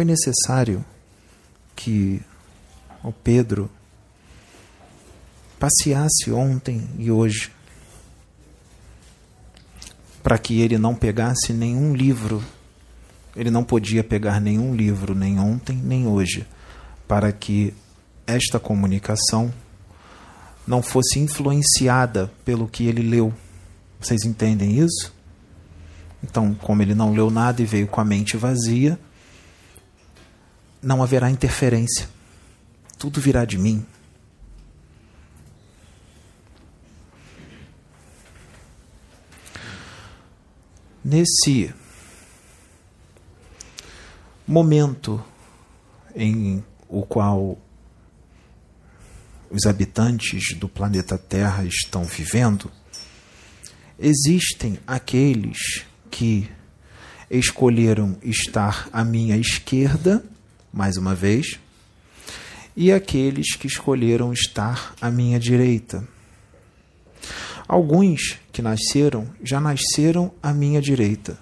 foi 0.00 0.04
necessário 0.06 0.82
que 1.76 2.22
o 3.04 3.12
Pedro 3.12 3.70
passeasse 5.58 6.32
ontem 6.32 6.88
e 6.98 7.10
hoje 7.10 7.52
para 10.22 10.38
que 10.38 10.58
ele 10.58 10.78
não 10.78 10.94
pegasse 10.94 11.52
nenhum 11.52 11.94
livro. 11.94 12.42
Ele 13.36 13.50
não 13.50 13.62
podia 13.62 14.02
pegar 14.02 14.40
nenhum 14.40 14.74
livro, 14.74 15.14
nem 15.14 15.38
ontem, 15.38 15.76
nem 15.76 16.06
hoje, 16.06 16.46
para 17.06 17.30
que 17.30 17.74
esta 18.26 18.58
comunicação 18.58 19.52
não 20.66 20.80
fosse 20.80 21.18
influenciada 21.18 22.32
pelo 22.42 22.66
que 22.66 22.86
ele 22.86 23.02
leu. 23.02 23.34
Vocês 24.00 24.24
entendem 24.24 24.78
isso? 24.78 25.12
Então, 26.24 26.54
como 26.54 26.80
ele 26.80 26.94
não 26.94 27.12
leu 27.12 27.30
nada 27.30 27.60
e 27.60 27.66
veio 27.66 27.86
com 27.86 28.00
a 28.00 28.04
mente 28.04 28.38
vazia, 28.38 28.98
não 30.82 31.02
haverá 31.02 31.30
interferência. 31.30 32.08
Tudo 32.98 33.20
virá 33.20 33.44
de 33.44 33.58
mim. 33.58 33.86
Nesse 41.02 41.74
momento 44.46 45.22
em 46.14 46.62
o 46.88 47.02
qual 47.06 47.58
os 49.50 49.66
habitantes 49.66 50.54
do 50.56 50.68
planeta 50.68 51.16
Terra 51.16 51.64
estão 51.64 52.04
vivendo, 52.04 52.70
existem 53.98 54.78
aqueles 54.86 55.84
que 56.10 56.50
escolheram 57.30 58.16
estar 58.22 58.88
à 58.92 59.04
minha 59.04 59.36
esquerda, 59.36 60.22
mais 60.72 60.96
uma 60.96 61.14
vez, 61.14 61.58
e 62.76 62.92
aqueles 62.92 63.56
que 63.56 63.66
escolheram 63.66 64.32
estar 64.32 64.94
à 65.00 65.10
minha 65.10 65.38
direita. 65.38 66.06
Alguns 67.66 68.38
que 68.52 68.62
nasceram 68.62 69.28
já 69.42 69.60
nasceram 69.60 70.32
à 70.42 70.52
minha 70.52 70.80
direita. 70.80 71.38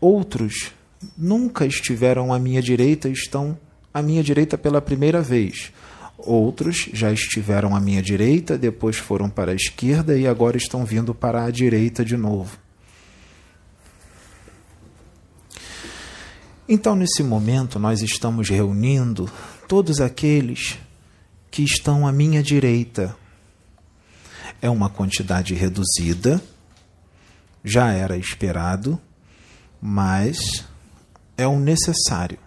Outros 0.00 0.72
nunca 1.16 1.66
estiveram 1.66 2.32
à 2.32 2.38
minha 2.38 2.62
direita 2.62 3.08
e 3.08 3.12
estão 3.12 3.58
à 3.92 4.02
minha 4.02 4.22
direita 4.22 4.56
pela 4.56 4.80
primeira 4.80 5.20
vez. 5.20 5.72
Outros 6.16 6.88
já 6.92 7.12
estiveram 7.12 7.74
à 7.74 7.80
minha 7.80 8.02
direita, 8.02 8.58
depois 8.58 8.96
foram 8.96 9.28
para 9.28 9.52
a 9.52 9.54
esquerda 9.54 10.16
e 10.16 10.26
agora 10.26 10.56
estão 10.56 10.84
vindo 10.84 11.14
para 11.14 11.44
a 11.44 11.50
direita 11.50 12.04
de 12.04 12.16
novo. 12.16 12.58
Então, 16.72 16.94
nesse 16.94 17.24
momento, 17.24 17.80
nós 17.80 18.00
estamos 18.00 18.48
reunindo 18.48 19.28
todos 19.66 20.00
aqueles 20.00 20.78
que 21.50 21.64
estão 21.64 22.06
à 22.06 22.12
minha 22.12 22.44
direita. 22.44 23.16
É 24.62 24.70
uma 24.70 24.88
quantidade 24.88 25.52
reduzida, 25.52 26.40
já 27.64 27.92
era 27.92 28.16
esperado, 28.16 29.00
mas 29.82 30.64
é 31.36 31.44
um 31.48 31.58
necessário. 31.58 32.38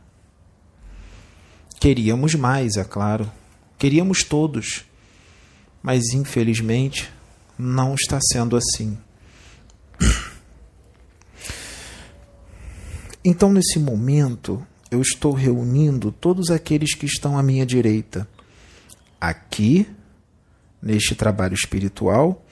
Queríamos 1.77 2.33
mais, 2.33 2.77
é 2.77 2.83
claro, 2.85 3.29
queríamos 3.77 4.23
todos, 4.23 4.85
mas 5.81 6.13
infelizmente 6.13 7.11
não 7.59 7.93
está 7.93 8.19
sendo 8.31 8.55
assim. 8.55 8.97
Então, 13.25 13.51
nesse 13.51 13.79
momento, 13.79 14.65
eu 14.91 15.01
estou 15.01 15.31
reunindo 15.31 16.11
todos 16.11 16.49
aqueles 16.49 16.93
que 16.93 17.05
estão 17.05 17.37
à 17.37 17.43
minha 17.43 17.65
direita, 17.65 18.27
aqui, 19.19 19.87
neste 20.81 21.15
trabalho 21.15 21.53
espiritual, 21.53 22.45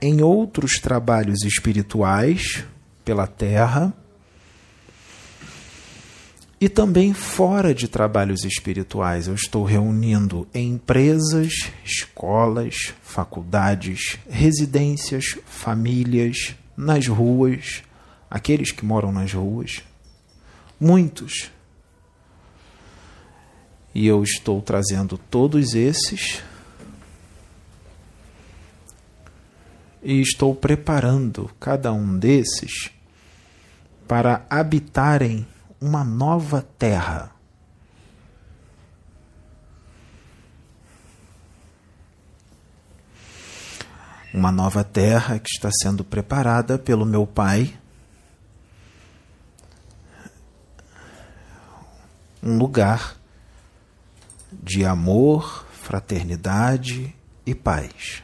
em 0.00 0.20
outros 0.20 0.80
trabalhos 0.80 1.44
espirituais 1.44 2.64
pela 3.04 3.28
Terra 3.28 3.94
e 6.60 6.68
também 6.68 7.14
fora 7.14 7.72
de 7.72 7.86
trabalhos 7.86 8.44
espirituais. 8.44 9.28
Eu 9.28 9.34
estou 9.34 9.64
reunindo 9.64 10.48
em 10.52 10.74
empresas, 10.74 11.70
escolas, 11.84 12.92
faculdades, 13.02 14.18
residências, 14.28 15.38
famílias, 15.46 16.56
nas 16.76 17.06
ruas, 17.06 17.82
aqueles 18.28 18.72
que 18.72 18.84
moram 18.84 19.12
nas 19.12 19.32
ruas, 19.32 19.82
muitos 20.82 21.52
e 23.94 24.04
eu 24.04 24.20
estou 24.24 24.60
trazendo 24.60 25.16
todos 25.16 25.74
esses 25.74 26.42
e 30.02 30.20
estou 30.20 30.56
preparando 30.56 31.48
cada 31.60 31.92
um 31.92 32.18
desses 32.18 32.90
para 34.08 34.44
habitarem 34.50 35.46
uma 35.80 36.02
nova 36.02 36.66
terra. 36.78 37.30
Uma 44.34 44.50
nova 44.50 44.82
terra 44.82 45.38
que 45.38 45.48
está 45.48 45.70
sendo 45.70 46.02
preparada 46.02 46.76
pelo 46.76 47.06
meu 47.06 47.26
Pai. 47.26 47.78
Um 52.42 52.58
lugar 52.58 53.16
de 54.52 54.84
amor, 54.84 55.64
fraternidade 55.72 57.14
e 57.46 57.54
paz. 57.54 58.22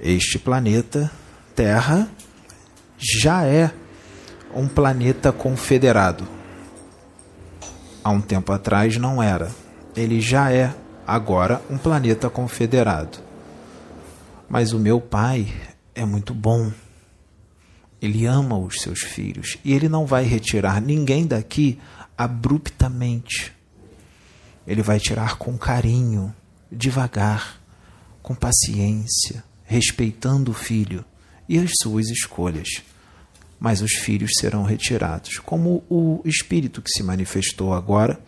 Este 0.00 0.38
planeta 0.38 1.10
Terra 1.54 2.08
já 2.98 3.44
é 3.44 3.72
um 4.54 4.68
planeta 4.68 5.32
confederado. 5.32 6.28
Há 8.04 8.10
um 8.10 8.20
tempo 8.20 8.52
atrás 8.52 8.96
não 8.96 9.22
era. 9.22 9.50
Ele 9.96 10.20
já 10.20 10.52
é 10.52 10.74
agora 11.06 11.62
um 11.70 11.78
planeta 11.78 12.28
confederado. 12.28 13.18
Mas 14.48 14.72
o 14.72 14.78
meu 14.78 15.00
pai 15.00 15.52
é 15.94 16.04
muito 16.04 16.34
bom. 16.34 16.70
Ele 18.00 18.26
ama 18.26 18.58
os 18.58 18.80
seus 18.80 19.00
filhos 19.00 19.58
e 19.64 19.72
ele 19.72 19.88
não 19.88 20.06
vai 20.06 20.24
retirar 20.24 20.80
ninguém 20.80 21.26
daqui 21.26 21.78
abruptamente. 22.16 23.52
Ele 24.66 24.82
vai 24.82 24.98
tirar 24.98 25.36
com 25.36 25.56
carinho, 25.56 26.34
devagar, 26.70 27.60
com 28.22 28.34
paciência, 28.34 29.44
respeitando 29.64 30.50
o 30.50 30.54
filho 30.54 31.04
e 31.48 31.58
as 31.58 31.70
suas 31.80 32.08
escolhas. 32.08 32.82
Mas 33.58 33.80
os 33.80 33.92
filhos 33.92 34.32
serão 34.38 34.64
retirados. 34.64 35.38
Como 35.38 35.84
o 35.88 36.20
espírito 36.24 36.82
que 36.82 36.90
se 36.90 37.02
manifestou 37.02 37.72
agora, 37.72 38.20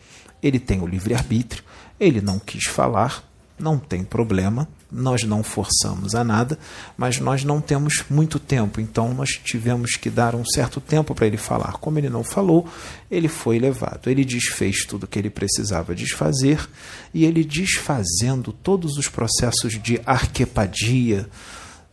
ele 0.43 0.59
tem 0.59 0.81
o 0.81 0.87
livre-arbítrio, 0.87 1.65
ele 1.99 2.21
não 2.21 2.39
quis 2.39 2.65
falar, 2.65 3.28
não 3.59 3.78
tem 3.78 4.05
problema, 4.05 4.69
nós 4.91 5.22
não 5.22 5.43
forçamos 5.43 6.15
a 6.15 6.25
nada, 6.25 6.59
mas 6.97 7.21
nós 7.21 7.45
não 7.45 7.60
temos 7.60 8.04
muito 8.09 8.39
tempo, 8.39 8.80
então 8.80 9.13
nós 9.13 9.30
tivemos 9.30 9.97
que 9.97 10.09
dar 10.09 10.34
um 10.34 10.45
certo 10.45 10.80
tempo 10.80 11.15
para 11.15 11.27
ele 11.27 11.36
falar. 11.36 11.72
Como 11.74 11.98
ele 11.98 12.09
não 12.09 12.24
falou, 12.24 12.66
ele 13.10 13.28
foi 13.28 13.59
levado. 13.59 14.09
Ele 14.09 14.24
desfez 14.24 14.86
tudo 14.86 15.04
o 15.04 15.07
que 15.07 15.18
ele 15.18 15.30
precisava 15.30 15.95
desfazer 15.95 16.66
e 17.13 17.24
ele 17.24 17.45
desfazendo 17.45 18.53
todos 18.53 18.97
os 18.97 19.09
processos 19.09 19.80
de 19.80 20.01
arquepadia, 20.07 21.28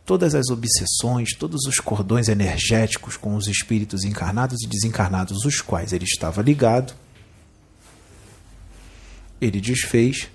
todas 0.06 0.34
as 0.34 0.48
obsessões, 0.48 1.36
todos 1.36 1.66
os 1.66 1.78
cordões 1.78 2.28
energéticos 2.28 3.16
com 3.16 3.36
os 3.36 3.46
espíritos 3.46 4.04
encarnados 4.04 4.62
e 4.62 4.66
desencarnados, 4.66 5.44
os 5.44 5.60
quais 5.60 5.92
ele 5.92 6.04
estava 6.04 6.40
ligado. 6.40 6.94
Ele 9.38 9.60
desfez 9.60 10.28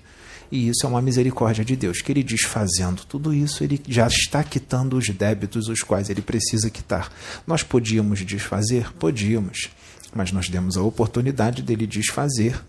e 0.52 0.68
isso 0.68 0.84
é 0.84 0.88
uma 0.88 1.00
misericórdia 1.00 1.64
de 1.64 1.74
Deus, 1.74 2.02
que 2.02 2.12
ele 2.12 2.22
desfazendo 2.22 3.06
tudo 3.08 3.32
isso, 3.32 3.64
ele 3.64 3.80
já 3.88 4.06
está 4.06 4.44
quitando 4.44 4.98
os 4.98 5.08
débitos 5.08 5.66
os 5.66 5.80
quais 5.80 6.10
ele 6.10 6.20
precisa 6.20 6.68
quitar. 6.68 7.10
Nós 7.46 7.62
podíamos 7.62 8.20
desfazer? 8.20 8.92
Podíamos, 8.92 9.70
mas 10.14 10.30
nós 10.30 10.50
demos 10.50 10.76
a 10.76 10.82
oportunidade 10.82 11.62
dele 11.62 11.86
desfazer 11.86 12.62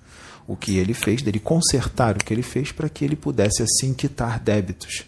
o 0.48 0.56
que 0.56 0.78
ele 0.78 0.94
fez, 0.94 1.22
dele 1.22 1.40
consertar 1.40 2.16
o 2.16 2.24
que 2.24 2.34
ele 2.34 2.42
fez 2.42 2.72
para 2.72 2.88
que 2.88 3.04
ele 3.04 3.18
pudesse 3.18 3.62
assim 3.62 3.94
quitar 3.94 4.40
débitos 4.40 5.04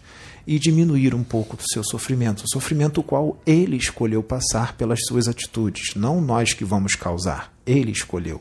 e 0.46 0.58
diminuir 0.58 1.14
um 1.14 1.24
pouco 1.24 1.56
do 1.56 1.64
seu 1.66 1.82
sofrimento, 1.82 2.44
o 2.44 2.48
sofrimento 2.48 3.00
o 3.00 3.02
qual 3.02 3.40
ele 3.46 3.76
escolheu 3.76 4.22
passar 4.22 4.74
pelas 4.74 5.00
suas 5.06 5.26
atitudes, 5.26 5.94
não 5.96 6.20
nós 6.20 6.52
que 6.52 6.64
vamos 6.64 6.94
causar, 6.94 7.52
ele 7.66 7.90
escolheu 7.90 8.40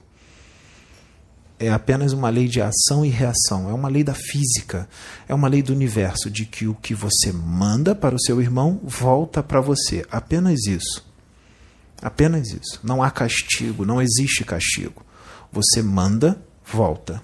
é 1.57 1.69
apenas 1.69 2.11
uma 2.11 2.29
lei 2.29 2.47
de 2.47 2.61
ação 2.61 3.05
e 3.05 3.09
reação, 3.09 3.69
é 3.69 3.73
uma 3.73 3.87
lei 3.87 4.03
da 4.03 4.13
física, 4.13 4.89
é 5.27 5.33
uma 5.33 5.47
lei 5.47 5.63
do 5.63 5.71
universo, 5.73 6.29
de 6.29 6.45
que 6.45 6.67
o 6.67 6.75
que 6.75 6.93
você 6.93 7.31
manda 7.31 7.95
para 7.95 8.15
o 8.15 8.19
seu 8.19 8.41
irmão 8.41 8.79
volta 8.83 9.41
para 9.41 9.61
você. 9.61 10.05
Apenas 10.11 10.65
isso. 10.65 11.05
Apenas 12.01 12.49
isso. 12.49 12.79
Não 12.83 13.01
há 13.01 13.09
castigo, 13.09 13.85
não 13.85 14.01
existe 14.01 14.43
castigo. 14.43 15.05
Você 15.51 15.81
manda, 15.81 16.41
volta. 16.65 17.23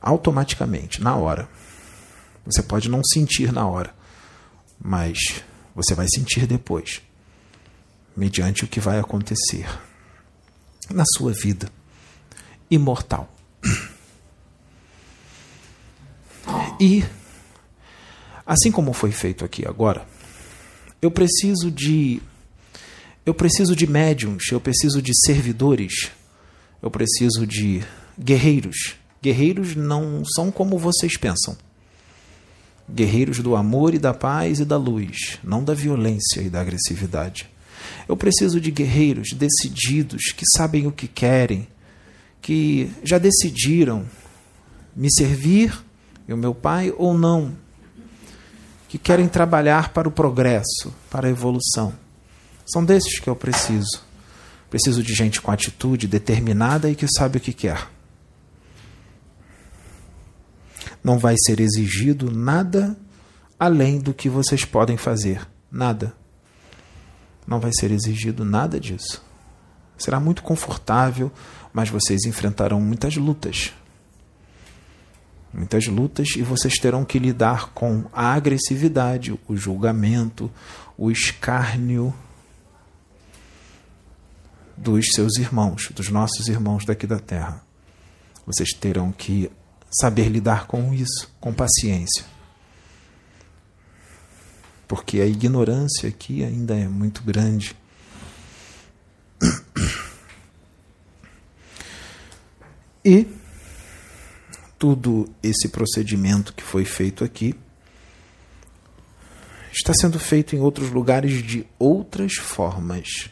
Automaticamente, 0.00 1.02
na 1.02 1.16
hora. 1.16 1.48
Você 2.44 2.62
pode 2.62 2.88
não 2.88 3.02
sentir 3.02 3.52
na 3.52 3.66
hora, 3.66 3.92
mas 4.78 5.18
você 5.74 5.94
vai 5.96 6.06
sentir 6.08 6.46
depois, 6.46 7.02
mediante 8.16 8.62
o 8.62 8.68
que 8.68 8.78
vai 8.78 9.00
acontecer 9.00 9.66
na 10.88 11.04
sua 11.16 11.32
vida 11.32 11.68
imortal. 12.70 13.32
E, 16.78 17.04
assim 18.44 18.70
como 18.70 18.92
foi 18.92 19.10
feito 19.10 19.44
aqui 19.44 19.66
agora, 19.66 20.06
eu 21.00 21.10
preciso 21.10 21.70
de. 21.70 22.20
Eu 23.24 23.34
preciso 23.34 23.74
de 23.74 23.86
médiums, 23.86 24.44
eu 24.52 24.60
preciso 24.60 25.02
de 25.02 25.12
servidores, 25.24 26.10
eu 26.80 26.90
preciso 26.90 27.46
de 27.46 27.82
guerreiros. 28.18 28.94
Guerreiros 29.20 29.74
não 29.74 30.22
são 30.24 30.52
como 30.52 30.78
vocês 30.78 31.16
pensam. 31.16 31.56
Guerreiros 32.88 33.40
do 33.40 33.56
amor 33.56 33.94
e 33.94 33.98
da 33.98 34.14
paz 34.14 34.60
e 34.60 34.64
da 34.64 34.76
luz, 34.76 35.40
não 35.42 35.64
da 35.64 35.74
violência 35.74 36.40
e 36.40 36.48
da 36.48 36.60
agressividade. 36.60 37.48
Eu 38.08 38.16
preciso 38.16 38.60
de 38.60 38.70
guerreiros 38.70 39.30
decididos, 39.32 40.32
que 40.36 40.44
sabem 40.56 40.86
o 40.86 40.92
que 40.92 41.08
querem, 41.08 41.66
que 42.46 42.88
já 43.02 43.18
decidiram 43.18 44.06
me 44.94 45.12
servir 45.12 45.76
e 46.28 46.32
o 46.32 46.36
meu 46.36 46.54
pai 46.54 46.94
ou 46.96 47.12
não, 47.12 47.56
que 48.88 48.98
querem 48.98 49.26
trabalhar 49.26 49.92
para 49.92 50.06
o 50.06 50.12
progresso, 50.12 50.94
para 51.10 51.26
a 51.26 51.30
evolução. 51.30 51.92
São 52.64 52.84
desses 52.84 53.18
que 53.18 53.28
eu 53.28 53.34
preciso. 53.34 54.00
Preciso 54.70 55.02
de 55.02 55.12
gente 55.12 55.42
com 55.42 55.50
atitude 55.50 56.06
determinada 56.06 56.88
e 56.88 56.94
que 56.94 57.08
sabe 57.08 57.38
o 57.38 57.40
que 57.40 57.52
quer. 57.52 57.88
Não 61.02 61.18
vai 61.18 61.34
ser 61.46 61.58
exigido 61.58 62.30
nada 62.30 62.96
além 63.58 63.98
do 63.98 64.14
que 64.14 64.28
vocês 64.28 64.64
podem 64.64 64.96
fazer. 64.96 65.44
Nada. 65.68 66.14
Não 67.44 67.58
vai 67.58 67.72
ser 67.74 67.90
exigido 67.90 68.44
nada 68.44 68.78
disso. 68.78 69.20
Será 69.98 70.20
muito 70.20 70.44
confortável, 70.44 71.32
mas 71.76 71.90
vocês 71.90 72.24
enfrentarão 72.24 72.80
muitas 72.80 73.16
lutas. 73.16 73.70
Muitas 75.52 75.86
lutas 75.88 76.28
e 76.34 76.40
vocês 76.40 76.78
terão 76.78 77.04
que 77.04 77.18
lidar 77.18 77.68
com 77.74 78.06
a 78.14 78.32
agressividade, 78.32 79.38
o 79.46 79.54
julgamento, 79.54 80.50
o 80.96 81.10
escárnio 81.10 82.14
dos 84.74 85.08
seus 85.12 85.36
irmãos, 85.36 85.90
dos 85.94 86.08
nossos 86.08 86.48
irmãos 86.48 86.86
daqui 86.86 87.06
da 87.06 87.18
terra. 87.18 87.62
Vocês 88.46 88.70
terão 88.70 89.12
que 89.12 89.50
saber 90.00 90.30
lidar 90.30 90.66
com 90.66 90.94
isso, 90.94 91.30
com 91.38 91.52
paciência. 91.52 92.24
Porque 94.88 95.20
a 95.20 95.26
ignorância 95.26 96.08
aqui 96.08 96.42
ainda 96.42 96.74
é 96.74 96.88
muito 96.88 97.22
grande. 97.22 97.76
E 103.06 103.24
tudo 104.76 105.32
esse 105.40 105.68
procedimento 105.68 106.52
que 106.52 106.64
foi 106.64 106.84
feito 106.84 107.22
aqui 107.22 107.54
está 109.72 109.92
sendo 109.94 110.18
feito 110.18 110.56
em 110.56 110.58
outros 110.58 110.90
lugares 110.90 111.40
de 111.40 111.64
outras 111.78 112.34
formas. 112.34 113.30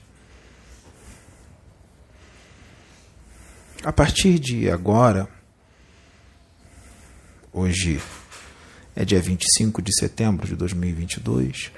A 3.82 3.92
partir 3.92 4.38
de 4.38 4.70
agora, 4.70 5.28
hoje 7.52 8.00
é 8.94 9.04
dia 9.04 9.20
25 9.20 9.82
de 9.82 9.92
setembro 9.98 10.46
de 10.46 10.54
2022, 10.54 11.72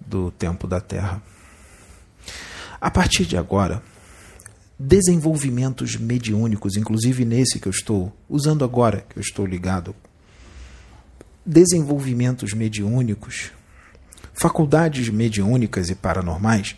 do 0.00 0.32
tempo 0.32 0.66
da 0.66 0.80
Terra. 0.80 1.22
A 2.80 2.90
partir 2.90 3.24
de 3.24 3.36
agora, 3.36 3.80
desenvolvimentos 4.78 5.96
mediúnicos, 5.96 6.76
inclusive 6.76 7.24
nesse 7.24 7.58
que 7.58 7.68
eu 7.68 7.72
estou 7.72 8.12
usando 8.28 8.64
agora, 8.64 9.04
que 9.08 9.18
eu 9.18 9.20
estou 9.20 9.46
ligado, 9.46 9.94
desenvolvimentos 11.44 12.52
mediúnicos, 12.52 13.52
faculdades 14.32 15.08
mediúnicas 15.08 15.90
e 15.90 15.94
paranormais, 15.94 16.76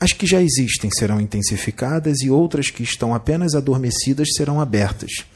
as 0.00 0.12
que 0.12 0.26
já 0.26 0.40
existem 0.40 0.90
serão 0.90 1.20
intensificadas 1.20 2.22
e 2.22 2.30
outras 2.30 2.70
que 2.70 2.82
estão 2.82 3.14
apenas 3.14 3.54
adormecidas 3.54 4.28
serão 4.34 4.58
abertas. 4.58 5.26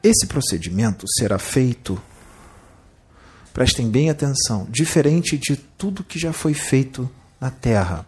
Esse 0.00 0.26
procedimento 0.26 1.04
será 1.18 1.38
feito, 1.38 2.00
prestem 3.52 3.90
bem 3.90 4.10
atenção, 4.10 4.66
diferente 4.70 5.36
de 5.36 5.56
tudo 5.56 6.04
que 6.04 6.18
já 6.18 6.32
foi 6.32 6.54
feito 6.54 7.10
na 7.40 7.50
Terra. 7.50 8.06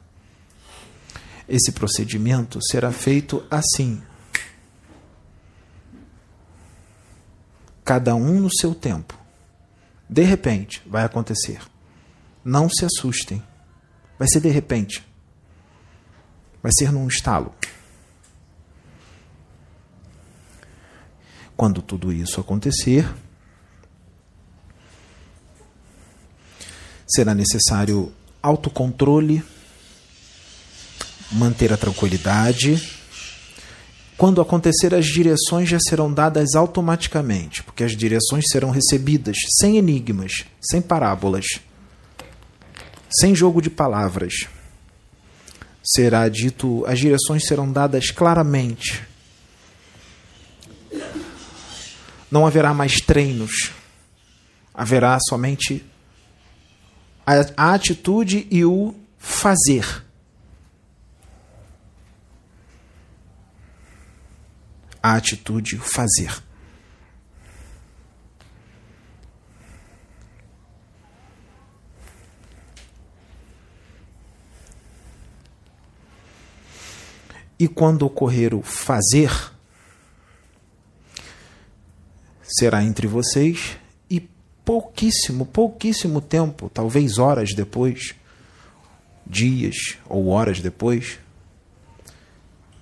Esse 1.49 1.71
procedimento 1.73 2.59
será 2.71 2.91
feito 2.91 3.45
assim. 3.51 4.03
Cada 7.85 8.15
um 8.15 8.41
no 8.41 8.51
seu 8.53 8.75
tempo. 8.75 9.17
De 10.09 10.23
repente, 10.23 10.83
vai 10.87 11.05
acontecer. 11.05 11.61
Não 12.45 12.69
se 12.69 12.85
assustem. 12.85 13.43
Vai 14.19 14.29
ser 14.29 14.41
de 14.41 14.49
repente. 14.49 15.07
Vai 16.63 16.73
ser 16.77 16.91
num 16.91 17.07
estalo. 17.07 17.55
Quando 21.57 21.81
tudo 21.81 22.13
isso 22.13 22.41
acontecer, 22.41 23.09
será 27.07 27.35
necessário 27.35 28.13
autocontrole, 28.43 29.43
manter 31.33 31.73
a 31.73 31.77
tranquilidade. 31.77 32.83
Quando 34.17 34.41
acontecer, 34.41 34.95
as 34.95 35.07
direções 35.07 35.69
já 35.69 35.79
serão 35.79 36.13
dadas 36.13 36.55
automaticamente, 36.55 37.63
porque 37.63 37.85
as 37.85 37.97
direções 37.97 38.45
serão 38.51 38.71
recebidas 38.71 39.37
sem 39.59 39.77
enigmas, 39.77 40.45
sem 40.61 40.81
parábolas, 40.81 41.45
sem 43.11 43.35
jogo 43.35 43.61
de 43.61 43.69
palavras. 43.69 44.47
Será 45.85 46.29
dito, 46.29 46.85
as 46.87 46.99
direções 46.99 47.47
serão 47.47 47.71
dadas 47.71 48.11
claramente 48.11 49.07
não 52.31 52.47
haverá 52.47 52.75
mais 52.75 53.01
treinos, 53.01 53.73
haverá 54.75 55.19
somente 55.29 55.85
a, 57.27 57.33
a 57.57 57.75
atitude 57.75 58.47
e 58.51 58.65
o 58.65 58.95
fazer. 59.19 60.05
A 65.07 65.15
atitude 65.15 65.79
fazer. 65.79 66.43
E 77.57 77.69
quando 77.69 78.03
ocorrer 78.03 78.53
o 78.53 78.63
fazer, 78.63 79.31
será 82.43 82.83
entre 82.83 83.07
vocês 83.07 83.77
e 84.11 84.29
pouquíssimo, 84.65 85.47
pouquíssimo 85.47 86.21
tempo, 86.21 86.69
talvez 86.69 87.17
horas 87.17 87.55
depois, 87.55 88.17
dias 89.25 89.99
ou 90.09 90.31
horas 90.31 90.59
depois, 90.59 91.21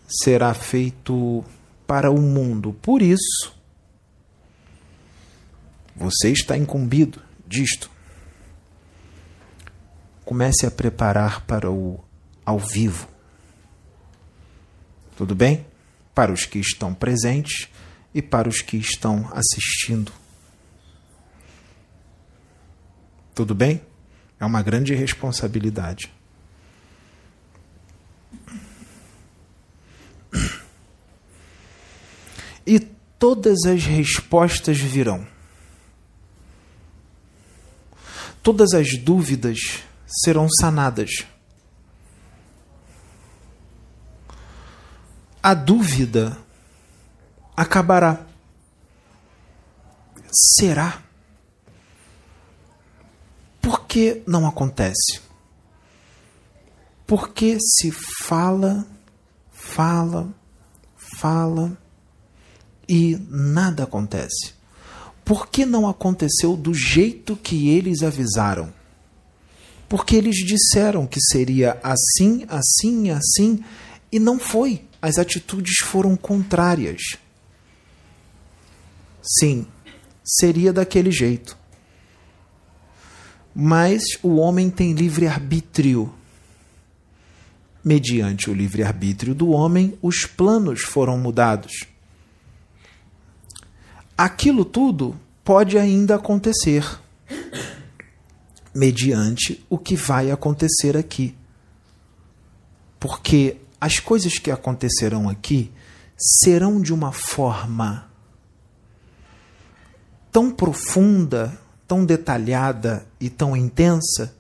será 0.09 0.55
feito 0.55 1.45
para 1.87 2.11
o 2.11 2.21
mundo. 2.21 2.73
Por 2.81 3.03
isso, 3.03 3.55
você 5.95 6.31
está 6.31 6.57
incumbido 6.57 7.23
disto. 7.47 7.91
Comece 10.25 10.67
a 10.67 10.71
preparar 10.71 11.43
para 11.43 11.71
o 11.71 12.03
ao 12.45 12.59
vivo. 12.59 13.09
Tudo 15.17 15.35
bem? 15.35 15.67
Para 16.15 16.33
os 16.33 16.45
que 16.45 16.59
estão 16.59 16.93
presentes, 16.95 17.69
e 18.15 18.23
para 18.23 18.49
os 18.49 18.63
que 18.63 18.77
estão 18.77 19.29
assistindo. 19.33 20.13
Tudo 23.35 23.55
bem? 23.55 23.83
É 24.39 24.45
uma 24.45 24.63
grande 24.63 24.95
responsabilidade. 24.95 26.13
E 32.67 32.81
todas 33.19 33.65
as 33.67 33.85
respostas 33.85 34.79
virão. 34.79 35.27
Todas 38.43 38.75
as 38.75 38.97
dúvidas 38.99 39.83
serão 40.07 40.49
sanadas. 40.49 41.27
A 45.43 45.55
dúvida 45.55 46.39
acabará. 47.57 48.27
Será? 50.59 51.03
Por 53.61 53.87
que 53.87 54.23
não 54.27 54.47
acontece? 54.47 55.21
Porque 57.07 57.59
se 57.61 57.91
fala, 58.27 58.87
fala, 59.53 60.29
fala 61.19 61.84
e 62.89 63.19
nada 63.29 63.85
acontece. 63.85 64.53
Por 65.25 65.49
que 65.49 65.65
não 65.65 65.89
aconteceu 65.89 66.57
do 66.57 66.75
jeito 66.75 67.35
que 67.37 67.69
eles 67.71 68.03
avisaram? 68.03 68.73
Porque 69.89 70.17
eles 70.17 70.37
disseram 70.37 71.07
que 71.07 71.21
seria 71.21 71.79
assim, 71.83 72.45
assim, 72.49 73.11
assim, 73.11 73.65
e 74.13 74.19
não 74.19 74.39
foi. 74.39 74.83
As 75.01 75.19
atitudes 75.19 75.79
foram 75.79 76.17
contrárias. 76.17 77.17
Sim, 79.23 79.67
seria 80.23 80.73
daquele 80.73 81.11
jeito. 81.11 81.57
Mas 83.55 84.03
o 84.23 84.37
homem 84.37 84.69
tem 84.69 84.93
livre-arbítrio. 84.93 86.13
Mediante 87.85 88.51
o 88.51 88.55
livre-arbítrio 88.55 89.35
do 89.35 89.51
homem, 89.51 89.97
os 90.03 90.25
planos 90.25 90.83
foram 90.83 91.19
mudados. 91.19 91.87
Aquilo 94.17 94.65
tudo 94.65 95.19
pode 95.43 95.77
ainda 95.77 96.15
acontecer, 96.15 97.01
mediante 98.73 99.65
o 99.69 99.77
que 99.77 99.97
vai 99.97 100.31
acontecer 100.31 100.97
aqui. 100.97 101.35
Porque 103.01 103.57
as 103.81 103.99
coisas 103.99 104.39
que 104.39 104.51
acontecerão 104.51 105.29
aqui 105.29 105.71
serão 106.17 106.81
de 106.81 106.95
uma 106.95 107.13
forma 107.13 108.09
tão 110.31 110.51
profunda, 110.51 111.59
tão 111.87 112.05
detalhada 112.05 113.07
e 113.21 113.29
tão 113.29 113.57
intensa 113.57 114.35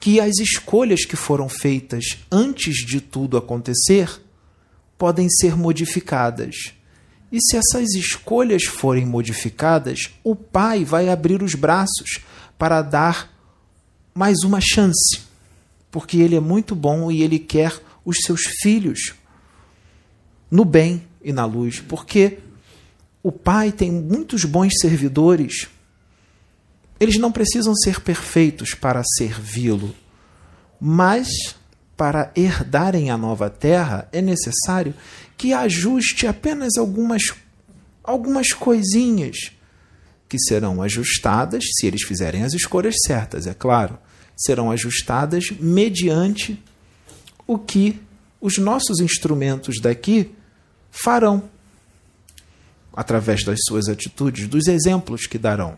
que 0.00 0.20
as 0.20 0.38
escolhas 0.38 1.04
que 1.04 1.16
foram 1.16 1.48
feitas 1.48 2.18
antes 2.30 2.84
de 2.86 3.00
tudo 3.00 3.36
acontecer 3.36 4.20
podem 4.98 5.28
ser 5.30 5.56
modificadas. 5.56 6.74
E 7.32 7.40
se 7.40 7.56
essas 7.56 7.94
escolhas 7.94 8.64
forem 8.64 9.06
modificadas, 9.06 10.10
o 10.24 10.34
pai 10.34 10.84
vai 10.84 11.08
abrir 11.08 11.42
os 11.42 11.54
braços 11.54 12.20
para 12.58 12.82
dar 12.82 13.30
mais 14.14 14.38
uma 14.42 14.60
chance, 14.60 15.20
porque 15.90 16.18
ele 16.18 16.34
é 16.34 16.40
muito 16.40 16.74
bom 16.74 17.10
e 17.10 17.22
ele 17.22 17.38
quer 17.38 17.80
os 18.04 18.18
seus 18.24 18.42
filhos 18.60 19.14
no 20.50 20.64
bem 20.64 21.02
e 21.22 21.32
na 21.32 21.44
luz, 21.44 21.80
porque 21.80 22.38
o 23.22 23.30
Pai 23.30 23.70
tem 23.70 23.92
muitos 23.92 24.44
bons 24.44 24.72
servidores. 24.80 25.68
Eles 26.98 27.16
não 27.18 27.30
precisam 27.30 27.74
ser 27.74 28.00
perfeitos 28.00 28.74
para 28.74 29.02
servi-lo, 29.16 29.94
mas 30.80 31.28
para 32.00 32.32
herdarem 32.34 33.10
a 33.10 33.18
nova 33.18 33.50
terra 33.50 34.08
é 34.10 34.22
necessário 34.22 34.94
que 35.36 35.52
ajuste 35.52 36.26
apenas 36.26 36.78
algumas 36.78 37.20
algumas 38.02 38.54
coisinhas 38.54 39.52
que 40.26 40.38
serão 40.38 40.80
ajustadas 40.80 41.62
se 41.62 41.86
eles 41.86 42.02
fizerem 42.04 42.42
as 42.42 42.54
escolhas 42.54 42.94
certas, 43.04 43.46
é 43.46 43.52
claro. 43.52 43.98
Serão 44.34 44.70
ajustadas 44.70 45.50
mediante 45.60 46.58
o 47.46 47.58
que 47.58 48.00
os 48.40 48.56
nossos 48.56 49.00
instrumentos 49.00 49.78
daqui 49.78 50.30
farão 50.90 51.50
através 52.94 53.44
das 53.44 53.58
suas 53.68 53.90
atitudes, 53.90 54.48
dos 54.48 54.68
exemplos 54.68 55.26
que 55.26 55.36
darão. 55.36 55.76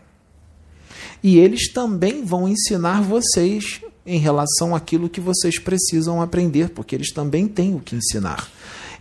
E 1.21 1.37
eles 1.37 1.69
também 1.73 2.23
vão 2.23 2.47
ensinar 2.47 3.01
vocês 3.01 3.81
em 4.05 4.19
relação 4.19 4.75
àquilo 4.75 5.09
que 5.09 5.21
vocês 5.21 5.59
precisam 5.59 6.21
aprender, 6.21 6.69
porque 6.69 6.95
eles 6.95 7.11
também 7.13 7.47
têm 7.47 7.75
o 7.75 7.79
que 7.79 7.95
ensinar. 7.95 8.49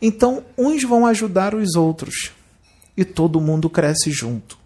Então, 0.01 0.45
uns 0.57 0.83
vão 0.83 1.07
ajudar 1.07 1.55
os 1.55 1.75
outros 1.75 2.33
e 2.97 3.05
todo 3.05 3.41
mundo 3.41 3.71
cresce 3.71 4.11
junto. 4.11 4.59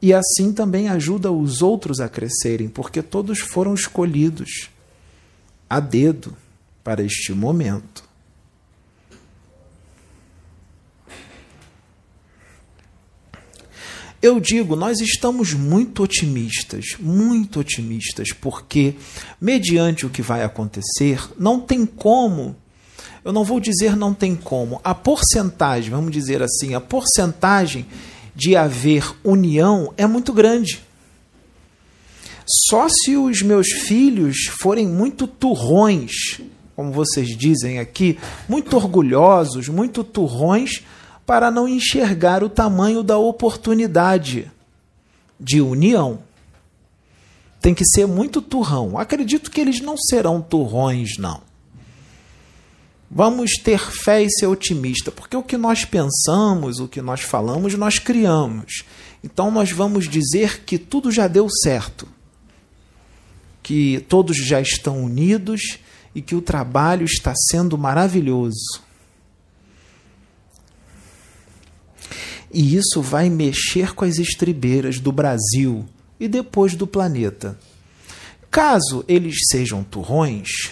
E 0.00 0.12
assim 0.12 0.52
também 0.52 0.88
ajuda 0.88 1.30
os 1.30 1.62
outros 1.62 2.00
a 2.00 2.08
crescerem, 2.08 2.68
porque 2.68 3.00
todos 3.00 3.38
foram 3.38 3.72
escolhidos 3.72 4.68
a 5.70 5.78
dedo 5.78 6.36
para 6.82 7.02
este 7.02 7.32
momento. 7.32 8.01
Eu 14.22 14.38
digo, 14.38 14.76
nós 14.76 15.00
estamos 15.00 15.52
muito 15.52 16.04
otimistas, 16.04 16.94
muito 17.00 17.58
otimistas, 17.58 18.28
porque, 18.30 18.94
mediante 19.40 20.06
o 20.06 20.10
que 20.10 20.22
vai 20.22 20.44
acontecer, 20.44 21.20
não 21.36 21.58
tem 21.58 21.84
como, 21.84 22.54
eu 23.24 23.32
não 23.32 23.42
vou 23.42 23.58
dizer 23.58 23.96
não 23.96 24.14
tem 24.14 24.36
como, 24.36 24.80
a 24.84 24.94
porcentagem, 24.94 25.90
vamos 25.90 26.12
dizer 26.12 26.40
assim, 26.40 26.72
a 26.72 26.80
porcentagem 26.80 27.84
de 28.32 28.54
haver 28.54 29.12
união 29.24 29.92
é 29.96 30.06
muito 30.06 30.32
grande. 30.32 30.80
Só 32.68 32.88
se 32.88 33.16
os 33.16 33.42
meus 33.42 33.66
filhos 33.70 34.46
forem 34.60 34.86
muito 34.86 35.26
turrões, 35.26 36.40
como 36.76 36.92
vocês 36.92 37.36
dizem 37.36 37.80
aqui, 37.80 38.16
muito 38.48 38.76
orgulhosos, 38.76 39.66
muito 39.66 40.04
turrões, 40.04 40.84
para 41.26 41.50
não 41.50 41.68
enxergar 41.68 42.42
o 42.42 42.48
tamanho 42.48 43.02
da 43.02 43.18
oportunidade 43.18 44.50
de 45.38 45.60
união. 45.60 46.20
Tem 47.60 47.74
que 47.74 47.84
ser 47.84 48.06
muito 48.06 48.42
turrão. 48.42 48.98
Acredito 48.98 49.50
que 49.50 49.60
eles 49.60 49.80
não 49.80 49.96
serão 49.96 50.42
turrões, 50.42 51.16
não. 51.18 51.40
Vamos 53.14 53.52
ter 53.62 53.78
fé 53.78 54.22
e 54.22 54.30
ser 54.30 54.46
otimista, 54.46 55.12
porque 55.12 55.36
o 55.36 55.42
que 55.42 55.56
nós 55.56 55.84
pensamos, 55.84 56.80
o 56.80 56.88
que 56.88 57.02
nós 57.02 57.20
falamos, 57.20 57.74
nós 57.74 57.98
criamos. 57.98 58.84
Então 59.22 59.50
nós 59.50 59.70
vamos 59.70 60.08
dizer 60.08 60.64
que 60.64 60.78
tudo 60.78 61.12
já 61.12 61.28
deu 61.28 61.46
certo, 61.48 62.08
que 63.62 64.04
todos 64.08 64.36
já 64.36 64.60
estão 64.60 65.04
unidos 65.04 65.78
e 66.14 66.20
que 66.20 66.34
o 66.34 66.42
trabalho 66.42 67.04
está 67.04 67.34
sendo 67.50 67.78
maravilhoso. 67.78 68.81
E 72.52 72.76
isso 72.76 73.00
vai 73.00 73.30
mexer 73.30 73.94
com 73.94 74.04
as 74.04 74.18
estribeiras 74.18 74.98
do 74.98 75.10
Brasil 75.10 75.88
e 76.20 76.28
depois 76.28 76.74
do 76.74 76.86
planeta. 76.86 77.58
Caso 78.50 79.02
eles 79.08 79.36
sejam 79.50 79.82
turrões, 79.82 80.70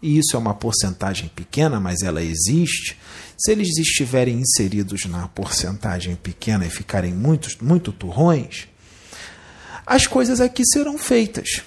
e 0.00 0.18
isso 0.18 0.36
é 0.36 0.38
uma 0.38 0.54
porcentagem 0.54 1.28
pequena, 1.28 1.80
mas 1.80 2.02
ela 2.02 2.22
existe, 2.22 2.96
se 3.36 3.50
eles 3.50 3.76
estiverem 3.76 4.40
inseridos 4.40 5.04
na 5.06 5.26
porcentagem 5.26 6.14
pequena 6.14 6.64
e 6.64 6.70
ficarem 6.70 7.12
muito, 7.12 7.48
muito 7.64 7.90
turrões, 7.90 8.68
as 9.84 10.06
coisas 10.06 10.40
aqui 10.40 10.62
serão 10.64 10.96
feitas 10.96 11.62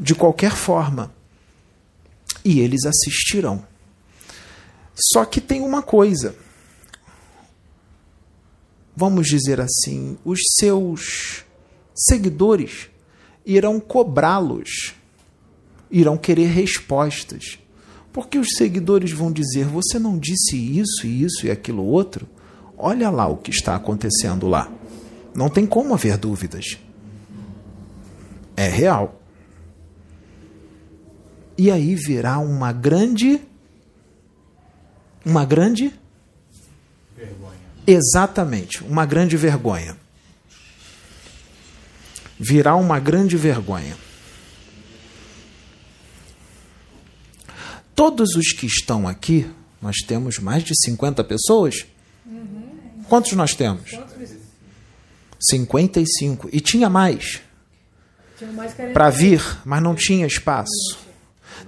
de 0.00 0.14
qualquer 0.14 0.52
forma 0.52 1.12
e 2.42 2.60
eles 2.60 2.86
assistirão. 2.86 3.64
Só 5.12 5.24
que 5.24 5.40
tem 5.40 5.60
uma 5.60 5.82
coisa 5.82 6.34
vamos 8.96 9.26
dizer 9.26 9.60
assim, 9.60 10.16
os 10.24 10.40
seus 10.58 11.44
seguidores 11.94 12.88
irão 13.44 13.78
cobrá-los, 13.78 14.94
irão 15.90 16.16
querer 16.16 16.46
respostas. 16.46 17.58
Porque 18.12 18.38
os 18.38 18.48
seguidores 18.56 19.10
vão 19.12 19.32
dizer: 19.32 19.66
você 19.66 19.98
não 19.98 20.18
disse 20.18 20.56
isso, 20.56 21.06
isso 21.06 21.46
e 21.46 21.50
aquilo 21.50 21.84
outro? 21.84 22.28
Olha 22.76 23.10
lá 23.10 23.26
o 23.26 23.36
que 23.36 23.50
está 23.50 23.74
acontecendo 23.74 24.46
lá. 24.46 24.70
Não 25.34 25.48
tem 25.48 25.66
como 25.66 25.94
haver 25.94 26.16
dúvidas. 26.16 26.78
É 28.56 28.68
real. 28.68 29.20
E 31.58 31.70
aí 31.70 31.94
virá 31.94 32.38
uma 32.38 32.72
grande. 32.72 33.40
Uma 35.24 35.44
grande 35.44 35.92
Exatamente, 37.86 38.82
uma 38.84 39.04
grande 39.04 39.36
vergonha. 39.36 39.96
Virá 42.38 42.74
uma 42.76 42.98
grande 42.98 43.36
vergonha. 43.36 43.96
Todos 47.94 48.34
os 48.34 48.52
que 48.52 48.66
estão 48.66 49.06
aqui, 49.06 49.48
nós 49.80 49.98
temos 50.06 50.38
mais 50.38 50.64
de 50.64 50.72
50 50.74 51.22
pessoas? 51.24 51.86
Quantos 53.08 53.32
nós 53.32 53.54
temos? 53.54 53.90
55. 55.40 56.48
E 56.52 56.60
tinha 56.60 56.88
mais. 56.88 57.40
para 58.92 59.10
vir, 59.10 59.42
mas 59.64 59.82
não 59.82 59.94
tinha 59.94 60.26
espaço. 60.26 60.98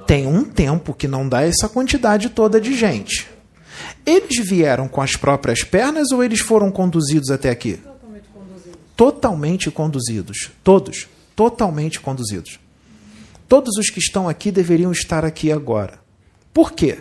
Tem 0.07 0.27
um 0.27 0.45
tempo 0.45 0.95
que 0.95 1.07
não 1.07 1.29
dá 1.29 1.43
essa 1.43 1.69
quantidade 1.69 2.31
toda 2.31 2.61
de 2.61 2.75
gente. 2.75 3.36
Eles 4.07 4.49
vieram 4.49 4.87
com 4.87 5.03
as 5.03 5.17
próprias 5.17 5.65
pernas 5.65 6.13
ou 6.13 6.23
eles 6.23 6.41
foram 6.41 6.71
conduzidos 6.71 7.29
até 7.29 7.51
aqui? 7.51 7.75
Totalmente 7.75 8.29
conduzidos. 8.33 8.79
Totalmente 8.97 9.71
conduzidos. 9.71 10.51
Todos. 10.63 11.09
Totalmente 11.35 12.01
conduzidos. 12.01 12.61
Todos 13.49 13.77
os 13.77 13.91
que 13.91 13.99
estão 13.99 14.29
aqui 14.29 14.53
deveriam 14.53 14.93
estar 14.93 15.25
aqui 15.25 15.51
agora. 15.51 15.99
Por 16.55 16.73
quê? 16.73 17.01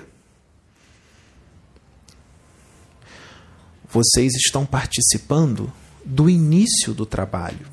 Vocês 3.87 4.33
estão 4.33 4.65
participando 4.65 5.71
do 6.03 6.27
início 6.27 6.93
do 6.93 7.05
trabalho. 7.05 7.67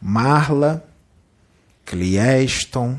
Marla, 0.00 0.88
Clieston, 1.84 2.98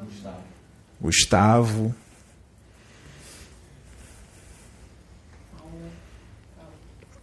Gustavo. 0.00 0.42
Gustavo 1.00 1.94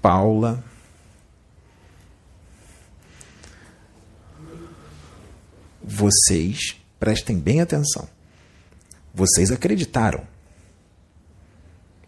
Paula. 0.05 0.63
Vocês, 5.83 6.79
prestem 6.99 7.39
bem 7.39 7.59
atenção. 7.59 8.07
Vocês 9.11 9.49
acreditaram. 9.49 10.27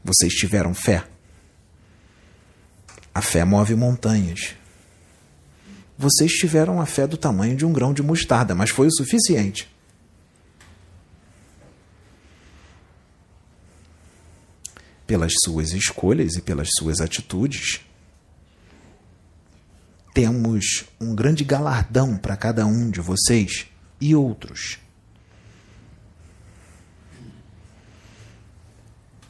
Vocês 0.04 0.32
tiveram 0.34 0.75
fé. 0.75 1.08
A 3.16 3.20
fé 3.20 3.44
move 3.44 3.74
montanhas. 3.74 4.54
Vocês 5.98 6.34
tiveram 6.34 6.80
a 6.80 6.86
fé 6.86 7.08
do 7.08 7.18
tamanho 7.18 7.58
de 7.58 7.66
um 7.66 7.74
grão 7.74 7.96
de 7.96 8.04
mostarda, 8.04 8.54
mas 8.54 8.70
foi 8.70 8.86
o 8.86 8.96
suficiente. 8.96 9.75
Pelas 15.08 15.34
suas 15.44 15.72
escolhas 15.72 16.36
e 16.36 16.44
pelas 16.44 16.70
suas 16.77 17.01
atitudes, 17.01 17.87
temos 20.17 20.83
um 21.00 21.13
grande 21.13 21.43
galardão 21.43 22.17
para 22.17 22.36
cada 22.36 22.65
um 22.65 22.89
de 22.89 23.00
vocês 23.00 23.67
e 24.01 24.15
outros. 24.15 24.79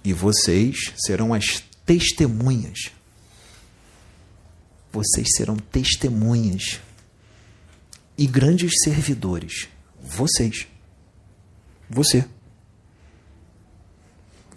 E 0.02 0.14
vocês 0.14 0.94
serão 0.96 1.34
as 1.34 1.62
testemunhas. 1.86 2.94
Vocês 4.90 5.28
serão 5.36 5.58
testemunhas 5.58 6.80
e 8.18 8.26
grandes 8.26 8.72
servidores. 8.82 9.68
Vocês. 10.02 10.68
Você. 11.90 12.24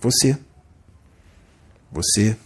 Você. 0.00 0.38
Você. 1.90 2.37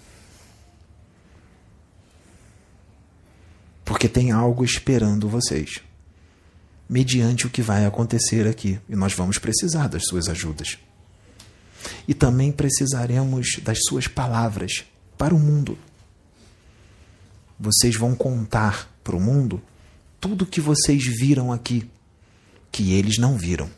Porque 3.84 4.08
tem 4.08 4.30
algo 4.30 4.64
esperando 4.64 5.28
vocês, 5.28 5.80
mediante 6.88 7.46
o 7.46 7.50
que 7.50 7.62
vai 7.62 7.84
acontecer 7.84 8.46
aqui, 8.46 8.80
e 8.88 8.96
nós 8.96 9.12
vamos 9.12 9.38
precisar 9.38 9.88
das 9.88 10.04
suas 10.06 10.28
ajudas. 10.28 10.78
E 12.08 12.14
também 12.14 12.50
precisaremos 12.50 13.58
das 13.62 13.78
suas 13.86 14.06
palavras 14.06 14.84
para 15.18 15.34
o 15.34 15.38
mundo. 15.38 15.78
Vocês 17.60 17.96
vão 17.96 18.14
contar 18.14 18.90
para 19.02 19.16
o 19.16 19.20
mundo 19.20 19.62
tudo 20.20 20.42
o 20.42 20.46
que 20.46 20.60
vocês 20.60 21.04
viram 21.04 21.52
aqui, 21.52 21.88
que 22.72 22.92
eles 22.94 23.18
não 23.18 23.36
viram. 23.36 23.70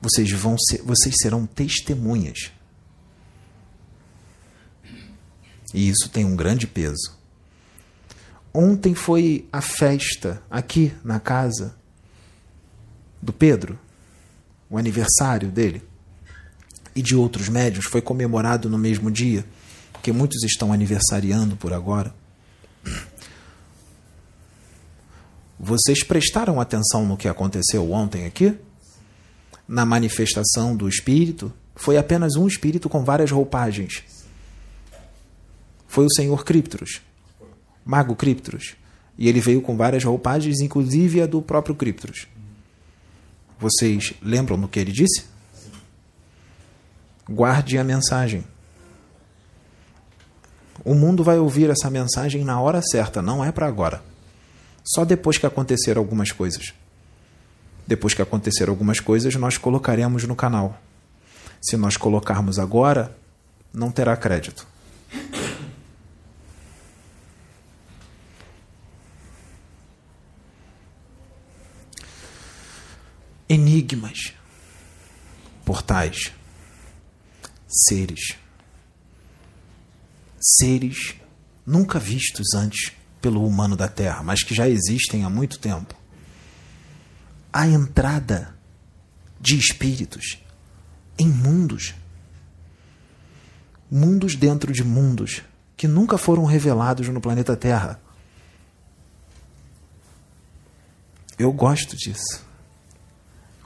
Vocês 0.00 0.30
vão 0.30 0.56
ser, 0.56 0.80
vocês 0.82 1.16
serão 1.20 1.44
testemunhas. 1.44 2.52
E 5.74 5.88
isso 5.88 6.08
tem 6.08 6.24
um 6.24 6.36
grande 6.36 6.66
peso. 6.66 7.17
Ontem 8.60 8.92
foi 8.92 9.46
a 9.52 9.60
festa 9.60 10.42
aqui 10.50 10.92
na 11.04 11.20
casa 11.20 11.76
do 13.22 13.32
Pedro, 13.32 13.78
o 14.68 14.76
aniversário 14.76 15.48
dele, 15.48 15.80
e 16.92 17.00
de 17.00 17.14
outros 17.14 17.48
médios, 17.48 17.84
foi 17.84 18.02
comemorado 18.02 18.68
no 18.68 18.76
mesmo 18.76 19.12
dia, 19.12 19.46
porque 19.92 20.10
muitos 20.10 20.42
estão 20.42 20.72
aniversariando 20.72 21.54
por 21.54 21.72
agora. 21.72 22.12
Vocês 25.56 26.02
prestaram 26.02 26.60
atenção 26.60 27.06
no 27.06 27.16
que 27.16 27.28
aconteceu 27.28 27.92
ontem 27.92 28.26
aqui? 28.26 28.58
Na 29.68 29.86
manifestação 29.86 30.74
do 30.74 30.88
espírito, 30.88 31.52
foi 31.76 31.96
apenas 31.96 32.34
um 32.34 32.48
espírito 32.48 32.88
com 32.88 33.04
várias 33.04 33.30
roupagens. 33.30 34.02
Foi 35.86 36.04
o 36.04 36.12
Senhor 36.12 36.44
Criptros 36.44 37.06
Mago 37.88 38.14
Criptros. 38.14 38.76
E 39.16 39.30
ele 39.30 39.40
veio 39.40 39.62
com 39.62 39.74
várias 39.74 40.04
roupagens, 40.04 40.60
inclusive 40.60 41.22
a 41.22 41.26
do 41.26 41.40
próprio 41.40 41.74
Criptros. 41.74 42.28
Vocês 43.58 44.12
lembram 44.22 44.60
do 44.60 44.68
que 44.68 44.78
ele 44.78 44.92
disse? 44.92 45.24
Guarde 47.26 47.78
a 47.78 47.82
mensagem. 47.82 48.44
O 50.84 50.94
mundo 50.94 51.24
vai 51.24 51.38
ouvir 51.38 51.70
essa 51.70 51.88
mensagem 51.88 52.44
na 52.44 52.60
hora 52.60 52.82
certa, 52.82 53.22
não 53.22 53.42
é 53.42 53.50
para 53.50 53.66
agora. 53.66 54.02
Só 54.84 55.02
depois 55.02 55.38
que 55.38 55.46
acontecer 55.46 55.96
algumas 55.96 56.30
coisas. 56.30 56.74
Depois 57.86 58.12
que 58.12 58.20
acontecer 58.20 58.68
algumas 58.68 59.00
coisas, 59.00 59.34
nós 59.36 59.56
colocaremos 59.56 60.24
no 60.24 60.36
canal. 60.36 60.78
Se 61.62 61.74
nós 61.78 61.96
colocarmos 61.96 62.58
agora, 62.58 63.16
não 63.72 63.90
terá 63.90 64.14
crédito. 64.14 64.66
Enigmas, 73.48 74.34
portais, 75.64 76.32
seres. 77.66 78.36
Seres 80.40 81.14
nunca 81.66 81.98
vistos 81.98 82.54
antes 82.54 82.92
pelo 83.20 83.46
humano 83.46 83.76
da 83.76 83.88
Terra, 83.88 84.22
mas 84.22 84.42
que 84.42 84.54
já 84.54 84.68
existem 84.68 85.24
há 85.24 85.30
muito 85.30 85.58
tempo. 85.58 85.94
A 87.52 87.66
entrada 87.66 88.56
de 89.40 89.56
espíritos 89.56 90.38
em 91.18 91.28
mundos. 91.28 91.94
Mundos 93.90 94.36
dentro 94.36 94.72
de 94.72 94.84
mundos 94.84 95.42
que 95.76 95.88
nunca 95.88 96.18
foram 96.18 96.44
revelados 96.44 97.08
no 97.08 97.20
planeta 97.20 97.56
Terra. 97.56 98.00
Eu 101.38 101.52
gosto 101.52 101.96
disso. 101.96 102.47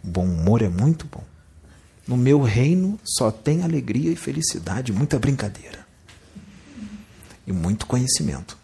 Bom 0.02 0.24
humor 0.24 0.62
é 0.62 0.68
muito 0.68 1.06
bom. 1.06 1.24
No 2.06 2.16
meu 2.16 2.42
reino 2.42 2.98
só 3.04 3.30
tem 3.30 3.62
alegria 3.62 4.10
e 4.10 4.16
felicidade, 4.16 4.92
muita 4.92 5.18
brincadeira. 5.18 5.86
E 7.46 7.52
muito 7.52 7.86
conhecimento. 7.86 8.58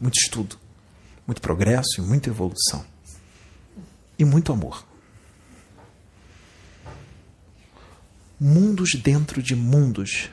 Muito 0.00 0.16
estudo. 0.16 0.58
Muito 1.26 1.42
progresso 1.42 1.98
e 1.98 2.00
muita 2.00 2.30
evolução. 2.30 2.84
E 4.18 4.24
muito 4.24 4.52
amor. 4.52 4.86
Mundos 8.40 8.94
dentro 8.94 9.42
de 9.42 9.54
mundos. 9.54 10.30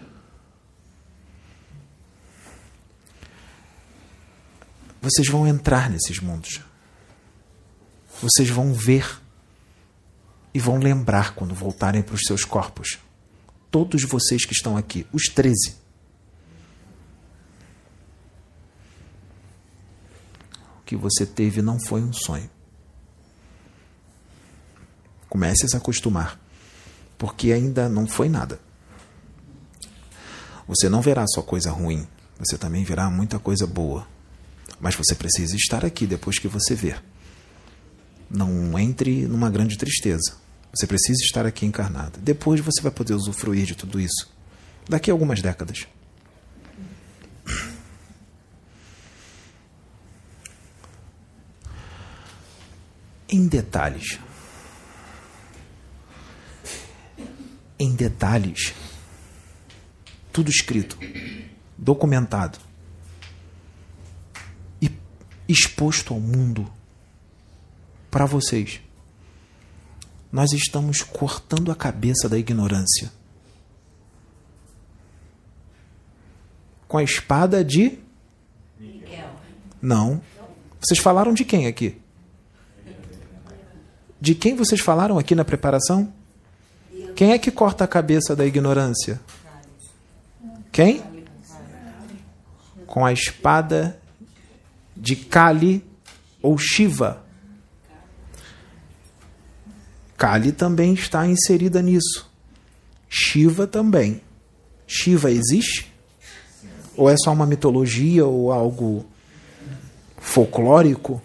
Vocês 5.01 5.27
vão 5.27 5.45
entrar 5.45 5.89
nesses 5.89 6.19
mundos. 6.19 6.61
Vocês 8.21 8.49
vão 8.49 8.73
ver 8.73 9.21
e 10.55 10.59
vão 10.59 10.77
lembrar 10.77 11.35
quando 11.35 11.53
voltarem 11.53 12.01
para 12.01 12.15
os 12.15 12.21
seus 12.25 12.45
corpos. 12.45 12.97
Todos 13.69 14.03
vocês 14.03 14.45
que 14.45 14.53
estão 14.53 14.77
aqui, 14.77 15.05
os 15.11 15.23
13. 15.23 15.75
O 20.79 20.85
que 20.85 20.95
você 20.95 21.25
teve 21.25 21.61
não 21.61 21.77
foi 21.77 22.01
um 22.01 22.13
sonho. 22.13 22.49
Comece 25.27 25.65
a 25.65 25.67
se 25.67 25.75
acostumar, 25.75 26.39
porque 27.17 27.51
ainda 27.51 27.89
não 27.89 28.07
foi 28.07 28.29
nada. 28.29 28.57
Você 30.69 30.87
não 30.87 31.01
verá 31.01 31.25
só 31.27 31.41
coisa 31.41 31.69
ruim, 31.69 32.07
você 32.39 32.57
também 32.57 32.85
verá 32.85 33.09
muita 33.09 33.39
coisa 33.39 33.67
boa. 33.67 34.07
Mas 34.79 34.95
você 34.95 35.15
precisa 35.15 35.57
estar 35.57 35.83
aqui 35.83 36.07
depois 36.07 36.39
que 36.39 36.47
você 36.47 36.73
ver. 36.73 37.03
Não 38.29 38.79
entre 38.79 39.27
numa 39.27 39.49
grande 39.49 39.77
tristeza. 39.77 40.44
Você 40.75 40.85
precisa 40.85 41.23
estar 41.23 41.45
aqui 41.45 41.65
encarnado. 41.65 42.19
Depois 42.19 42.59
você 42.59 42.81
vai 42.81 42.91
poder 42.91 43.13
usufruir 43.13 43.65
de 43.65 43.75
tudo 43.75 43.99
isso. 43.99 44.29
Daqui 44.89 45.09
a 45.09 45.13
algumas 45.13 45.41
décadas. 45.41 45.87
em 53.35 53.47
detalhes. 53.47 54.17
Em 57.77 57.93
detalhes. 57.93 58.73
Tudo 60.31 60.49
escrito, 60.49 60.97
documentado 61.77 62.59
e 64.81 64.89
exposto 65.47 66.13
ao 66.13 66.19
mundo 66.19 66.69
para 68.09 68.25
vocês. 68.25 68.81
Nós 70.35 70.51
estamos 70.51 71.01
cortando 71.01 71.71
a 71.71 71.75
cabeça 71.77 72.27
da 72.27 72.37
ignorância. 72.37 73.09
Com 76.89 76.97
a 76.97 77.03
espada 77.03 77.63
de. 77.63 77.99
Não. 79.81 80.21
Vocês 80.81 80.99
falaram 80.99 81.33
de 81.33 81.45
quem 81.45 81.67
aqui? 81.67 82.01
De 84.19 84.35
quem 84.35 84.57
vocês 84.57 84.81
falaram 84.81 85.17
aqui 85.17 85.35
na 85.35 85.45
preparação? 85.45 86.11
Quem 87.15 87.31
é 87.31 87.39
que 87.39 87.49
corta 87.49 87.85
a 87.85 87.87
cabeça 87.87 88.35
da 88.35 88.45
ignorância? 88.45 89.21
Quem? 90.69 91.01
Com 92.85 93.05
a 93.05 93.13
espada 93.13 93.97
de 94.97 95.15
Kali 95.15 95.81
ou 96.41 96.57
Shiva. 96.57 97.24
Kali 100.25 100.51
também 100.51 100.95
está 100.95 101.27
inserida 101.27 101.83
nisso. 101.83 102.27
Shiva 103.07 103.67
também. 103.67 104.23
Shiva 104.87 105.29
existe? 105.29 105.93
Ou 106.97 107.07
é 107.07 107.15
só 107.15 107.31
uma 107.31 107.45
mitologia 107.45 108.25
ou 108.25 108.51
algo 108.51 109.05
folclórico? 110.17 111.21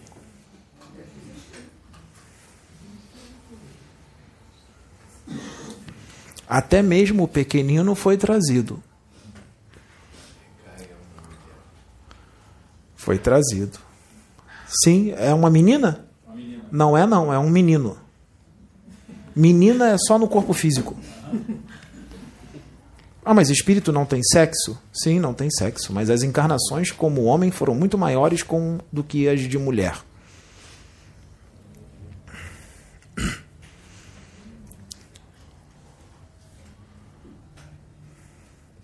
Até 6.47 6.83
mesmo 6.83 7.23
o 7.23 7.29
pequenino 7.29 7.95
foi 7.95 8.19
trazido. 8.19 8.83
Foi 12.97 13.19
trazido. 13.19 13.79
Sim, 14.85 15.15
é 15.17 15.33
uma 15.33 15.49
menina? 15.49 16.07
Não 16.71 16.95
é 16.95 17.07
não, 17.07 17.33
é 17.33 17.39
um 17.39 17.49
menino. 17.49 18.10
Menina 19.35 19.91
é 19.91 19.97
só 19.99 20.19
no 20.19 20.29
corpo 20.29 20.53
físico. 20.53 20.97
Ah, 23.25 23.35
mas 23.35 23.51
espírito 23.51 23.93
não 23.93 24.07
tem 24.07 24.23
sexo? 24.23 24.81
Sim, 24.93 25.21
não 25.21 25.35
tem 25.35 25.51
sexo. 25.51 25.93
Mas 25.93 26.11
as 26.11 26.23
encarnações 26.23 26.91
como 26.91 27.25
homem 27.25 27.51
foram 27.51 27.75
muito 27.75 27.99
maiores 27.99 28.43
com, 28.43 28.79
do 28.91 29.05
que 29.05 29.29
as 29.29 29.41
de 29.41 29.59
mulher. 29.59 29.95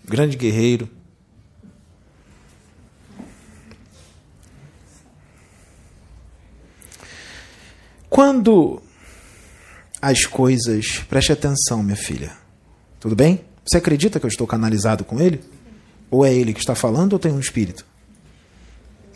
Grande 0.04 0.36
guerreiro. 0.36 0.88
Quando 8.08 8.80
as 10.06 10.24
coisas. 10.24 11.00
Preste 11.08 11.32
atenção, 11.32 11.82
minha 11.82 11.96
filha. 11.96 12.32
Tudo 13.00 13.16
bem? 13.16 13.40
Você 13.64 13.78
acredita 13.78 14.20
que 14.20 14.26
eu 14.26 14.28
estou 14.28 14.46
canalizado 14.46 15.04
com 15.04 15.20
ele? 15.20 15.40
Ou 16.08 16.24
é 16.24 16.32
ele 16.32 16.52
que 16.52 16.60
está 16.60 16.76
falando 16.76 17.14
ou 17.14 17.18
tem 17.18 17.32
um 17.32 17.40
espírito? 17.40 17.84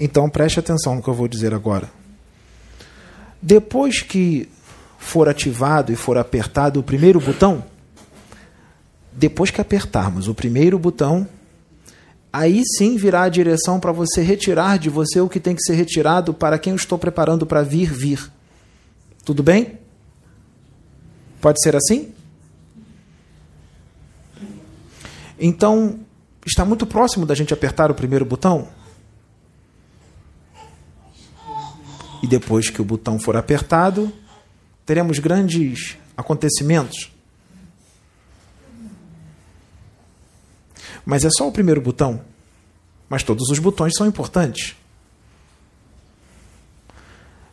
Então 0.00 0.28
preste 0.28 0.58
atenção 0.58 0.96
no 0.96 1.02
que 1.02 1.08
eu 1.08 1.14
vou 1.14 1.28
dizer 1.28 1.54
agora. 1.54 1.88
Depois 3.40 4.02
que 4.02 4.48
for 4.98 5.28
ativado 5.28 5.92
e 5.92 5.96
for 5.96 6.18
apertado 6.18 6.80
o 6.80 6.82
primeiro 6.82 7.20
botão, 7.20 7.64
depois 9.12 9.52
que 9.52 9.60
apertarmos 9.60 10.26
o 10.26 10.34
primeiro 10.34 10.76
botão, 10.76 11.26
aí 12.32 12.62
sim 12.76 12.96
virá 12.96 13.22
a 13.22 13.28
direção 13.28 13.78
para 13.78 13.92
você 13.92 14.22
retirar 14.22 14.76
de 14.76 14.90
você 14.90 15.20
o 15.20 15.28
que 15.28 15.38
tem 15.38 15.54
que 15.54 15.62
ser 15.62 15.74
retirado 15.74 16.34
para 16.34 16.58
quem 16.58 16.72
eu 16.72 16.76
estou 16.76 16.98
preparando 16.98 17.46
para 17.46 17.62
vir, 17.62 17.92
vir. 17.92 18.28
Tudo 19.24 19.42
bem? 19.42 19.79
Pode 21.40 21.62
ser 21.62 21.74
assim? 21.74 22.12
Então, 25.38 26.00
está 26.44 26.64
muito 26.64 26.86
próximo 26.86 27.24
da 27.24 27.34
gente 27.34 27.54
apertar 27.54 27.90
o 27.90 27.94
primeiro 27.94 28.24
botão. 28.26 28.68
E 32.22 32.26
depois 32.26 32.68
que 32.68 32.82
o 32.82 32.84
botão 32.84 33.18
for 33.18 33.36
apertado, 33.36 34.12
teremos 34.84 35.18
grandes 35.18 35.96
acontecimentos. 36.14 37.10
Mas 41.06 41.24
é 41.24 41.30
só 41.30 41.48
o 41.48 41.52
primeiro 41.52 41.80
botão. 41.80 42.22
Mas 43.08 43.22
todos 43.22 43.48
os 43.48 43.58
botões 43.58 43.94
são 43.96 44.06
importantes. 44.06 44.76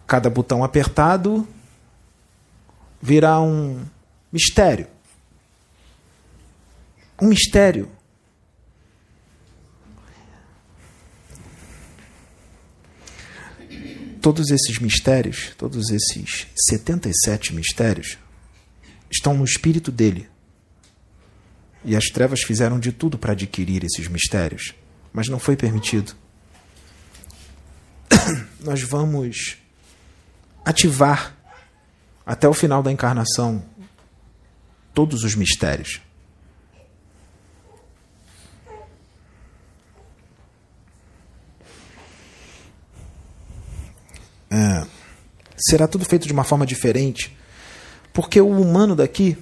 Cada 0.05 0.29
botão 0.29 0.63
apertado 0.63 1.47
virá 3.01 3.39
um 3.41 3.85
mistério. 4.31 4.87
Um 7.21 7.27
mistério. 7.27 7.89
Todos 14.21 14.49
esses 14.49 14.79
mistérios, 14.79 15.53
todos 15.57 15.89
esses 15.89 16.47
77 16.69 17.53
mistérios, 17.53 18.17
estão 19.09 19.33
no 19.33 19.45
espírito 19.45 19.91
dele. 19.91 20.27
E 21.85 21.95
as 21.95 22.05
trevas 22.05 22.41
fizeram 22.41 22.79
de 22.79 22.91
tudo 22.91 23.17
para 23.17 23.31
adquirir 23.31 23.83
esses 23.85 24.07
mistérios, 24.07 24.73
mas 25.13 25.29
não 25.29 25.39
foi 25.39 25.55
permitido. 25.55 26.13
Nós 28.59 28.81
vamos 28.81 29.57
ativar 30.65 31.36
até 32.27 32.45
o 32.45 32.53
final 32.53 32.83
da 32.83 32.91
encarnação 32.91 33.63
todos 34.93 35.23
os 35.23 35.33
mistérios. 35.33 36.01
É, 44.51 44.85
será 45.69 45.87
tudo 45.87 46.03
feito 46.03 46.27
de 46.27 46.33
uma 46.33 46.43
forma 46.43 46.65
diferente, 46.65 47.35
porque 48.11 48.41
o 48.41 48.49
humano 48.49 48.93
daqui 48.93 49.37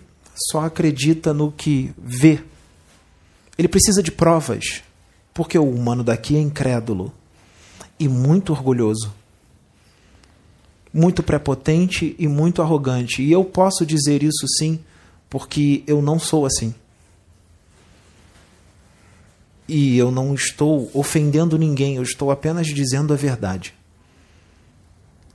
só 0.51 0.63
acredita 0.65 1.33
no 1.33 1.51
que 1.51 1.91
vê. 1.97 2.43
Ele 3.57 3.67
precisa 3.67 4.03
de 4.03 4.11
provas, 4.11 4.83
porque 5.33 5.57
o 5.57 5.67
humano 5.67 6.03
daqui 6.03 6.35
é 6.35 6.39
incrédulo 6.39 7.11
e 7.99 8.07
muito 8.07 8.51
orgulhoso 8.53 9.11
muito 10.95 11.21
prepotente 11.21 12.15
e 12.17 12.25
muito 12.25 12.61
arrogante. 12.61 13.21
E 13.21 13.29
eu 13.29 13.43
posso 13.43 13.85
dizer 13.85 14.23
isso 14.23 14.47
sim, 14.57 14.79
porque 15.29 15.83
eu 15.85 16.01
não 16.01 16.17
sou 16.17 16.45
assim. 16.45 16.73
E 19.67 19.97
eu 19.97 20.09
não 20.09 20.33
estou 20.33 20.89
ofendendo 20.93 21.57
ninguém, 21.57 21.97
eu 21.97 22.03
estou 22.03 22.31
apenas 22.31 22.67
dizendo 22.67 23.13
a 23.13 23.17
verdade. 23.17 23.73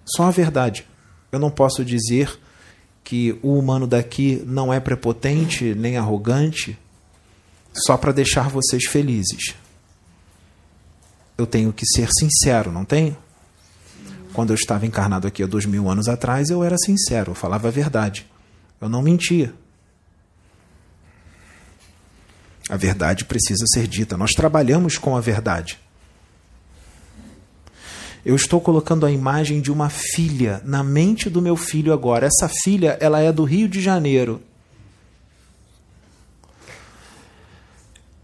Só 0.07 0.23
a 0.23 0.31
verdade. 0.31 0.87
Eu 1.31 1.39
não 1.39 1.51
posso 1.51 1.85
dizer 1.85 2.41
que 3.05 3.39
o 3.43 3.59
humano 3.59 3.87
daqui 3.87 4.43
não 4.47 4.73
é 4.73 4.81
prepotente 4.81 5.75
nem 5.75 5.99
arrogante 5.99 6.79
só 7.75 7.99
para 7.99 8.13
deixar 8.13 8.49
vocês 8.49 8.87
felizes. 8.87 9.55
Eu 11.37 11.47
tenho 11.47 11.71
que 11.71 11.85
ser 11.85 12.09
sincero, 12.19 12.73
não 12.73 12.87
tenho? 12.87 13.15
Quando 14.33 14.51
eu 14.51 14.55
estava 14.55 14.87
encarnado 14.87 15.27
aqui 15.27 15.43
há 15.43 15.47
dois 15.47 15.67
mil 15.67 15.89
anos 15.89 16.09
atrás, 16.09 16.51
eu 16.51 16.63
era 16.63 16.77
sincero, 16.79 17.33
eu 17.33 17.35
falava 17.35 17.69
a 17.69 17.71
verdade. 17.71 18.27
Eu 18.81 18.89
não 18.89 19.03
mentia. 19.03 19.53
A 22.69 22.77
verdade 22.77 23.25
precisa 23.25 23.65
ser 23.73 23.87
dita. 23.89 24.17
Nós 24.17 24.31
trabalhamos 24.31 24.97
com 24.97 25.17
a 25.17 25.21
verdade. 25.21 25.79
Eu 28.25 28.37
estou 28.37 28.61
colocando 28.61 29.05
a 29.05 29.11
imagem 29.11 29.61
de 29.61 29.73
uma 29.73 29.89
filha 29.89 30.61
na 30.65 30.85
mente 30.85 31.29
do 31.29 31.43
meu 31.43 31.57
filho 31.57 31.93
agora. 31.93 32.27
Essa 32.27 32.49
filha, 32.63 32.97
ela 33.01 33.21
é 33.21 33.33
do 33.33 33.45
Rio 33.45 33.69
de 33.69 33.81
Janeiro. 33.81 34.41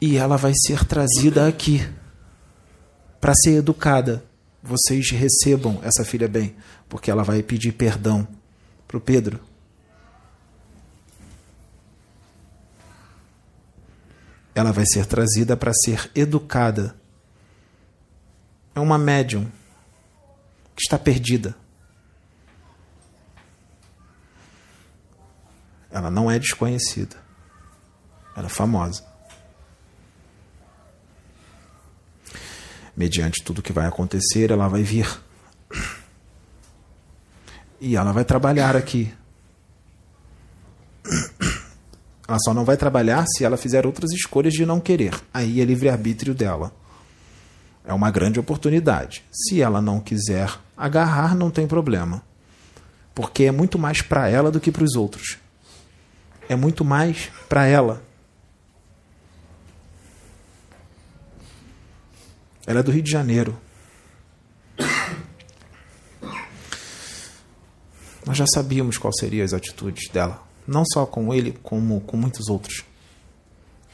E 0.00 0.16
ela 0.16 0.36
vai 0.36 0.52
ser 0.54 0.84
trazida 0.84 1.48
aqui 1.48 1.86
para 3.20 3.34
ser 3.34 3.54
educada 3.56 4.22
vocês 4.66 5.10
recebam 5.10 5.78
essa 5.82 6.04
filha 6.04 6.26
bem, 6.26 6.56
porque 6.88 7.10
ela 7.10 7.22
vai 7.22 7.42
pedir 7.42 7.72
perdão 7.72 8.26
para 8.86 8.96
o 8.96 9.00
Pedro. 9.00 9.40
Ela 14.54 14.72
vai 14.72 14.84
ser 14.86 15.06
trazida 15.06 15.56
para 15.56 15.72
ser 15.72 16.10
educada. 16.14 16.96
É 18.74 18.80
uma 18.80 18.98
médium 18.98 19.44
que 20.74 20.82
está 20.82 20.98
perdida. 20.98 21.54
Ela 25.90 26.10
não 26.10 26.30
é 26.30 26.38
desconhecida. 26.38 27.16
Ela 28.34 28.46
é 28.46 28.50
famosa. 28.50 29.15
Mediante 32.96 33.42
tudo 33.42 33.62
que 33.62 33.72
vai 33.72 33.86
acontecer, 33.86 34.50
ela 34.50 34.68
vai 34.68 34.82
vir. 34.82 35.06
E 37.80 37.94
ela 37.94 38.12
vai 38.12 38.24
trabalhar 38.24 38.74
aqui. 38.74 39.12
Ela 42.26 42.38
só 42.40 42.54
não 42.54 42.64
vai 42.64 42.76
trabalhar 42.76 43.24
se 43.26 43.44
ela 43.44 43.56
fizer 43.56 43.86
outras 43.86 44.10
escolhas 44.12 44.54
de 44.54 44.64
não 44.64 44.80
querer. 44.80 45.14
Aí 45.32 45.60
é 45.60 45.64
livre-arbítrio 45.64 46.34
dela. 46.34 46.72
É 47.84 47.92
uma 47.92 48.10
grande 48.10 48.40
oportunidade. 48.40 49.22
Se 49.30 49.60
ela 49.60 49.80
não 49.80 50.00
quiser 50.00 50.50
agarrar, 50.76 51.36
não 51.36 51.50
tem 51.50 51.66
problema. 51.66 52.22
Porque 53.14 53.44
é 53.44 53.52
muito 53.52 53.78
mais 53.78 54.02
para 54.02 54.28
ela 54.28 54.50
do 54.50 54.58
que 54.58 54.72
para 54.72 54.82
os 54.82 54.96
outros. 54.96 55.38
É 56.48 56.56
muito 56.56 56.84
mais 56.84 57.30
para 57.48 57.66
ela. 57.66 58.02
Ela 62.66 62.80
é 62.80 62.82
do 62.82 62.90
Rio 62.90 63.02
de 63.02 63.10
Janeiro. 63.10 63.56
Nós 68.26 68.36
já 68.36 68.46
sabíamos 68.52 68.98
quais 68.98 69.14
seriam 69.20 69.44
as 69.44 69.52
atitudes 69.52 70.08
dela, 70.08 70.42
não 70.66 70.82
só 70.84 71.06
com 71.06 71.32
ele, 71.32 71.56
como 71.62 72.00
com 72.00 72.16
muitos 72.16 72.48
outros. 72.48 72.84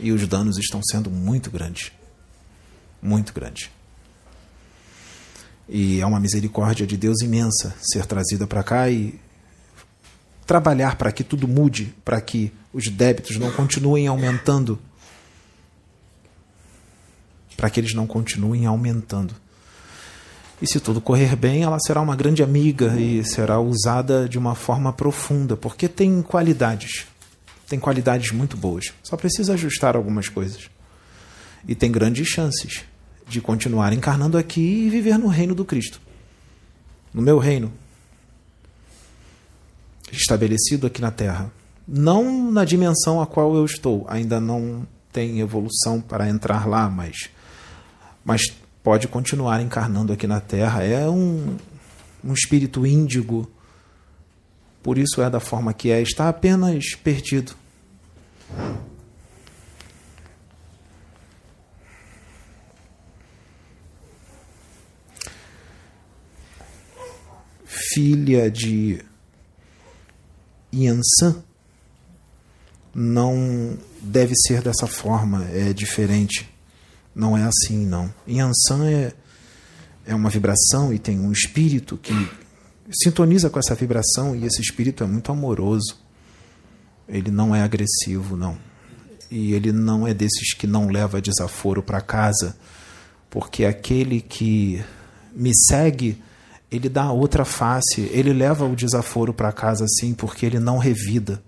E 0.01 0.11
os 0.11 0.27
danos 0.27 0.57
estão 0.57 0.81
sendo 0.83 1.11
muito 1.11 1.51
grandes. 1.51 1.93
Muito 3.03 3.35
grandes. 3.35 3.69
E 5.69 6.01
é 6.01 6.07
uma 6.07 6.19
misericórdia 6.19 6.87
de 6.87 6.97
Deus 6.97 7.21
imensa 7.21 7.75
ser 7.81 8.07
trazida 8.07 8.47
para 8.47 8.63
cá 8.63 8.91
e 8.91 9.21
trabalhar 10.47 10.97
para 10.97 11.13
que 11.13 11.23
tudo 11.23 11.47
mude, 11.47 11.95
para 12.05 12.21
que 12.21 12.53
os 12.73 12.89
débitos 12.89 13.37
não 13.37 13.53
continuem 13.53 14.07
aumentando, 14.07 14.79
para 17.62 17.70
que 17.70 17.79
eles 17.79 17.94
não 17.94 18.09
continuem 18.09 18.66
aumentando. 18.66 19.33
E 20.61 20.66
se 20.66 20.81
tudo 20.81 21.01
correr 21.01 21.37
bem, 21.37 21.62
ela 21.62 21.79
será 21.79 22.01
uma 22.01 22.16
grande 22.16 22.42
amiga 22.42 23.01
e 23.01 23.25
será 23.25 23.61
usada 23.61 24.29
de 24.29 24.37
uma 24.37 24.57
forma 24.57 24.92
profunda, 24.92 25.57
porque 25.57 25.87
tem 25.87 26.22
qualidades. 26.22 27.07
Tem 27.68 27.79
qualidades 27.79 28.33
muito 28.33 28.57
boas. 28.57 28.92
Só 29.01 29.16
precisa 29.16 29.55
ajustar 29.55 29.94
algumas 29.94 30.29
coisas. 30.29 30.68
E 31.68 31.77
tem 31.77 31.92
grandes 31.92 32.27
chances 32.27 32.83
de 33.29 33.40
continuar 33.40 33.92
encarnando 33.92 34.37
aqui 34.37 34.87
e 34.87 34.90
viver 34.90 35.16
no 35.16 35.29
reino 35.29 35.55
do 35.55 35.64
Cristo. 35.64 36.01
No 37.14 37.22
meu 37.22 37.38
reino. 37.38 37.72
Estabelecido 40.11 40.88
aqui 40.88 41.01
na 41.01 41.12
Terra. 41.12 41.48
Não 41.87 42.51
na 42.51 42.64
dimensão 42.64 43.22
a 43.22 43.27
qual 43.27 43.55
eu 43.55 43.64
estou. 43.64 44.05
Ainda 44.09 44.40
não 44.40 44.85
tem 45.12 45.38
evolução 45.38 46.01
para 46.01 46.29
entrar 46.29 46.66
lá, 46.66 46.90
mas, 46.90 47.31
mas 48.25 48.43
pode 48.83 49.09
continuar 49.09 49.61
encarnando 49.61 50.13
aqui 50.13 50.27
na 50.27 50.41
Terra. 50.41 50.83
É 50.83 51.09
um, 51.09 51.57
um 52.25 52.33
espírito 52.33 52.87
índigo. 52.87 53.51
Por 54.83 54.99
isso 54.99 55.23
é 55.23 55.31
da 55.31 55.41
forma 55.41 55.73
que 55.73 55.91
é. 55.91 56.03
Está 56.03 56.29
apenas 56.29 56.95
perdido. 56.95 57.55
filha 67.95 68.51
de 68.51 69.05
Yansan 70.75 71.43
não 72.95 73.77
deve 74.01 74.35
ser 74.35 74.63
dessa 74.63 74.87
forma, 74.87 75.47
é 75.51 75.73
diferente. 75.73 76.52
Não 77.14 77.37
é 77.37 77.44
assim, 77.44 77.87
não. 77.87 78.12
Yansan 78.27 78.87
é, 78.87 79.12
é 80.07 80.14
uma 80.14 80.31
vibração 80.31 80.92
e 80.92 80.98
tem 80.98 81.18
um 81.20 81.33
espírito 81.33 81.96
que 81.96 82.12
sintoniza 82.90 83.51
com 83.51 83.59
essa 83.59 83.75
vibração 83.75 84.35
e 84.35 84.44
esse 84.44 84.61
espírito 84.61 85.05
é 85.05 85.07
muito 85.07 85.31
amoroso. 85.31 85.98
Ele 87.09 87.31
não 87.31 87.55
é 87.55 87.62
agressivo, 87.62 88.37
não. 88.37 88.57
E 89.31 89.53
ele 89.53 89.72
não 89.72 90.07
é 90.07 90.14
desses 90.14 90.55
que 90.55 90.66
não 90.66 90.88
leva 90.88 91.20
desaforo 91.20 91.83
para 91.83 92.01
casa, 92.01 92.57
porque 93.31 93.64
aquele 93.64 94.20
que 94.20 94.83
me 95.35 95.53
segue 95.55 96.22
ele 96.72 96.88
dá 96.88 97.12
outra 97.12 97.44
face, 97.44 98.01
ele 98.12 98.33
leva 98.33 98.64
o 98.64 98.75
desaforo 98.75 99.35
para 99.35 99.53
casa 99.53 99.85
assim, 99.85 100.14
porque 100.14 100.46
ele 100.46 100.59
não 100.59 100.79
revida. 100.79 101.42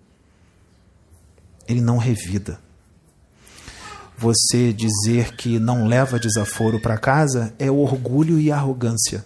Ele 1.67 1.81
não 1.81 1.97
revida. 1.97 2.61
Você 4.17 4.73
dizer 4.73 5.35
que 5.37 5.59
não 5.59 5.87
leva 5.87 6.19
desaforo 6.19 6.81
para 6.81 6.97
casa 6.97 7.53
é 7.59 7.71
orgulho 7.71 8.39
e 8.39 8.51
arrogância. 8.51 9.25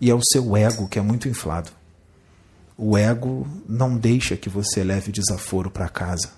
E 0.00 0.10
é 0.10 0.14
o 0.14 0.20
seu 0.22 0.56
ego 0.56 0.88
que 0.88 0.98
é 0.98 1.02
muito 1.02 1.28
inflado. 1.28 1.70
O 2.76 2.96
ego 2.96 3.46
não 3.68 3.96
deixa 3.96 4.36
que 4.36 4.48
você 4.48 4.84
leve 4.84 5.10
desaforo 5.10 5.68
para 5.68 5.88
casa. 5.88 6.30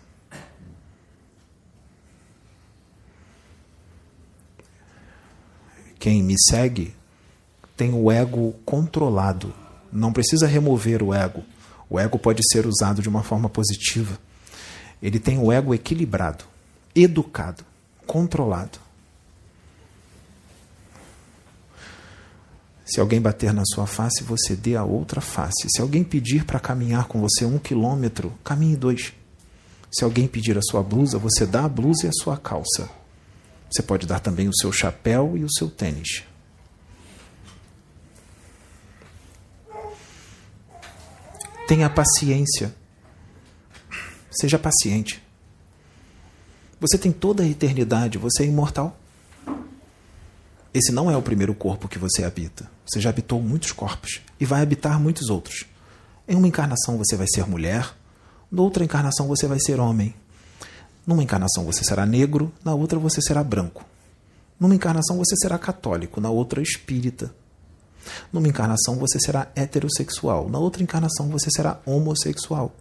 Quem 5.98 6.22
me 6.22 6.34
segue 6.48 6.94
tem 7.76 7.92
o 7.92 8.10
ego 8.10 8.54
controlado. 8.64 9.52
Não 9.92 10.14
precisa 10.14 10.46
remover 10.46 11.02
o 11.02 11.12
ego. 11.12 11.44
O 11.90 12.00
ego 12.00 12.18
pode 12.18 12.40
ser 12.50 12.66
usado 12.66 13.02
de 13.02 13.08
uma 13.08 13.22
forma 13.22 13.50
positiva. 13.50 14.18
Ele 15.02 15.18
tem 15.18 15.38
o 15.38 15.52
ego 15.52 15.74
equilibrado, 15.74 16.44
educado, 16.94 17.64
controlado. 18.06 18.78
Se 22.84 22.98
alguém 22.98 23.20
bater 23.20 23.52
na 23.52 23.62
sua 23.64 23.86
face, 23.86 24.24
você 24.24 24.56
dê 24.56 24.74
a 24.74 24.82
outra 24.82 25.20
face. 25.20 25.68
Se 25.70 25.80
alguém 25.80 26.02
pedir 26.02 26.44
para 26.44 26.58
caminhar 26.58 27.06
com 27.06 27.20
você 27.20 27.44
um 27.44 27.56
quilômetro, 27.56 28.32
caminhe 28.42 28.76
dois. 28.76 29.12
Se 29.92 30.02
alguém 30.02 30.26
pedir 30.26 30.58
a 30.58 30.62
sua 30.62 30.82
blusa, 30.82 31.16
você 31.16 31.46
dá 31.46 31.64
a 31.64 31.68
blusa 31.68 32.06
e 32.06 32.08
a 32.08 32.12
sua 32.12 32.36
calça. 32.36 32.90
Você 33.70 33.82
pode 33.82 34.06
dar 34.06 34.18
também 34.18 34.48
o 34.48 34.56
seu 34.56 34.72
chapéu 34.72 35.36
e 35.36 35.44
o 35.44 35.52
seu 35.52 35.70
tênis. 35.70 36.24
Tenha 41.68 41.88
paciência. 41.88 42.74
Seja 44.32 44.58
paciente. 44.58 45.22
Você 46.80 46.96
tem 46.96 47.12
toda 47.12 47.42
a 47.42 47.46
eternidade, 47.46 48.16
você 48.16 48.44
é 48.44 48.46
imortal. 48.46 48.96
Esse 50.72 50.92
não 50.92 51.10
é 51.10 51.16
o 51.16 51.22
primeiro 51.22 51.54
corpo 51.54 51.88
que 51.88 51.98
você 51.98 52.24
habita. 52.24 52.70
Você 52.86 53.00
já 53.00 53.10
habitou 53.10 53.42
muitos 53.42 53.72
corpos 53.72 54.22
e 54.38 54.46
vai 54.46 54.62
habitar 54.62 54.98
muitos 54.98 55.28
outros. 55.28 55.66
Em 56.26 56.34
uma 56.34 56.48
encarnação 56.48 56.96
você 56.96 57.16
vai 57.16 57.26
ser 57.28 57.46
mulher, 57.46 57.94
noutra 58.50 58.82
encarnação 58.82 59.26
você 59.28 59.46
vai 59.46 59.60
ser 59.60 59.78
homem. 59.78 60.14
Numa 61.06 61.22
encarnação 61.22 61.64
você 61.64 61.84
será 61.84 62.06
negro, 62.06 62.52
na 62.64 62.74
outra 62.74 62.98
você 62.98 63.20
será 63.20 63.44
branco. 63.44 63.84
Numa 64.58 64.74
encarnação 64.74 65.18
você 65.18 65.36
será 65.36 65.58
católico, 65.58 66.20
na 66.20 66.30
outra 66.30 66.62
espírita. 66.62 67.34
Numa 68.32 68.48
encarnação 68.48 68.96
você 68.96 69.18
será 69.20 69.50
heterossexual, 69.54 70.48
na 70.48 70.58
outra 70.58 70.82
encarnação 70.82 71.28
você 71.28 71.50
será 71.50 71.80
homossexual. 71.84 72.74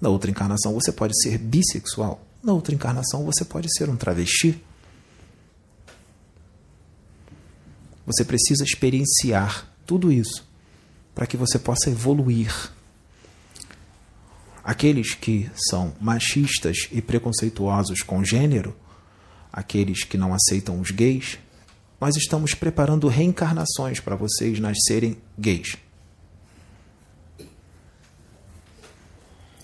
Na 0.00 0.08
outra 0.08 0.30
encarnação 0.30 0.72
você 0.74 0.92
pode 0.92 1.20
ser 1.20 1.38
bissexual, 1.38 2.20
na 2.42 2.52
outra 2.52 2.74
encarnação 2.74 3.24
você 3.24 3.44
pode 3.44 3.68
ser 3.76 3.88
um 3.88 3.96
travesti. 3.96 4.62
Você 8.06 8.24
precisa 8.24 8.64
experienciar 8.64 9.70
tudo 9.84 10.10
isso 10.10 10.46
para 11.14 11.26
que 11.26 11.36
você 11.36 11.58
possa 11.58 11.90
evoluir. 11.90 12.72
Aqueles 14.62 15.14
que 15.14 15.50
são 15.68 15.94
machistas 16.00 16.88
e 16.92 17.02
preconceituosos 17.02 18.02
com 18.02 18.22
gênero, 18.22 18.76
aqueles 19.52 20.04
que 20.04 20.16
não 20.16 20.32
aceitam 20.32 20.80
os 20.80 20.90
gays, 20.90 21.38
nós 22.00 22.16
estamos 22.16 22.54
preparando 22.54 23.08
reencarnações 23.08 23.98
para 23.98 24.14
vocês 24.14 24.60
nascerem 24.60 25.18
gays. 25.38 25.76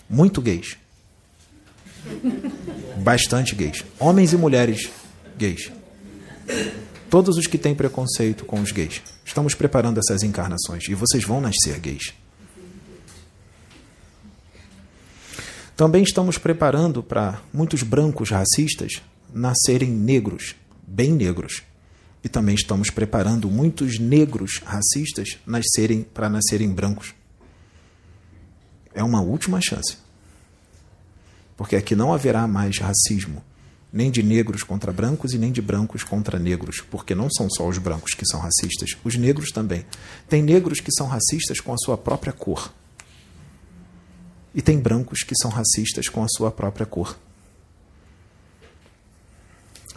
Muito 0.09 0.41
gays. 0.41 0.77
Bastante 2.97 3.55
gays. 3.55 3.83
Homens 3.99 4.33
e 4.33 4.37
mulheres 4.37 4.89
gays. 5.37 5.71
Todos 7.09 7.37
os 7.37 7.47
que 7.47 7.57
têm 7.57 7.75
preconceito 7.75 8.45
com 8.45 8.61
os 8.61 8.71
gays. 8.71 9.01
Estamos 9.23 9.53
preparando 9.53 9.99
essas 9.99 10.23
encarnações 10.23 10.87
e 10.89 10.93
vocês 10.93 11.23
vão 11.23 11.41
nascer 11.41 11.79
gays. 11.79 12.13
Também 15.75 16.03
estamos 16.03 16.37
preparando 16.37 17.03
para 17.03 17.41
muitos 17.53 17.83
brancos 17.83 18.29
racistas 18.29 19.01
nascerem 19.33 19.89
negros, 19.89 20.55
bem 20.87 21.11
negros 21.11 21.63
e 22.23 22.29
também 22.29 22.55
estamos 22.55 22.89
preparando 22.89 23.51
muitos 23.51 23.99
negros 23.99 24.61
racistas 24.65 25.37
nascerem 25.45 26.01
para 26.01 26.27
nascerem 26.27 26.71
brancos. 26.71 27.13
É 28.93 29.03
uma 29.03 29.21
última 29.21 29.59
chance. 29.61 30.04
Porque 31.57 31.75
aqui 31.75 31.95
não 31.95 32.13
haverá 32.13 32.47
mais 32.47 32.77
racismo, 32.79 33.43
nem 33.91 34.11
de 34.11 34.21
negros 34.21 34.61
contra 34.61 34.91
brancos 34.91 35.33
e 35.33 35.37
nem 35.37 35.51
de 35.51 35.61
brancos 35.61 36.03
contra 36.03 36.37
negros, 36.37 36.81
porque 36.91 37.15
não 37.15 37.29
são 37.29 37.49
só 37.49 37.67
os 37.67 37.77
brancos 37.77 38.13
que 38.13 38.25
são 38.25 38.39
racistas, 38.39 38.97
os 39.03 39.15
negros 39.15 39.51
também. 39.51 39.85
Tem 40.27 40.41
negros 40.41 40.79
que 40.79 40.91
são 40.91 41.07
racistas 41.07 41.59
com 41.59 41.73
a 41.73 41.77
sua 41.77 41.97
própria 41.97 42.33
cor. 42.33 42.73
E 44.53 44.61
tem 44.61 44.79
brancos 44.79 45.23
que 45.23 45.35
são 45.41 45.49
racistas 45.49 46.09
com 46.09 46.23
a 46.23 46.27
sua 46.27 46.51
própria 46.51 46.85
cor. 46.85 47.17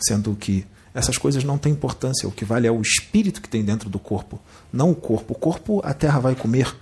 Sendo 0.01 0.35
que 0.37 0.65
essas 0.95 1.19
coisas 1.19 1.45
não 1.45 1.59
têm 1.59 1.73
importância, 1.73 2.29
o 2.29 2.33
que 2.33 2.45
vale 2.45 2.67
é 2.67 2.71
o 2.73 2.81
espírito 2.81 3.43
que 3.43 3.49
tem 3.49 3.65
dentro 3.65 3.89
do 3.89 3.99
corpo, 3.99 4.41
não 4.73 4.91
o 4.91 4.95
corpo. 4.95 5.33
O 5.33 5.39
corpo 5.39 5.81
a 5.85 5.93
terra 5.93 6.19
vai 6.19 6.35
comer, 6.35 6.75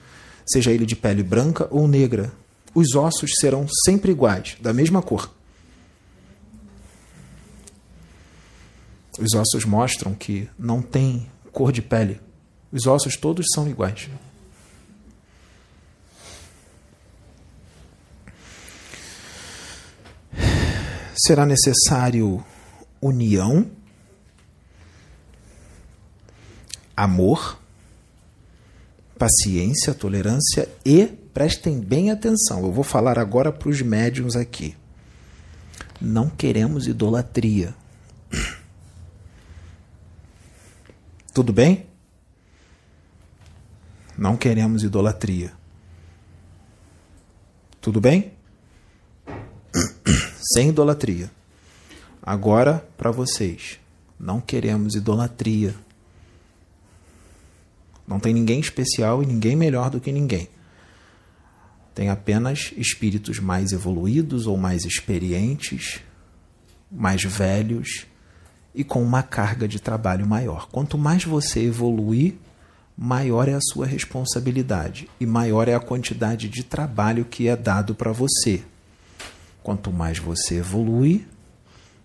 seja 0.47 0.71
ele 0.71 0.87
de 0.87 0.97
pele 0.97 1.23
branca 1.23 1.67
ou 1.71 1.89
negra. 1.89 2.33
Os 2.77 2.95
ossos 2.95 3.31
serão 3.41 3.67
sempre 3.87 4.13
iguais, 4.13 4.59
da 4.61 4.71
mesma 4.71 5.01
cor. 5.01 5.35
Os 9.19 9.33
ossos 9.33 9.65
mostram 9.65 10.13
que 10.13 10.47
não 10.59 10.83
tem 10.83 11.27
cor 11.51 11.73
de 11.73 11.81
pele. 11.81 12.21
Os 12.71 12.87
ossos 12.87 13.17
todos 13.17 13.47
são 13.55 13.67
iguais. 13.67 14.11
Será 21.17 21.47
necessário 21.47 22.45
união, 23.01 23.71
amor, 26.95 27.59
paciência, 29.19 29.95
tolerância 29.95 30.69
e 30.85 31.25
prestem 31.37 31.79
bem 31.79 32.11
atenção. 32.11 32.65
Eu 32.65 32.73
vou 32.73 32.83
falar 32.83 33.19
agora 33.19 33.53
para 33.53 33.69
os 33.69 33.83
médiums 33.83 34.35
aqui. 34.35 34.75
Não 36.01 36.31
queremos 36.31 36.87
idolatria. 36.87 37.75
Tudo 41.35 41.53
bem? 41.53 41.85
Não 44.17 44.35
queremos 44.35 44.83
idolatria. 44.83 45.53
Tudo 47.83 48.01
bem? 48.01 48.33
Sem 50.55 50.71
idolatria. 50.71 51.31
Agora, 52.23 52.83
para 52.97 53.11
vocês. 53.11 53.79
Não 54.19 54.41
queremos 54.41 54.95
idolatria. 54.95 55.75
Não 58.09 58.19
tem 58.19 58.33
ninguém 58.33 58.59
especial 58.59 59.23
e 59.23 59.27
ninguém 59.27 59.55
melhor 59.55 59.91
do 59.91 60.01
que 60.01 60.11
ninguém. 60.11 60.56
Tem 61.97 62.11
apenas 62.11 62.75
espíritos 62.77 63.41
mais 63.41 63.73
evoluídos 63.73 64.47
ou 64.47 64.59
mais 64.59 64.85
experientes, 64.85 66.03
mais 66.93 67.25
velhos 67.25 68.05
e 68.75 68.85
com 68.85 69.03
uma 69.03 69.23
carga 69.23 69.67
de 69.67 69.81
trabalho 69.81 70.27
maior. 70.27 70.69
Quanto 70.71 70.99
mais 70.99 71.25
você 71.25 71.61
evoluir, 71.61 72.35
maior 72.95 73.49
é 73.49 73.55
a 73.55 73.63
sua 73.63 73.87
responsabilidade 73.87 75.09
e 75.19 75.25
maior 75.25 75.69
é 75.69 75.75
a 75.75 75.81
quantidade 75.81 76.51
de 76.51 76.63
trabalho 76.63 77.25
que 77.25 77.49
é 77.49 77.57
dado 77.57 77.95
para 77.95 78.13
você. 78.13 78.63
Quanto 79.63 79.91
mais 79.91 80.19
você 80.19 80.57
evolui, 80.57 81.27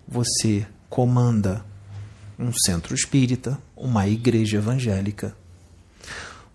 você 0.08 0.66
comanda 0.90 1.66
um 2.40 2.54
centro 2.66 2.96
espírita, 2.96 3.60
uma 3.76 4.08
igreja 4.08 4.56
evangélica. 4.56 5.36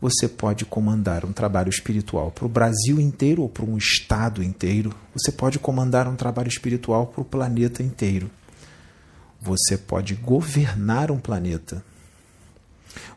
Você 0.00 0.28
pode 0.28 0.64
comandar 0.66 1.24
um 1.24 1.32
trabalho 1.32 1.70
espiritual 1.70 2.30
para 2.30 2.44
o 2.44 2.48
Brasil 2.48 3.00
inteiro 3.00 3.42
ou 3.42 3.48
para 3.48 3.64
um 3.64 3.78
estado 3.78 4.42
inteiro. 4.42 4.94
Você 5.14 5.32
pode 5.32 5.58
comandar 5.58 6.06
um 6.06 6.14
trabalho 6.14 6.48
espiritual 6.48 7.06
para 7.06 7.22
o 7.22 7.24
planeta 7.24 7.82
inteiro. 7.82 8.30
Você 9.40 9.78
pode 9.78 10.14
governar 10.14 11.10
um 11.10 11.18
planeta. 11.18 11.82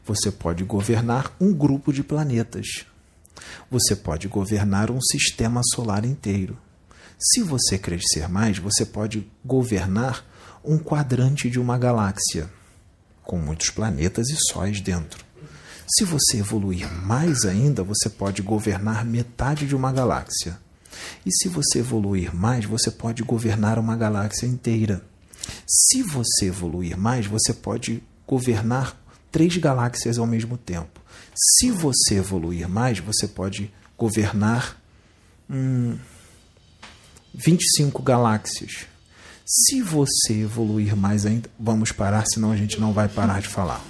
Você 0.06 0.32
pode 0.32 0.64
governar 0.64 1.36
um 1.40 1.54
grupo 1.54 1.92
de 1.92 2.02
planetas. 2.02 2.86
Você 3.70 3.96
pode 3.96 4.28
governar 4.28 4.90
um 4.90 5.02
sistema 5.02 5.62
solar 5.74 6.06
inteiro. 6.06 6.58
Se 7.18 7.42
você 7.44 7.78
crescer 7.78 8.30
mais, 8.30 8.58
você 8.58 8.86
pode 8.86 9.30
governar 9.44 10.26
um 10.64 10.78
quadrante 10.78 11.50
de 11.50 11.60
uma 11.60 11.78
galáxia, 11.78 12.50
com 13.24 13.38
muitos 13.38 13.70
planetas 13.70 14.30
e 14.30 14.38
sóis 14.52 14.80
dentro. 14.80 15.29
Se 15.92 16.06
você 16.06 16.38
evoluir 16.38 16.88
mais 17.04 17.46
ainda, 17.46 17.84
você 17.84 18.10
pode 18.10 18.44
governar 18.44 19.04
metade 19.04 19.66
de 19.66 19.76
uma 19.76 19.92
galáxia. 19.92 20.60
E 21.26 21.32
se 21.32 21.50
você 21.50 21.80
evoluir 21.80 22.36
mais, 22.36 22.66
você 22.66 22.92
pode 22.92 23.24
governar 23.24 23.80
uma 23.80 23.96
galáxia 23.96 24.46
inteira. 24.46 25.04
Se 25.68 26.04
você 26.04 26.46
evoluir 26.46 26.96
mais, 26.96 27.26
você 27.26 27.54
pode 27.54 28.04
governar 28.28 28.96
três 29.32 29.58
galáxias 29.58 30.20
ao 30.20 30.28
mesmo 30.28 30.58
tempo. 30.58 31.02
Se 31.58 31.72
você 31.72 32.16
evoluir 32.16 32.70
mais, 32.70 33.00
você 33.00 33.28
pode 33.28 33.74
governar 33.98 34.80
hum, 35.50 35.98
25 37.34 38.04
galáxias. 38.04 38.86
Se 39.44 39.82
você 39.82 40.34
evoluir 40.42 40.96
mais 40.96 41.26
ainda, 41.26 41.50
vamos 41.60 41.92
parar, 41.92 42.26
senão 42.32 42.52
a 42.52 42.56
gente 42.56 42.80
não 42.80 42.94
vai 42.94 43.08
parar 43.08 43.42
de 43.42 43.48
falar. 43.48 43.84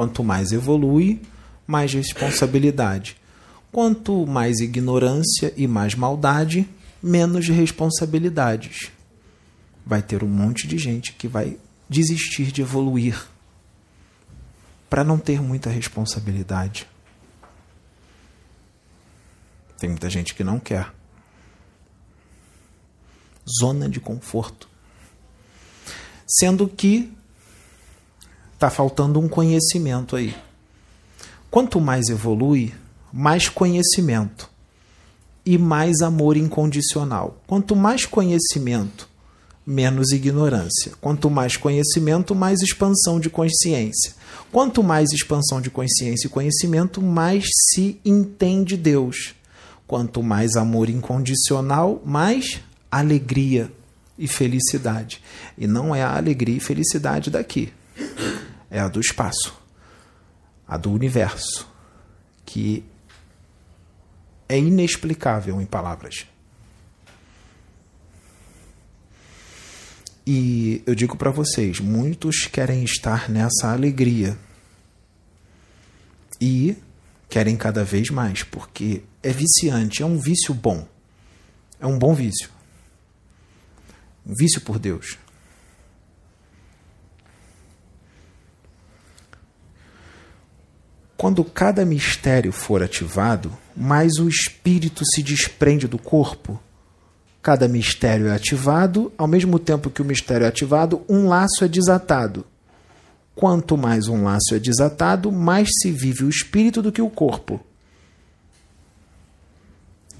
Quanto 0.00 0.24
mais 0.24 0.50
evolui, 0.50 1.20
mais 1.66 1.92
responsabilidade. 1.92 3.18
Quanto 3.70 4.26
mais 4.26 4.58
ignorância 4.60 5.52
e 5.58 5.66
mais 5.66 5.94
maldade, 5.94 6.66
menos 7.02 7.46
responsabilidades. 7.48 8.90
Vai 9.84 10.00
ter 10.00 10.24
um 10.24 10.26
monte 10.26 10.66
de 10.66 10.78
gente 10.78 11.12
que 11.12 11.28
vai 11.28 11.58
desistir 11.86 12.50
de 12.50 12.62
evoluir 12.62 13.28
para 14.88 15.04
não 15.04 15.18
ter 15.18 15.42
muita 15.42 15.68
responsabilidade. 15.68 16.88
Tem 19.76 19.90
muita 19.90 20.08
gente 20.08 20.34
que 20.34 20.42
não 20.42 20.58
quer. 20.58 20.90
Zona 23.60 23.86
de 23.86 24.00
conforto. 24.00 24.66
Sendo 26.26 26.66
que 26.66 27.12
está 28.60 28.68
faltando 28.68 29.18
um 29.18 29.26
conhecimento 29.26 30.14
aí. 30.14 30.36
Quanto 31.50 31.80
mais 31.80 32.10
evolui, 32.10 32.74
mais 33.10 33.48
conhecimento 33.48 34.50
e 35.46 35.56
mais 35.56 36.02
amor 36.02 36.36
incondicional. 36.36 37.40
Quanto 37.46 37.74
mais 37.74 38.04
conhecimento, 38.04 39.08
menos 39.66 40.12
ignorância. 40.12 40.92
Quanto 41.00 41.30
mais 41.30 41.56
conhecimento, 41.56 42.34
mais 42.34 42.60
expansão 42.60 43.18
de 43.18 43.30
consciência. 43.30 44.12
Quanto 44.52 44.82
mais 44.82 45.10
expansão 45.10 45.58
de 45.62 45.70
consciência 45.70 46.26
e 46.26 46.30
conhecimento, 46.30 47.00
mais 47.00 47.46
se 47.70 47.98
entende 48.04 48.76
Deus. 48.76 49.34
Quanto 49.86 50.22
mais 50.22 50.54
amor 50.54 50.90
incondicional, 50.90 52.02
mais 52.04 52.60
alegria 52.90 53.72
e 54.18 54.28
felicidade. 54.28 55.22
E 55.56 55.66
não 55.66 55.94
é 55.94 56.02
a 56.02 56.14
alegria 56.14 56.58
e 56.58 56.60
felicidade 56.60 57.30
daqui, 57.30 57.72
é 58.70 58.78
a 58.80 58.88
do 58.88 59.00
espaço 59.00 59.60
a 60.70 60.76
do 60.76 60.92
universo, 60.92 61.66
que 62.46 62.84
é 64.48 64.56
inexplicável 64.56 65.60
em 65.60 65.66
palavras. 65.66 66.26
E 70.24 70.80
eu 70.86 70.94
digo 70.94 71.16
para 71.16 71.32
vocês, 71.32 71.80
muitos 71.80 72.46
querem 72.46 72.84
estar 72.84 73.28
nessa 73.28 73.72
alegria 73.72 74.38
e 76.40 76.76
querem 77.28 77.56
cada 77.56 77.82
vez 77.82 78.08
mais, 78.10 78.44
porque 78.44 79.02
é 79.24 79.32
viciante, 79.32 80.04
é 80.04 80.06
um 80.06 80.20
vício 80.20 80.54
bom. 80.54 80.86
É 81.80 81.86
um 81.86 81.98
bom 81.98 82.14
vício. 82.14 82.48
Um 84.24 84.34
vício 84.36 84.60
por 84.60 84.78
Deus. 84.78 85.18
Quando 91.20 91.44
cada 91.44 91.84
mistério 91.84 92.50
for 92.50 92.82
ativado, 92.82 93.54
mais 93.76 94.14
o 94.14 94.26
espírito 94.26 95.04
se 95.04 95.22
desprende 95.22 95.86
do 95.86 95.98
corpo. 95.98 96.58
Cada 97.42 97.68
mistério 97.68 98.28
é 98.28 98.34
ativado, 98.34 99.12
ao 99.18 99.26
mesmo 99.26 99.58
tempo 99.58 99.90
que 99.90 100.00
o 100.00 100.04
mistério 100.04 100.46
é 100.46 100.48
ativado, 100.48 101.04
um 101.06 101.28
laço 101.28 101.62
é 101.62 101.68
desatado. 101.68 102.46
Quanto 103.34 103.76
mais 103.76 104.08
um 104.08 104.24
laço 104.24 104.54
é 104.54 104.58
desatado, 104.58 105.30
mais 105.30 105.68
se 105.82 105.90
vive 105.90 106.24
o 106.24 106.30
espírito 106.30 106.80
do 106.80 106.90
que 106.90 107.02
o 107.02 107.10
corpo. 107.10 107.60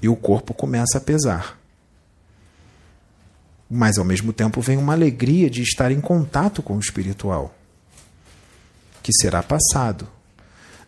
E 0.03 0.07
o 0.07 0.15
corpo 0.15 0.53
começa 0.53 0.99
a 0.99 1.01
pesar. 1.01 1.59
Mas 3.67 3.97
ao 3.97 4.05
mesmo 4.05 4.31
tempo 4.31 4.61
vem 4.61 4.77
uma 4.77 4.93
alegria 4.93 5.49
de 5.49 5.63
estar 5.63 5.91
em 5.91 5.99
contato 5.99 6.61
com 6.61 6.77
o 6.77 6.79
espiritual, 6.79 7.55
que 9.01 9.11
será 9.11 9.41
passado. 9.41 10.07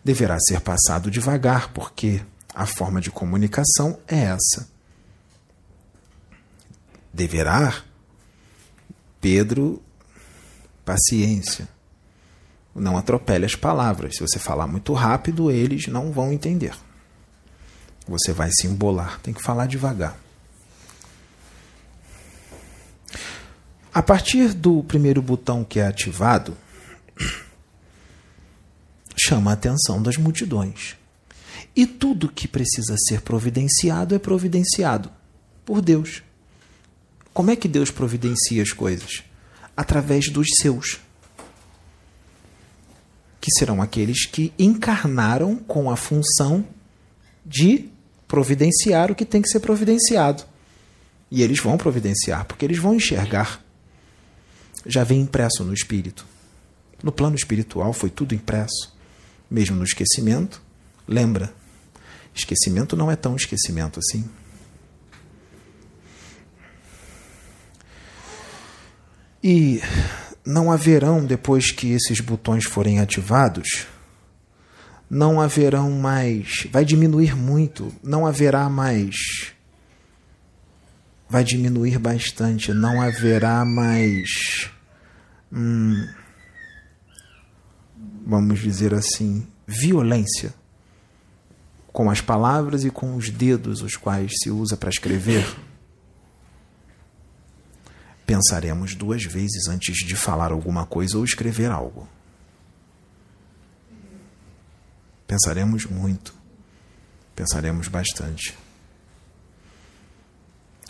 Deverá 0.04 0.38
ser 0.38 0.60
passado 0.60 1.10
devagar, 1.10 1.72
porque 1.72 2.20
a 2.54 2.66
forma 2.66 3.00
de 3.00 3.10
comunicação 3.10 3.98
é 4.06 4.24
essa. 4.24 4.68
Deverá, 7.12 7.82
Pedro, 9.20 9.82
paciência. 10.84 11.68
Não 12.74 12.98
atropele 12.98 13.46
as 13.46 13.54
palavras. 13.54 14.16
Se 14.16 14.20
você 14.20 14.38
falar 14.38 14.66
muito 14.66 14.92
rápido, 14.92 15.50
eles 15.50 15.86
não 15.86 16.12
vão 16.12 16.32
entender. 16.32 16.74
Você 18.06 18.32
vai 18.32 18.50
se 18.52 18.66
embolar. 18.66 19.20
Tem 19.20 19.32
que 19.32 19.42
falar 19.42 19.66
devagar. 19.66 20.18
A 23.94 24.02
partir 24.02 24.52
do 24.52 24.82
primeiro 24.82 25.22
botão 25.22 25.62
que 25.62 25.78
é 25.78 25.86
ativado, 25.86 26.56
chama 29.26 29.50
a 29.50 29.54
atenção 29.54 30.02
das 30.02 30.16
multidões. 30.16 30.96
E 31.74 31.86
tudo 31.86 32.28
que 32.28 32.46
precisa 32.46 32.96
ser 33.08 33.20
providenciado 33.22 34.14
é 34.14 34.18
providenciado 34.18 35.10
por 35.64 35.80
Deus. 35.80 36.22
Como 37.32 37.50
é 37.50 37.56
que 37.56 37.66
Deus 37.66 37.90
providencia 37.90 38.62
as 38.62 38.72
coisas? 38.72 39.24
Através 39.76 40.30
dos 40.30 40.46
seus, 40.60 41.00
que 43.40 43.50
serão 43.58 43.82
aqueles 43.82 44.24
que 44.24 44.52
encarnaram 44.58 45.56
com 45.56 45.90
a 45.90 45.96
função 45.96 46.64
de 47.44 47.90
providenciar 48.28 49.10
o 49.10 49.14
que 49.14 49.24
tem 49.24 49.42
que 49.42 49.48
ser 49.48 49.60
providenciado. 49.60 50.44
E 51.30 51.42
eles 51.42 51.60
vão 51.60 51.76
providenciar, 51.76 52.44
porque 52.44 52.64
eles 52.64 52.78
vão 52.78 52.94
enxergar. 52.94 53.60
Já 54.86 55.02
vem 55.02 55.20
impresso 55.20 55.64
no 55.64 55.74
espírito. 55.74 56.24
No 57.02 57.12
plano 57.12 57.36
espiritual 57.36 57.92
foi 57.92 58.08
tudo 58.08 58.34
impresso, 58.34 58.93
mesmo 59.54 59.76
no 59.76 59.84
esquecimento. 59.84 60.60
Lembra, 61.06 61.54
esquecimento 62.34 62.96
não 62.96 63.08
é 63.08 63.14
tão 63.14 63.36
esquecimento 63.36 64.00
assim. 64.00 64.28
E 69.42 69.80
não 70.44 70.72
haverão, 70.72 71.24
depois 71.24 71.70
que 71.70 71.92
esses 71.92 72.18
botões 72.18 72.64
forem 72.64 72.98
ativados, 72.98 73.86
não 75.08 75.40
haverão 75.40 75.90
mais. 75.92 76.66
Vai 76.72 76.84
diminuir 76.84 77.36
muito, 77.36 77.94
não 78.02 78.26
haverá 78.26 78.68
mais. 78.68 79.52
Vai 81.28 81.44
diminuir 81.44 81.98
bastante, 81.98 82.72
não 82.72 83.00
haverá 83.00 83.64
mais. 83.64 84.70
Hum, 85.52 86.08
vamos 88.24 88.60
dizer 88.60 88.94
assim, 88.94 89.46
violência 89.66 90.54
com 91.92 92.10
as 92.10 92.20
palavras 92.20 92.84
e 92.84 92.90
com 92.90 93.14
os 93.14 93.30
dedos 93.30 93.82
os 93.82 93.96
quais 93.96 94.32
se 94.42 94.50
usa 94.50 94.76
para 94.76 94.90
escrever 94.90 95.44
pensaremos 98.26 98.94
duas 98.94 99.24
vezes 99.24 99.68
antes 99.68 99.98
de 100.06 100.16
falar 100.16 100.52
alguma 100.52 100.86
coisa 100.86 101.18
ou 101.18 101.24
escrever 101.24 101.70
algo. 101.70 102.08
Pensaremos 105.26 105.86
muito. 105.86 106.34
Pensaremos 107.34 107.88
bastante. 107.88 108.56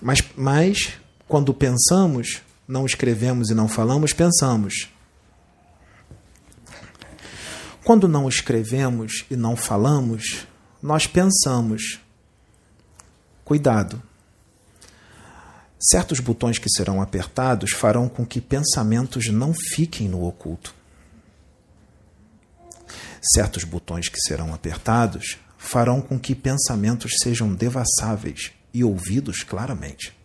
Mas, 0.00 0.22
mas 0.36 0.94
quando 1.26 1.54
pensamos, 1.54 2.42
não 2.68 2.84
escrevemos 2.84 3.50
e 3.50 3.54
não 3.54 3.68
falamos, 3.68 4.12
pensamos. 4.12 4.90
Quando 7.84 8.08
não 8.08 8.28
escrevemos 8.28 9.24
e 9.30 9.36
não 9.36 9.54
falamos, 9.54 10.46
nós 10.82 11.06
pensamos. 11.06 12.00
Cuidado 13.44 14.02
Certos 15.86 16.18
botões 16.18 16.58
que 16.58 16.70
serão 16.70 17.02
apertados 17.02 17.72
farão 17.72 18.08
com 18.08 18.24
que 18.24 18.40
pensamentos 18.40 19.28
não 19.28 19.52
fiquem 19.52 20.08
no 20.08 20.26
oculto. 20.26 20.74
Certos 23.34 23.64
botões 23.64 24.08
que 24.08 24.18
serão 24.18 24.54
apertados 24.54 25.36
farão 25.58 26.00
com 26.00 26.18
que 26.18 26.34
pensamentos 26.34 27.12
sejam 27.22 27.52
devassáveis 27.52 28.52
e 28.72 28.82
ouvidos 28.82 29.42
claramente. 29.42 30.16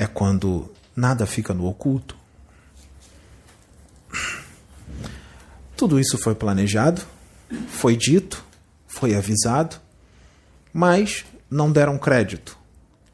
É 0.00 0.06
quando 0.06 0.72
nada 0.96 1.26
fica 1.26 1.52
no 1.52 1.66
oculto. 1.66 2.16
Tudo 5.76 6.00
isso 6.00 6.16
foi 6.18 6.34
planejado 6.34 7.02
foi 7.68 7.96
dito, 7.96 8.44
foi 8.86 9.14
avisado, 9.14 9.76
mas 10.72 11.24
não 11.50 11.70
deram 11.70 11.98
crédito. 11.98 12.58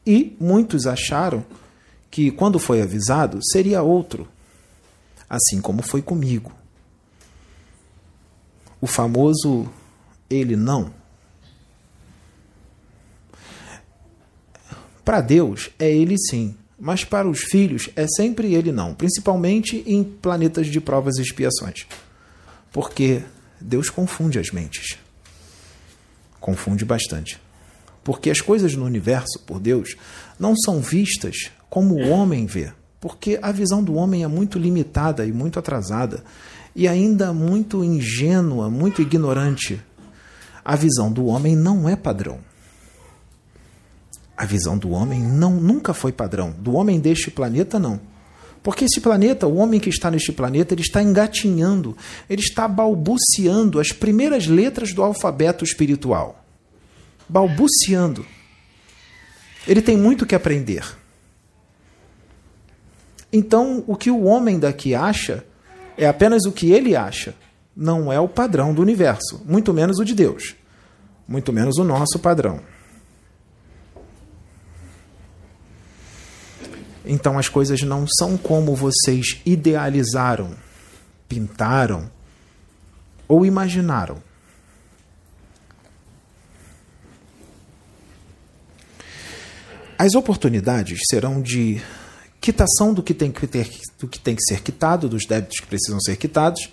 E 0.05 0.35
muitos 0.39 0.85
acharam 0.85 1.45
que, 2.09 2.31
quando 2.31 2.59
foi 2.59 2.81
avisado, 2.81 3.39
seria 3.51 3.81
outro, 3.81 4.27
assim 5.29 5.59
como 5.59 5.81
foi 5.81 6.01
comigo. 6.01 6.51
O 8.79 8.87
famoso 8.87 9.69
ele 10.29 10.55
não. 10.55 10.93
Para 15.03 15.21
Deus 15.21 15.69
é 15.79 15.89
ele 15.89 16.15
sim, 16.17 16.55
mas 16.79 17.03
para 17.03 17.27
os 17.27 17.39
filhos 17.39 17.89
é 17.95 18.05
sempre 18.07 18.53
ele 18.53 18.71
não, 18.71 18.93
principalmente 18.93 19.83
em 19.85 20.03
planetas 20.03 20.67
de 20.67 20.79
provas 20.79 21.17
e 21.17 21.21
expiações. 21.21 21.87
Porque 22.71 23.23
Deus 23.59 23.89
confunde 23.89 24.37
as 24.37 24.51
mentes. 24.51 24.97
Confunde 26.39 26.85
bastante. 26.85 27.41
Porque 28.03 28.29
as 28.29 28.39
coisas 28.39 28.75
no 28.75 28.85
universo, 28.85 29.39
por 29.45 29.59
Deus, 29.59 29.95
não 30.39 30.55
são 30.55 30.79
vistas 30.79 31.51
como 31.69 31.95
o 31.95 32.09
homem 32.09 32.45
vê. 32.45 32.71
Porque 33.01 33.39
a 33.41 33.51
visão 33.51 33.83
do 33.83 33.95
homem 33.95 34.23
é 34.23 34.27
muito 34.27 34.59
limitada 34.59 35.25
e 35.25 35.31
muito 35.31 35.57
atrasada. 35.57 36.23
E 36.75 36.87
ainda 36.87 37.33
muito 37.33 37.83
ingênua, 37.83 38.69
muito 38.69 39.01
ignorante. 39.01 39.81
A 40.63 40.75
visão 40.75 41.11
do 41.11 41.25
homem 41.25 41.55
não 41.55 41.89
é 41.89 41.95
padrão. 41.95 42.39
A 44.37 44.45
visão 44.45 44.77
do 44.77 44.91
homem 44.91 45.19
não 45.19 45.55
nunca 45.55 45.95
foi 45.95 46.11
padrão. 46.11 46.51
Do 46.51 46.75
homem 46.75 46.99
deste 46.99 47.31
planeta, 47.31 47.79
não. 47.79 47.99
Porque 48.61 48.85
esse 48.85 49.01
planeta, 49.01 49.47
o 49.47 49.55
homem 49.55 49.79
que 49.79 49.89
está 49.89 50.11
neste 50.11 50.31
planeta, 50.31 50.73
ele 50.73 50.81
está 50.81 51.01
engatinhando, 51.01 51.97
ele 52.29 52.41
está 52.41 52.67
balbuciando 52.67 53.79
as 53.79 53.91
primeiras 53.91 54.45
letras 54.45 54.93
do 54.93 55.01
alfabeto 55.01 55.63
espiritual. 55.63 56.45
Balbuciando. 57.27 58.25
Ele 59.67 59.81
tem 59.81 59.97
muito 59.97 60.25
que 60.25 60.35
aprender. 60.35 60.83
Então, 63.33 63.83
o 63.87 63.95
que 63.95 64.11
o 64.11 64.23
homem 64.23 64.59
daqui 64.59 64.93
acha 64.93 65.43
é 65.97 66.07
apenas 66.07 66.45
o 66.45 66.51
que 66.51 66.71
ele 66.71 66.95
acha, 66.95 67.33
não 67.75 68.11
é 68.13 68.19
o 68.19 68.29
padrão 68.29 68.73
do 68.73 68.81
universo, 68.81 69.41
muito 69.45 69.73
menos 69.73 69.99
o 69.99 70.05
de 70.05 70.13
Deus, 70.13 70.55
muito 71.27 71.51
menos 71.51 71.77
o 71.77 71.83
nosso 71.83 72.19
padrão. 72.19 72.61
Então 77.07 77.39
as 77.39 77.47
coisas 77.47 77.81
não 77.81 78.05
são 78.05 78.37
como 78.37 78.75
vocês 78.75 79.39
idealizaram, 79.45 80.51
pintaram 81.27 82.11
ou 83.27 83.45
imaginaram. 83.45 84.21
As 89.97 90.13
oportunidades 90.13 90.99
serão 91.09 91.41
de 91.41 91.81
quitação 92.39 92.93
do 92.93 93.01
que 93.01 93.13
tem 93.13 93.31
que, 93.31 93.47
ter, 93.47 93.67
do 93.97 94.07
que 94.07 94.19
tem 94.19 94.35
que 94.35 94.43
ser 94.43 94.61
quitado, 94.61 95.09
dos 95.09 95.25
débitos 95.25 95.59
que 95.59 95.65
precisam 95.65 95.99
ser 95.99 96.17
quitados, 96.17 96.69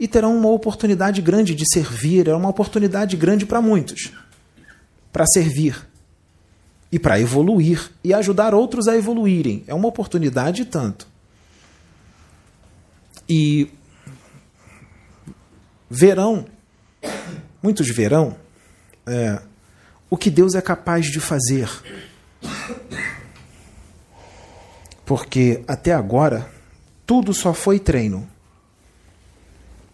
e 0.00 0.08
terão 0.08 0.34
uma 0.36 0.48
oportunidade 0.48 1.20
grande 1.20 1.54
de 1.54 1.64
servir, 1.70 2.28
é 2.28 2.34
uma 2.34 2.48
oportunidade 2.48 3.16
grande 3.16 3.44
para 3.44 3.60
muitos, 3.60 4.10
para 5.12 5.26
servir 5.26 5.91
e 6.92 6.98
para 6.98 7.18
evoluir 7.18 7.90
e 8.04 8.12
ajudar 8.12 8.54
outros 8.54 8.86
a 8.86 8.94
evoluírem. 8.94 9.64
É 9.66 9.72
uma 9.72 9.88
oportunidade 9.88 10.66
tanto. 10.66 11.08
E 13.26 13.70
verão, 15.88 16.44
muitos 17.62 17.88
verão, 17.88 18.36
é, 19.06 19.40
o 20.10 20.18
que 20.18 20.30
Deus 20.30 20.54
é 20.54 20.60
capaz 20.60 21.06
de 21.06 21.18
fazer. 21.18 21.70
Porque 25.06 25.64
até 25.66 25.94
agora 25.94 26.46
tudo 27.06 27.32
só 27.32 27.54
foi 27.54 27.78
treino. 27.78 28.28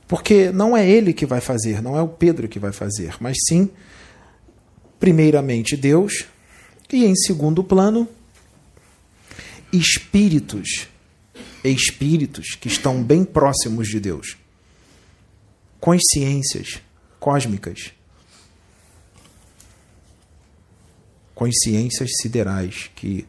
Porque 0.08 0.50
não 0.50 0.76
é 0.76 0.88
ele 0.88 1.12
que 1.12 1.26
vai 1.26 1.40
fazer, 1.40 1.80
não 1.80 1.96
é 1.96 2.02
o 2.02 2.08
Pedro 2.08 2.48
que 2.48 2.58
vai 2.58 2.72
fazer, 2.72 3.14
mas 3.20 3.36
sim, 3.46 3.70
primeiramente 4.98 5.76
Deus, 5.76 6.26
e 6.92 7.04
em 7.04 7.14
segundo 7.14 7.62
plano, 7.62 8.08
espíritos, 9.72 10.88
espíritos 11.62 12.54
que 12.60 12.68
estão 12.68 13.02
bem 13.02 13.24
próximos 13.24 13.88
de 13.88 14.00
Deus, 14.00 14.36
consciências 15.80 16.80
cósmicas, 17.20 17.92
consciências 21.34 22.10
siderais 22.20 22.90
que 22.96 23.26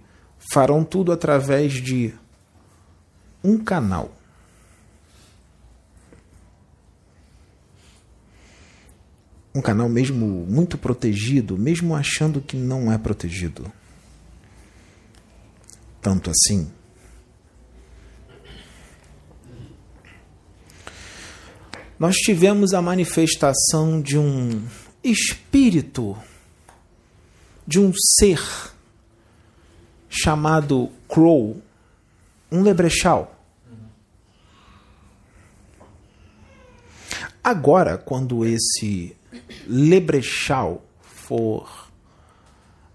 farão 0.51 0.83
tudo 0.83 1.11
através 1.11 1.73
de 1.73 2.13
um 3.43 3.57
canal. 3.57 4.18
Um 9.59 9.61
canal 9.61 9.89
mesmo 9.89 10.25
muito 10.25 10.77
protegido, 10.77 11.57
mesmo 11.57 11.93
achando 11.93 12.39
que 12.39 12.55
não 12.55 12.89
é 12.89 12.97
protegido. 12.97 13.69
Tanto 16.01 16.31
assim. 16.31 16.71
Nós 21.99 22.15
tivemos 22.15 22.73
a 22.73 22.81
manifestação 22.81 24.01
de 24.01 24.17
um 24.17 24.65
espírito, 25.03 26.17
de 27.67 27.81
um 27.81 27.91
ser 28.17 28.41
chamado 30.07 30.89
Crow, 31.05 31.61
um 32.49 32.61
lebrechal. 32.61 33.37
Agora, 37.43 37.97
quando 37.97 38.45
esse 38.45 39.18
lebrechal 39.69 40.81
for. 41.01 41.87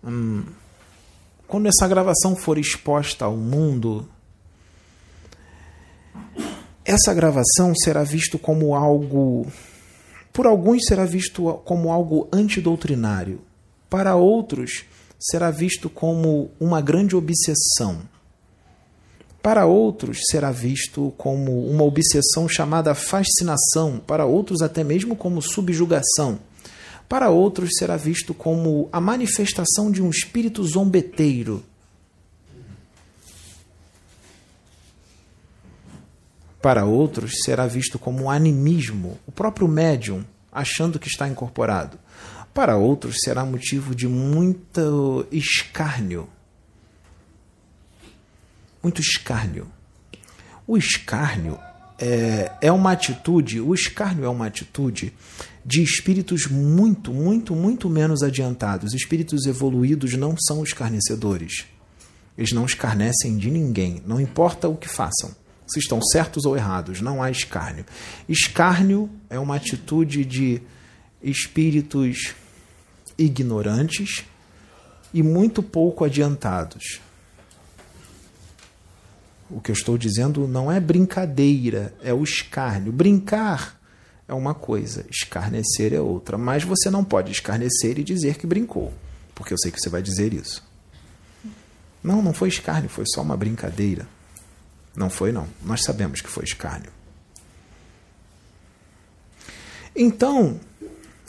Hum, 0.03 0.45
quando 1.47 1.69
essa 1.69 1.87
gravação 1.87 2.35
for 2.35 2.59
exposta 2.59 3.25
ao 3.25 3.37
mundo, 3.37 4.09
essa 6.85 7.15
gravação 7.15 7.73
será 7.77 8.03
visto 8.03 8.39
como 8.39 8.75
algo. 8.75 9.47
Por 10.33 10.47
alguns 10.47 10.83
será 10.87 11.05
visto 11.05 11.45
como 11.65 11.93
algo 11.93 12.29
antidoutrinário, 12.33 13.41
para 13.89 14.17
outros 14.17 14.85
será 15.19 15.51
visto 15.51 15.89
como 15.89 16.51
uma 16.59 16.81
grande 16.81 17.15
obsessão. 17.15 18.01
Para 19.41 19.65
outros 19.67 20.23
será 20.31 20.51
visto 20.51 21.13
como 21.17 21.69
uma 21.69 21.85
obsessão 21.85 22.49
chamada 22.49 22.95
fascinação, 22.95 24.01
para 24.05 24.27
outros 24.27 24.61
até 24.61 24.83
mesmo 24.83 25.15
como 25.15 25.41
subjugação. 25.41 26.41
Para 27.09 27.31
outros 27.31 27.71
será 27.79 27.97
visto 27.97 28.33
como 28.33 28.89
a 28.93 29.01
manifestação 29.01 29.91
de 29.91 30.03
um 30.03 30.11
espírito 30.11 30.65
zombeteiro. 30.65 31.65
Para 36.61 36.87
outros 36.87 37.43
será 37.45 37.67
visto 37.67 37.99
como 37.99 38.25
um 38.25 38.31
animismo, 38.31 39.19
o 39.27 39.33
próprio 39.33 39.69
médium 39.69 40.25
achando 40.51 40.99
que 40.99 41.09
está 41.09 41.29
incorporado. 41.29 41.99
Para 42.55 42.77
outros 42.77 43.17
será 43.23 43.45
motivo 43.45 43.95
de 43.95 44.07
muito 44.07 45.27
escárnio. 45.31 46.29
Muito 48.83 49.01
escárnio. 49.01 49.67
O 50.67 50.79
escárnio 50.79 51.59
é, 51.99 52.53
é 52.61 52.73
uma 52.73 52.93
atitude, 52.93 53.61
o 53.61 53.75
escárnio 53.75 54.25
é 54.25 54.29
uma 54.29 54.47
atitude 54.47 55.13
de 55.65 55.83
espíritos 55.83 56.47
muito, 56.47 57.13
muito, 57.13 57.55
muito 57.55 57.89
menos 57.89 58.23
adiantados. 58.23 58.93
Espíritos 58.93 59.47
evoluídos 59.47 60.15
não 60.15 60.37
são 60.37 60.63
escarnecedores. 60.63 61.65
Eles 62.37 62.53
não 62.53 62.67
escarnecem 62.67 63.39
de 63.39 63.51
ninguém, 63.51 64.03
não 64.07 64.21
importa 64.21 64.69
o 64.69 64.77
que 64.77 64.89
façam. 64.89 65.35
Se 65.67 65.79
estão 65.79 66.03
certos 66.03 66.45
ou 66.45 66.57
errados, 66.57 67.01
não 67.01 67.23
há 67.23 67.31
escárnio. 67.31 67.87
Escárnio 68.29 69.09
é 69.31 69.39
uma 69.39 69.57
atitude 69.57 70.25
de 70.25 70.61
espíritos 71.23 72.35
ignorantes 73.17 74.25
e 75.13 75.23
muito 75.23 75.63
pouco 75.63 76.05
adiantados. 76.05 77.01
O 79.49 79.61
que 79.61 79.71
eu 79.71 79.75
estou 79.75 79.97
dizendo 79.97 80.47
não 80.47 80.71
é 80.71 80.81
brincadeira, 80.81 81.95
é 82.03 82.13
o 82.13 82.23
escárnio. 82.23 82.93
Brincar 82.93 83.81
é 84.27 84.35
uma 84.35 84.55
coisa, 84.55 85.05
escarnecer 85.11 85.93
é 85.93 86.01
outra. 86.01 86.39
Mas 86.39 86.65
você 86.65 86.91
não 86.91 87.05
pode 87.05 87.31
escarnecer 87.31 87.99
e 87.99 88.05
dizer 88.05 88.37
que 88.37 88.47
brincou, 88.47 88.93
porque 89.35 89.53
eu 89.53 89.59
sei 89.59 89.71
que 89.71 89.81
você 89.81 89.89
vai 89.89 90.03
dizer 90.03 90.33
isso. 90.33 90.63
Não, 92.03 92.21
não 92.21 92.35
foi 92.35 92.49
escárnio, 92.49 92.91
foi 92.91 93.05
só 93.07 93.23
uma 93.23 93.37
brincadeira. 93.37 94.07
Não 94.95 95.11
foi, 95.11 95.33
não. 95.33 95.47
Nós 95.63 95.83
sabemos 95.83 96.21
que 96.21 96.29
foi 96.29 96.45
escárnio. 96.45 96.91
Então, 99.97 100.61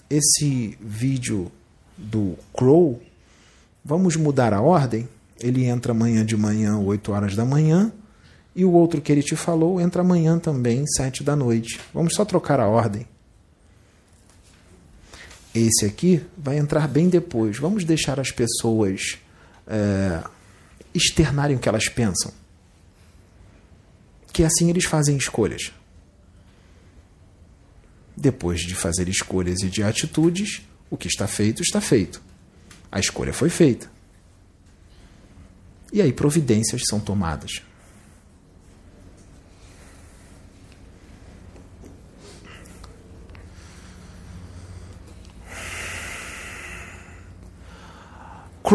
esse 0.10 0.78
vídeo 0.82 1.52
do 1.98 2.38
Crow, 2.54 3.02
vamos 3.84 4.16
mudar 4.16 4.54
a 4.54 4.62
ordem. 4.62 5.08
Ele 5.40 5.66
entra 5.66 5.92
amanhã 5.92 6.26
de 6.26 6.36
manhã, 6.36 6.78
8 6.78 7.12
horas 7.12 7.36
da 7.36 7.46
manhã. 7.46 7.92
E 8.56 8.64
o 8.64 8.72
outro 8.72 9.02
que 9.02 9.12
ele 9.12 9.22
te 9.22 9.36
falou 9.36 9.82
entra 9.82 10.02
amanhã 10.02 10.40
também, 10.40 10.86
7 10.88 11.24
da 11.24 11.36
noite. 11.36 11.80
Vamos 11.94 12.14
só 12.14 12.24
trocar 12.24 12.60
a 12.60 12.68
ordem. 12.68 13.06
Esse 15.54 15.86
aqui 15.86 16.26
vai 16.38 16.58
entrar 16.58 16.88
bem 16.88 17.10
depois. 17.10 17.58
Vamos 17.58 17.84
deixar 17.84 18.20
as 18.20 18.32
pessoas 18.32 19.18
é, 19.68 20.24
externarem 20.94 21.58
o 21.58 21.60
que 21.60 21.68
elas 21.68 21.90
pensam. 21.90 22.32
Que 24.32 24.44
assim 24.44 24.70
eles 24.70 24.86
fazem 24.86 25.18
escolhas. 25.18 25.74
Depois 28.16 28.62
de 28.62 28.74
fazer 28.74 29.10
escolhas 29.10 29.62
e 29.62 29.70
de 29.70 29.84
atitudes, 29.84 30.62
o 30.90 30.96
que 30.96 31.08
está 31.08 31.28
feito, 31.28 31.62
está 31.62 31.82
feito. 31.82 32.22
A 32.90 33.00
escolha 33.00 33.34
foi 33.34 33.50
feita. 33.50 33.92
E 35.92 36.02
aí 36.02 36.14
providências 36.14 36.84
são 36.90 37.00
tomadas. 37.00 37.62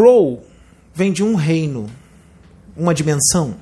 Crow 0.01 0.43
vem 0.95 1.13
de 1.13 1.23
um 1.23 1.35
reino, 1.35 1.87
uma 2.75 2.91
dimensão. 2.91 3.55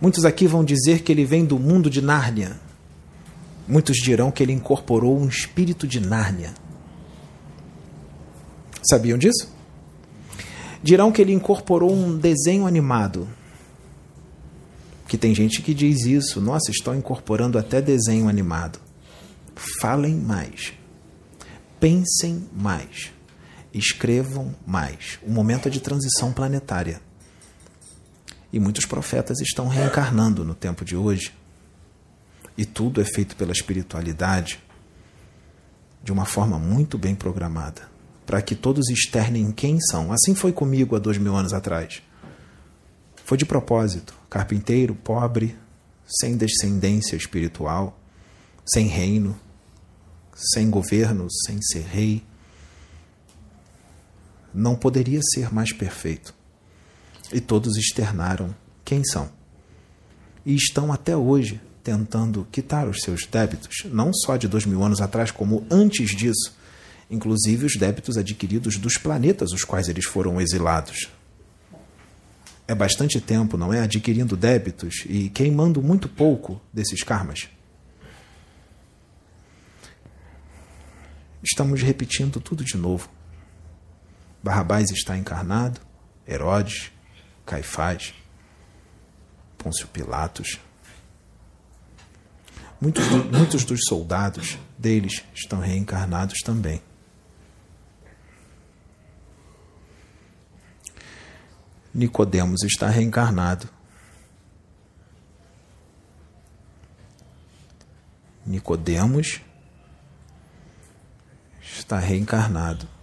Muitos 0.00 0.24
aqui 0.24 0.48
vão 0.48 0.64
dizer 0.64 1.02
que 1.02 1.12
ele 1.12 1.24
vem 1.24 1.44
do 1.44 1.56
mundo 1.56 1.88
de 1.88 2.02
Nárnia. 2.02 2.58
Muitos 3.68 3.98
dirão 3.98 4.32
que 4.32 4.42
ele 4.42 4.52
incorporou 4.52 5.16
um 5.16 5.28
espírito 5.28 5.86
de 5.86 6.00
Nárnia. 6.00 6.54
Sabiam 8.82 9.16
disso? 9.16 9.48
Dirão 10.82 11.12
que 11.12 11.22
ele 11.22 11.32
incorporou 11.32 11.94
um 11.94 12.18
desenho 12.18 12.66
animado. 12.66 13.28
Que 15.06 15.16
tem 15.16 15.32
gente 15.32 15.62
que 15.62 15.72
diz 15.72 16.04
isso. 16.04 16.40
Nossa, 16.40 16.72
estão 16.72 16.96
incorporando 16.96 17.60
até 17.60 17.80
desenho 17.80 18.28
animado. 18.28 18.80
Falem 19.80 20.16
mais. 20.16 20.72
Pensem 21.78 22.44
mais. 22.52 23.14
Escrevam 23.78 24.54
mais. 24.66 25.18
O 25.22 25.30
momento 25.30 25.68
é 25.68 25.70
de 25.70 25.80
transição 25.80 26.32
planetária. 26.32 27.00
E 28.52 28.58
muitos 28.58 28.86
profetas 28.86 29.40
estão 29.40 29.68
reencarnando 29.68 30.44
no 30.44 30.54
tempo 30.54 30.84
de 30.84 30.96
hoje 30.96 31.32
e 32.56 32.64
tudo 32.64 33.00
é 33.00 33.04
feito 33.04 33.36
pela 33.36 33.52
espiritualidade 33.52 34.60
de 36.02 36.12
uma 36.12 36.24
forma 36.24 36.58
muito 36.58 36.96
bem 36.96 37.14
programada, 37.14 37.82
para 38.24 38.40
que 38.40 38.54
todos 38.54 38.88
externem 38.88 39.50
quem 39.50 39.78
são. 39.80 40.12
Assim 40.12 40.34
foi 40.34 40.52
comigo 40.52 40.94
há 40.94 40.98
dois 40.98 41.18
mil 41.18 41.34
anos 41.34 41.52
atrás. 41.52 42.00
Foi 43.24 43.36
de 43.36 43.44
propósito, 43.44 44.14
carpinteiro, 44.30 44.94
pobre, 44.94 45.58
sem 46.06 46.36
descendência 46.36 47.16
espiritual, 47.16 47.98
sem 48.64 48.86
reino, 48.86 49.36
sem 50.34 50.70
governo, 50.70 51.26
sem 51.44 51.60
ser 51.60 51.82
rei. 51.82 52.22
Não 54.56 54.74
poderia 54.74 55.20
ser 55.34 55.52
mais 55.52 55.70
perfeito. 55.70 56.34
E 57.30 57.42
todos 57.42 57.76
externaram 57.76 58.54
quem 58.82 59.04
são. 59.04 59.30
E 60.46 60.54
estão 60.54 60.90
até 60.90 61.14
hoje 61.14 61.60
tentando 61.84 62.48
quitar 62.50 62.88
os 62.88 63.00
seus 63.00 63.26
débitos, 63.26 63.84
não 63.84 64.14
só 64.14 64.38
de 64.38 64.48
dois 64.48 64.64
mil 64.64 64.82
anos 64.82 65.02
atrás, 65.02 65.30
como 65.30 65.66
antes 65.70 66.16
disso, 66.16 66.56
inclusive 67.10 67.66
os 67.66 67.76
débitos 67.76 68.16
adquiridos 68.16 68.78
dos 68.78 68.96
planetas 68.96 69.52
os 69.52 69.62
quais 69.62 69.88
eles 69.90 70.06
foram 70.06 70.40
exilados. 70.40 71.10
É 72.66 72.74
bastante 72.74 73.20
tempo, 73.20 73.58
não 73.58 73.74
é? 73.74 73.80
Adquirindo 73.80 74.36
débitos 74.38 75.04
e 75.06 75.28
queimando 75.28 75.82
muito 75.82 76.08
pouco 76.08 76.60
desses 76.72 77.02
karmas. 77.02 77.48
Estamos 81.42 81.82
repetindo 81.82 82.40
tudo 82.40 82.64
de 82.64 82.76
novo. 82.76 83.15
Barrabás 84.46 84.92
está 84.92 85.18
encarnado, 85.18 85.80
Herodes, 86.24 86.92
Caifás, 87.44 88.14
Pôncio 89.58 89.88
Pilatos. 89.88 90.60
Muitos, 92.80 93.04
muitos 93.08 93.64
dos 93.64 93.80
soldados 93.88 94.56
deles 94.78 95.24
estão 95.34 95.58
reencarnados 95.58 96.38
também. 96.44 96.80
Nicodemos 101.92 102.62
está 102.62 102.88
reencarnado. 102.88 103.68
Nicodemos 108.46 109.40
está 111.60 111.98
reencarnado. 111.98 112.94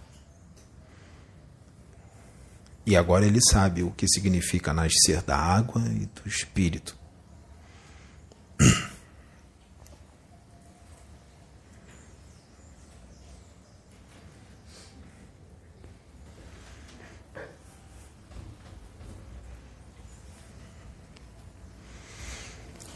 E 2.86 2.96
agora 2.96 3.24
ele 3.24 3.40
sabe 3.50 3.82
o 3.82 3.90
que 3.90 4.06
significa 4.06 4.72
nascer 4.72 5.22
da 5.22 5.36
água 5.36 5.80
e 5.86 6.06
do 6.06 6.28
espírito. 6.28 6.96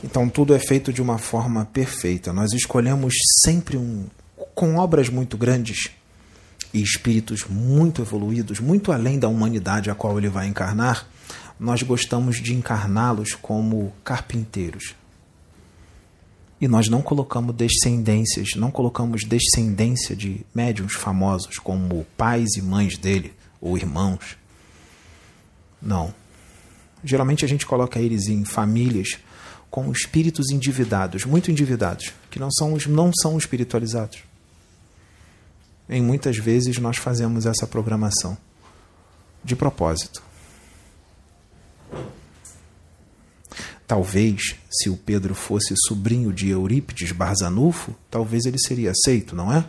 Então 0.05 0.29
tudo 0.29 0.55
é 0.55 0.59
feito 0.59 0.93
de 0.93 1.03
uma 1.03 1.19
forma 1.19 1.65
perfeita. 1.67 2.33
Nós 2.33 2.53
escolhemos 2.53 3.15
sempre 3.43 3.77
um 3.77 4.07
com 4.55 4.77
obras 4.77 5.09
muito 5.09 5.37
grandes 5.37 5.91
e 6.73 6.83
espíritos 6.83 7.45
muito 7.45 8.03
evoluídos, 8.03 8.61
muito 8.61 8.93
além 8.93 9.19
da 9.19 9.29
humanidade 9.29 9.91
a 9.91 9.95
qual 9.95 10.19
ele 10.19 10.29
vai 10.29 10.47
encarnar. 10.47 11.07
Nós 11.59 11.83
gostamos 11.83 12.37
de 12.37 12.55
encarná-los 12.55 13.35
como 13.35 13.93
carpinteiros. 14.05 14.95
E 16.61 16.67
nós 16.67 16.89
não 16.89 17.01
colocamos 17.01 17.55
descendências, 17.55 18.51
não 18.57 18.71
colocamos 18.71 19.25
descendência 19.25 20.15
de 20.15 20.45
médiums 20.55 20.95
famosos 20.95 21.59
como 21.59 22.05
pais 22.17 22.57
e 22.57 22.63
mães 22.63 22.99
dele 22.99 23.33
ou 23.61 23.77
irmãos. 23.77 24.37
Não. 25.81 26.13
Geralmente 27.05 27.45
a 27.45 27.49
gente 27.49 27.65
coloca 27.65 28.01
eles 28.01 28.27
em 28.27 28.45
famílias 28.45 29.19
com 29.71 29.91
espíritos 29.93 30.51
endividados, 30.51 31.25
muito 31.25 31.51
endividados, 31.51 32.13
que 32.31 32.39
não 32.39 32.51
são, 32.51 32.77
não 32.89 33.13
são 33.15 33.39
espiritualizados. 33.39 34.28
Em 35.89 36.03
muitas 36.03 36.37
vezes 36.37 36.79
nós 36.79 36.99
fazemos 36.99 37.47
essa 37.47 37.67
programação 37.67 38.37
de 39.43 39.57
propósito. 39.57 40.23
Talvez, 43.87 44.55
se 44.71 44.91
o 44.91 44.99
Pedro 44.99 45.35
fosse 45.35 45.75
sobrinho 45.87 46.31
de 46.31 46.51
Eurípides 46.51 47.11
Barzanufo, 47.11 47.95
talvez 48.11 48.45
ele 48.45 48.59
seria 48.59 48.91
aceito, 48.91 49.35
não 49.35 49.51
é? 49.51 49.65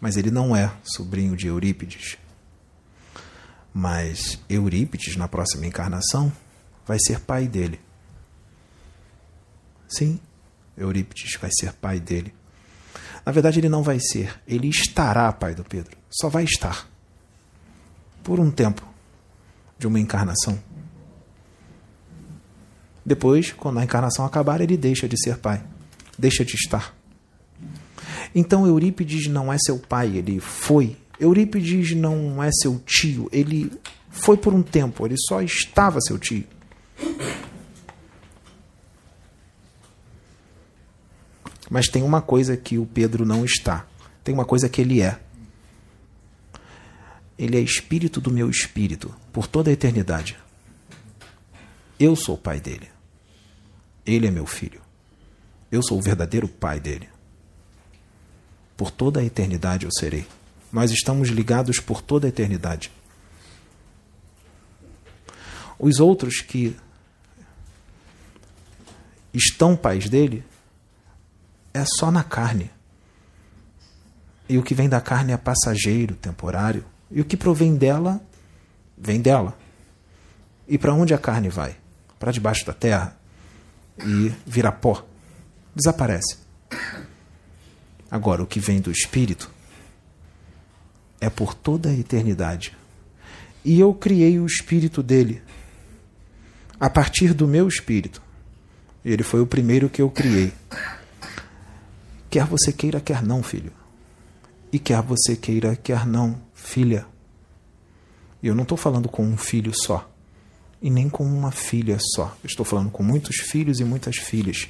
Mas 0.00 0.16
ele 0.16 0.30
não 0.30 0.54
é 0.54 0.72
sobrinho 0.84 1.36
de 1.36 1.48
Eurípides. 1.48 2.16
Mas 3.74 4.38
Eurípides, 4.48 5.16
na 5.16 5.26
próxima 5.26 5.66
encarnação, 5.66 6.32
vai 6.86 6.98
ser 7.00 7.18
pai 7.20 7.48
dele. 7.48 7.80
Sim, 9.88 10.20
Eurípides 10.76 11.36
vai 11.40 11.50
ser 11.52 11.72
pai 11.72 11.98
dele. 11.98 12.32
Na 13.30 13.32
verdade, 13.32 13.60
ele 13.60 13.68
não 13.68 13.80
vai 13.80 14.00
ser, 14.00 14.34
ele 14.44 14.66
estará 14.66 15.32
pai 15.32 15.54
do 15.54 15.62
Pedro. 15.62 15.96
Só 16.10 16.28
vai 16.28 16.42
estar. 16.42 16.90
Por 18.24 18.40
um 18.40 18.50
tempo 18.50 18.84
de 19.78 19.86
uma 19.86 20.00
encarnação. 20.00 20.58
Depois, 23.06 23.52
quando 23.52 23.78
a 23.78 23.84
encarnação 23.84 24.24
acabar, 24.24 24.60
ele 24.60 24.76
deixa 24.76 25.08
de 25.08 25.16
ser 25.16 25.36
pai, 25.36 25.62
deixa 26.18 26.44
de 26.44 26.56
estar. 26.56 26.92
Então 28.34 28.66
Eurípides 28.66 29.28
não 29.28 29.52
é 29.52 29.58
seu 29.60 29.78
pai, 29.78 30.16
ele 30.16 30.40
foi. 30.40 30.96
Eurípides 31.20 31.94
não 31.94 32.42
é 32.42 32.50
seu 32.50 32.80
tio, 32.84 33.28
ele 33.30 33.70
foi 34.10 34.36
por 34.36 34.52
um 34.52 34.60
tempo, 34.60 35.06
ele 35.06 35.14
só 35.16 35.40
estava 35.40 36.00
seu 36.00 36.18
tio. 36.18 36.44
Mas 41.70 41.86
tem 41.86 42.02
uma 42.02 42.20
coisa 42.20 42.56
que 42.56 42.76
o 42.76 42.84
Pedro 42.84 43.24
não 43.24 43.44
está. 43.44 43.86
Tem 44.24 44.34
uma 44.34 44.44
coisa 44.44 44.68
que 44.68 44.80
ele 44.80 45.00
é. 45.00 45.20
Ele 47.38 47.56
é 47.56 47.60
espírito 47.60 48.20
do 48.20 48.32
meu 48.32 48.50
espírito 48.50 49.14
por 49.32 49.46
toda 49.46 49.70
a 49.70 49.72
eternidade. 49.72 50.36
Eu 51.98 52.16
sou 52.16 52.34
o 52.34 52.38
pai 52.38 52.60
dele. 52.60 52.90
Ele 54.04 54.26
é 54.26 54.30
meu 54.30 54.46
filho. 54.46 54.80
Eu 55.70 55.80
sou 55.82 55.96
o 55.96 56.02
verdadeiro 56.02 56.48
pai 56.48 56.80
dele. 56.80 57.08
Por 58.76 58.90
toda 58.90 59.20
a 59.20 59.24
eternidade 59.24 59.84
eu 59.84 59.92
serei. 59.92 60.26
Nós 60.72 60.90
estamos 60.90 61.28
ligados 61.28 61.78
por 61.78 62.02
toda 62.02 62.26
a 62.26 62.30
eternidade. 62.30 62.90
Os 65.78 66.00
outros 66.00 66.40
que 66.40 66.76
estão 69.32 69.76
pais 69.76 70.08
dele 70.08 70.44
é 71.72 71.84
só 71.84 72.10
na 72.10 72.22
carne. 72.22 72.70
E 74.48 74.58
o 74.58 74.62
que 74.62 74.74
vem 74.74 74.88
da 74.88 75.00
carne 75.00 75.32
é 75.32 75.36
passageiro, 75.36 76.14
temporário. 76.16 76.84
E 77.10 77.20
o 77.20 77.24
que 77.24 77.36
provém 77.36 77.76
dela, 77.76 78.20
vem 78.96 79.20
dela. 79.20 79.56
E 80.66 80.76
para 80.76 80.94
onde 80.94 81.14
a 81.14 81.18
carne 81.18 81.48
vai? 81.48 81.76
Para 82.18 82.32
debaixo 82.32 82.66
da 82.66 82.72
terra 82.72 83.16
e 84.04 84.32
vira 84.46 84.72
pó. 84.72 85.04
Desaparece. 85.74 86.38
Agora, 88.10 88.42
o 88.42 88.46
que 88.46 88.58
vem 88.58 88.80
do 88.80 88.90
espírito 88.90 89.50
é 91.20 91.30
por 91.30 91.54
toda 91.54 91.90
a 91.90 91.94
eternidade. 91.94 92.76
E 93.64 93.78
eu 93.78 93.94
criei 93.94 94.38
o 94.40 94.46
espírito 94.46 95.02
dele 95.02 95.42
a 96.78 96.88
partir 96.88 97.34
do 97.34 97.46
meu 97.46 97.68
espírito. 97.68 98.22
Ele 99.04 99.22
foi 99.22 99.40
o 99.40 99.46
primeiro 99.46 99.88
que 99.88 100.02
eu 100.02 100.10
criei. 100.10 100.52
Quer 102.30 102.46
você 102.46 102.72
queira, 102.72 103.00
quer 103.00 103.22
não, 103.22 103.42
filho. 103.42 103.72
E 104.72 104.78
quer 104.78 105.02
você 105.02 105.34
queira, 105.34 105.74
quer 105.74 106.06
não, 106.06 106.40
filha. 106.54 107.04
E 108.40 108.46
eu 108.46 108.54
não 108.54 108.62
estou 108.62 108.78
falando 108.78 109.08
com 109.08 109.24
um 109.24 109.36
filho 109.36 109.72
só. 109.74 110.08
E 110.80 110.88
nem 110.88 111.10
com 111.10 111.24
uma 111.24 111.50
filha 111.50 111.98
só. 112.14 112.36
Eu 112.42 112.46
estou 112.46 112.64
falando 112.64 112.88
com 112.88 113.02
muitos 113.02 113.36
filhos 113.36 113.80
e 113.80 113.84
muitas 113.84 114.16
filhas. 114.16 114.68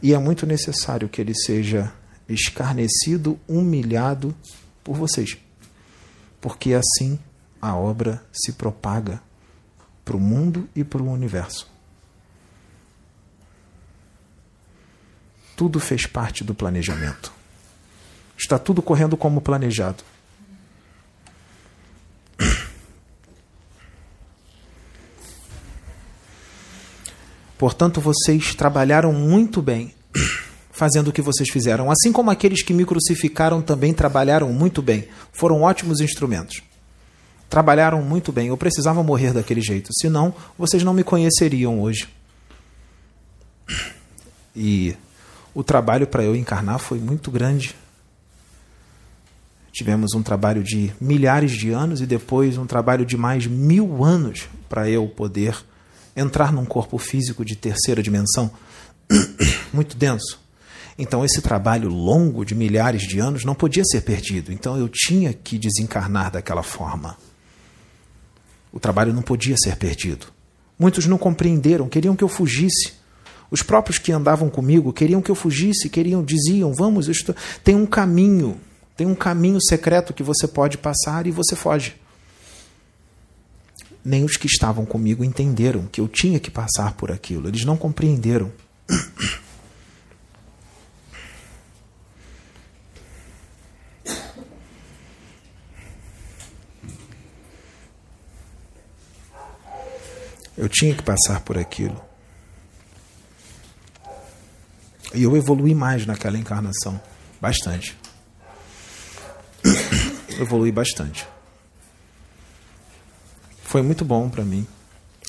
E 0.00 0.14
é 0.14 0.18
muito 0.18 0.46
necessário 0.46 1.08
que 1.08 1.20
ele 1.20 1.34
seja 1.34 1.92
escarnecido, 2.28 3.38
humilhado 3.48 4.34
por 4.84 4.96
vocês. 4.96 5.36
Porque 6.40 6.74
assim 6.74 7.18
a 7.60 7.74
obra 7.74 8.24
se 8.32 8.52
propaga 8.52 9.20
para 10.04 10.16
o 10.16 10.20
mundo 10.20 10.68
e 10.76 10.84
para 10.84 11.02
o 11.02 11.10
universo. 11.10 11.73
Tudo 15.56 15.78
fez 15.78 16.06
parte 16.06 16.42
do 16.42 16.54
planejamento. 16.54 17.32
Está 18.36 18.58
tudo 18.58 18.82
correndo 18.82 19.16
como 19.16 19.40
planejado. 19.40 20.02
Portanto, 27.56 28.00
vocês 28.00 28.54
trabalharam 28.54 29.12
muito 29.12 29.62
bem 29.62 29.94
fazendo 30.70 31.08
o 31.08 31.12
que 31.12 31.22
vocês 31.22 31.48
fizeram. 31.48 31.90
Assim 31.90 32.12
como 32.12 32.30
aqueles 32.30 32.62
que 32.62 32.74
me 32.74 32.84
crucificaram 32.84 33.62
também 33.62 33.94
trabalharam 33.94 34.52
muito 34.52 34.82
bem. 34.82 35.08
Foram 35.32 35.62
ótimos 35.62 36.00
instrumentos. 36.00 36.62
Trabalharam 37.48 38.02
muito 38.02 38.32
bem. 38.32 38.48
Eu 38.48 38.56
precisava 38.56 39.02
morrer 39.02 39.32
daquele 39.32 39.60
jeito. 39.60 39.90
Senão, 39.94 40.34
vocês 40.58 40.82
não 40.82 40.92
me 40.92 41.04
conheceriam 41.04 41.80
hoje. 41.80 42.08
E 44.54 44.96
o 45.54 45.62
trabalho 45.62 46.06
para 46.06 46.24
eu 46.24 46.34
encarnar 46.34 46.78
foi 46.78 46.98
muito 46.98 47.30
grande. 47.30 47.74
Tivemos 49.72 50.14
um 50.14 50.22
trabalho 50.22 50.62
de 50.62 50.92
milhares 51.00 51.52
de 51.52 51.70
anos 51.70 52.00
e 52.00 52.06
depois 52.06 52.58
um 52.58 52.66
trabalho 52.66 53.04
de 53.04 53.16
mais 53.16 53.46
mil 53.46 54.04
anos 54.04 54.48
para 54.68 54.88
eu 54.88 55.08
poder 55.08 55.56
entrar 56.16 56.52
num 56.52 56.64
corpo 56.64 56.98
físico 56.98 57.44
de 57.44 57.56
terceira 57.56 58.02
dimensão. 58.02 58.50
muito 59.72 59.96
denso. 59.96 60.40
Então, 60.96 61.24
esse 61.24 61.42
trabalho 61.42 61.88
longo 61.88 62.44
de 62.44 62.54
milhares 62.54 63.02
de 63.02 63.18
anos 63.18 63.44
não 63.44 63.54
podia 63.54 63.82
ser 63.84 64.02
perdido. 64.02 64.52
Então, 64.52 64.78
eu 64.78 64.88
tinha 64.88 65.32
que 65.32 65.58
desencarnar 65.58 66.30
daquela 66.30 66.62
forma. 66.62 67.16
O 68.72 68.78
trabalho 68.78 69.12
não 69.12 69.22
podia 69.22 69.56
ser 69.56 69.76
perdido. 69.76 70.26
Muitos 70.78 71.06
não 71.06 71.18
compreenderam, 71.18 71.88
queriam 71.88 72.14
que 72.14 72.22
eu 72.22 72.28
fugisse. 72.28 72.92
Os 73.54 73.62
próprios 73.62 73.98
que 73.98 74.10
andavam 74.10 74.50
comigo 74.50 74.92
queriam 74.92 75.22
que 75.22 75.30
eu 75.30 75.34
fugisse, 75.36 75.88
queriam, 75.88 76.24
diziam: 76.24 76.74
"Vamos, 76.74 77.06
estou... 77.06 77.36
tem 77.62 77.76
um 77.76 77.86
caminho, 77.86 78.60
tem 78.96 79.06
um 79.06 79.14
caminho 79.14 79.60
secreto 79.62 80.12
que 80.12 80.24
você 80.24 80.48
pode 80.48 80.76
passar 80.76 81.24
e 81.28 81.30
você 81.30 81.54
foge". 81.54 81.94
nem 84.04 84.24
os 84.24 84.36
que 84.36 84.48
estavam 84.48 84.84
comigo 84.84 85.22
entenderam 85.22 85.86
que 85.86 86.00
eu 86.00 86.08
tinha 86.08 86.40
que 86.40 86.50
passar 86.50 86.94
por 86.94 87.12
aquilo. 87.12 87.46
Eles 87.46 87.64
não 87.64 87.76
compreenderam. 87.76 88.50
Eu 100.58 100.68
tinha 100.68 100.94
que 100.94 101.02
passar 101.02 101.40
por 101.40 101.56
aquilo. 101.56 102.13
E 105.14 105.22
eu 105.22 105.36
evolui 105.36 105.74
mais 105.74 106.04
naquela 106.04 106.36
encarnação. 106.36 107.00
Bastante. 107.40 107.96
evolui 110.40 110.72
bastante. 110.72 111.26
Foi 113.62 113.80
muito 113.80 114.04
bom 114.04 114.28
para 114.28 114.44
mim. 114.44 114.66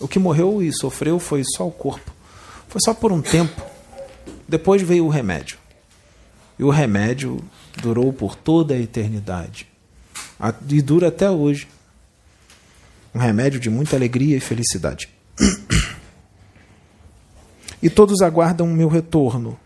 O 0.01 0.07
que 0.07 0.19
morreu 0.19 0.61
e 0.61 0.73
sofreu 0.73 1.19
foi 1.19 1.43
só 1.55 1.67
o 1.67 1.71
corpo. 1.71 2.11
Foi 2.67 2.81
só 2.83 2.93
por 2.93 3.11
um 3.11 3.21
tempo. 3.21 3.61
Depois 4.47 4.81
veio 4.81 5.05
o 5.05 5.09
remédio. 5.09 5.57
E 6.57 6.63
o 6.63 6.69
remédio 6.69 7.39
durou 7.81 8.11
por 8.11 8.35
toda 8.35 8.73
a 8.73 8.79
eternidade. 8.79 9.67
E 10.67 10.81
dura 10.81 11.09
até 11.09 11.29
hoje. 11.29 11.67
Um 13.13 13.19
remédio 13.19 13.59
de 13.59 13.69
muita 13.69 13.95
alegria 13.95 14.37
e 14.37 14.41
felicidade. 14.41 15.09
E 17.83 17.89
todos 17.89 18.21
aguardam 18.23 18.65
o 18.65 18.73
meu 18.73 18.87
retorno, 18.87 19.59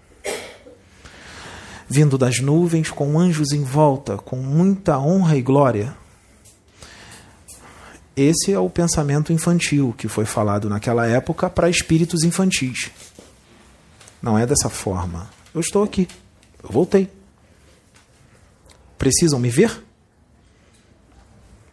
vindo 1.90 2.18
das 2.18 2.40
nuvens 2.40 2.92
com 2.92 3.20
anjos 3.20 3.52
em 3.52 3.64
volta, 3.64 4.18
com 4.18 4.36
muita 4.36 5.00
honra 5.00 5.36
e 5.36 5.42
glória. 5.42 5.98
Esse 8.16 8.54
é 8.54 8.60
o 8.60 8.70
pensamento 8.70 9.34
infantil 9.34 9.96
que 9.98 10.08
foi 10.08 10.26
falado 10.26 10.70
naquela 10.70 11.08
época 11.08 11.50
para 11.50 11.70
espíritos 11.70 12.24
infantis. 12.24 12.92
Não 14.22 14.38
é 14.38 14.46
dessa 14.46 14.70
forma. 14.70 15.30
Eu 15.54 15.62
estou 15.62 15.84
aqui. 15.84 16.08
Eu 16.62 16.70
voltei. 16.70 17.10
Precisam 18.98 19.40
me 19.40 19.50
ver? 19.50 19.84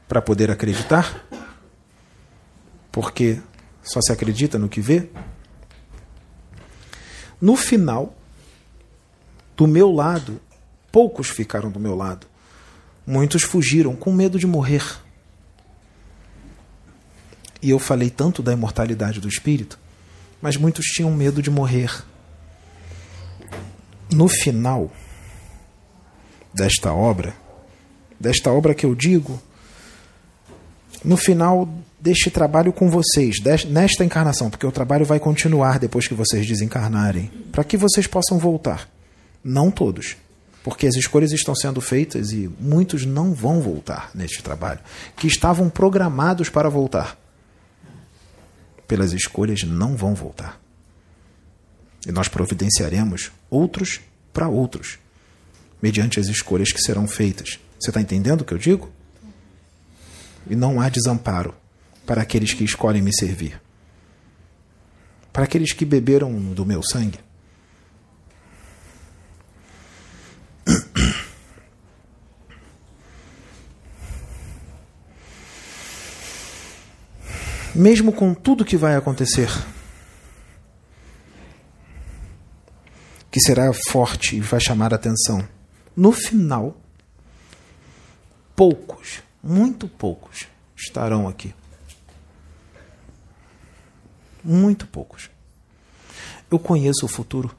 Para 0.08 0.22
poder 0.22 0.50
acreditar? 0.50 1.26
Porque 2.92 3.40
só 3.82 4.00
se 4.00 4.12
acredita 4.12 4.58
no 4.58 4.68
que 4.68 4.80
vê? 4.80 5.08
No 7.40 7.56
final, 7.56 8.16
do 9.56 9.66
meu 9.66 9.90
lado, 9.90 10.40
poucos 10.92 11.28
ficaram 11.28 11.70
do 11.70 11.80
meu 11.80 11.94
lado. 11.94 12.26
Muitos 13.06 13.42
fugiram 13.42 13.96
com 13.96 14.12
medo 14.12 14.38
de 14.38 14.46
morrer. 14.46 14.84
E 17.62 17.70
eu 17.70 17.78
falei 17.78 18.10
tanto 18.10 18.42
da 18.42 18.52
imortalidade 18.52 19.20
do 19.20 19.28
espírito, 19.28 19.78
mas 20.42 20.56
muitos 20.56 20.84
tinham 20.86 21.10
medo 21.10 21.40
de 21.40 21.50
morrer. 21.50 22.04
No 24.12 24.28
final 24.28 24.90
desta 26.52 26.92
obra, 26.92 27.34
desta 28.20 28.50
obra 28.52 28.74
que 28.74 28.84
eu 28.84 28.94
digo, 28.94 29.40
no 31.04 31.16
final 31.16 31.68
deste 31.98 32.30
trabalho 32.30 32.72
com 32.72 32.88
vocês, 32.88 33.36
nesta 33.68 34.04
encarnação, 34.04 34.50
porque 34.50 34.66
o 34.66 34.72
trabalho 34.72 35.04
vai 35.04 35.18
continuar 35.18 35.78
depois 35.78 36.06
que 36.06 36.14
vocês 36.14 36.46
desencarnarem, 36.46 37.30
para 37.50 37.64
que 37.64 37.76
vocês 37.76 38.06
possam 38.06 38.38
voltar. 38.38 38.95
Não 39.48 39.70
todos, 39.70 40.16
porque 40.64 40.88
as 40.88 40.96
escolhas 40.96 41.30
estão 41.30 41.54
sendo 41.54 41.80
feitas 41.80 42.32
e 42.32 42.50
muitos 42.58 43.06
não 43.06 43.32
vão 43.32 43.60
voltar 43.60 44.10
neste 44.12 44.42
trabalho, 44.42 44.80
que 45.16 45.28
estavam 45.28 45.70
programados 45.70 46.48
para 46.48 46.68
voltar. 46.68 47.16
Pelas 48.88 49.12
escolhas 49.12 49.62
não 49.62 49.96
vão 49.96 50.16
voltar. 50.16 50.60
E 52.04 52.10
nós 52.10 52.26
providenciaremos 52.26 53.30
outros 53.48 54.00
para 54.32 54.48
outros, 54.48 54.98
mediante 55.80 56.18
as 56.18 56.26
escolhas 56.26 56.72
que 56.72 56.82
serão 56.82 57.06
feitas. 57.06 57.60
Você 57.78 57.90
está 57.90 58.00
entendendo 58.00 58.40
o 58.40 58.44
que 58.44 58.52
eu 58.52 58.58
digo? 58.58 58.90
E 60.50 60.56
não 60.56 60.80
há 60.80 60.88
desamparo 60.88 61.54
para 62.04 62.22
aqueles 62.22 62.52
que 62.52 62.64
escolhem 62.64 63.00
me 63.00 63.14
servir, 63.14 63.62
para 65.32 65.44
aqueles 65.44 65.72
que 65.72 65.84
beberam 65.84 66.36
do 66.52 66.66
meu 66.66 66.82
sangue. 66.82 67.25
Mesmo 77.76 78.10
com 78.10 78.32
tudo 78.32 78.64
que 78.64 78.74
vai 78.74 78.96
acontecer, 78.96 79.50
que 83.30 83.38
será 83.38 83.70
forte 83.90 84.34
e 84.34 84.40
vai 84.40 84.58
chamar 84.58 84.94
a 84.94 84.96
atenção, 84.96 85.46
no 85.94 86.10
final, 86.10 86.74
poucos, 88.56 89.22
muito 89.42 89.86
poucos, 89.86 90.46
estarão 90.74 91.28
aqui. 91.28 91.54
Muito 94.42 94.86
poucos. 94.86 95.28
Eu 96.50 96.58
conheço 96.58 97.04
o 97.04 97.08
futuro. 97.08 97.54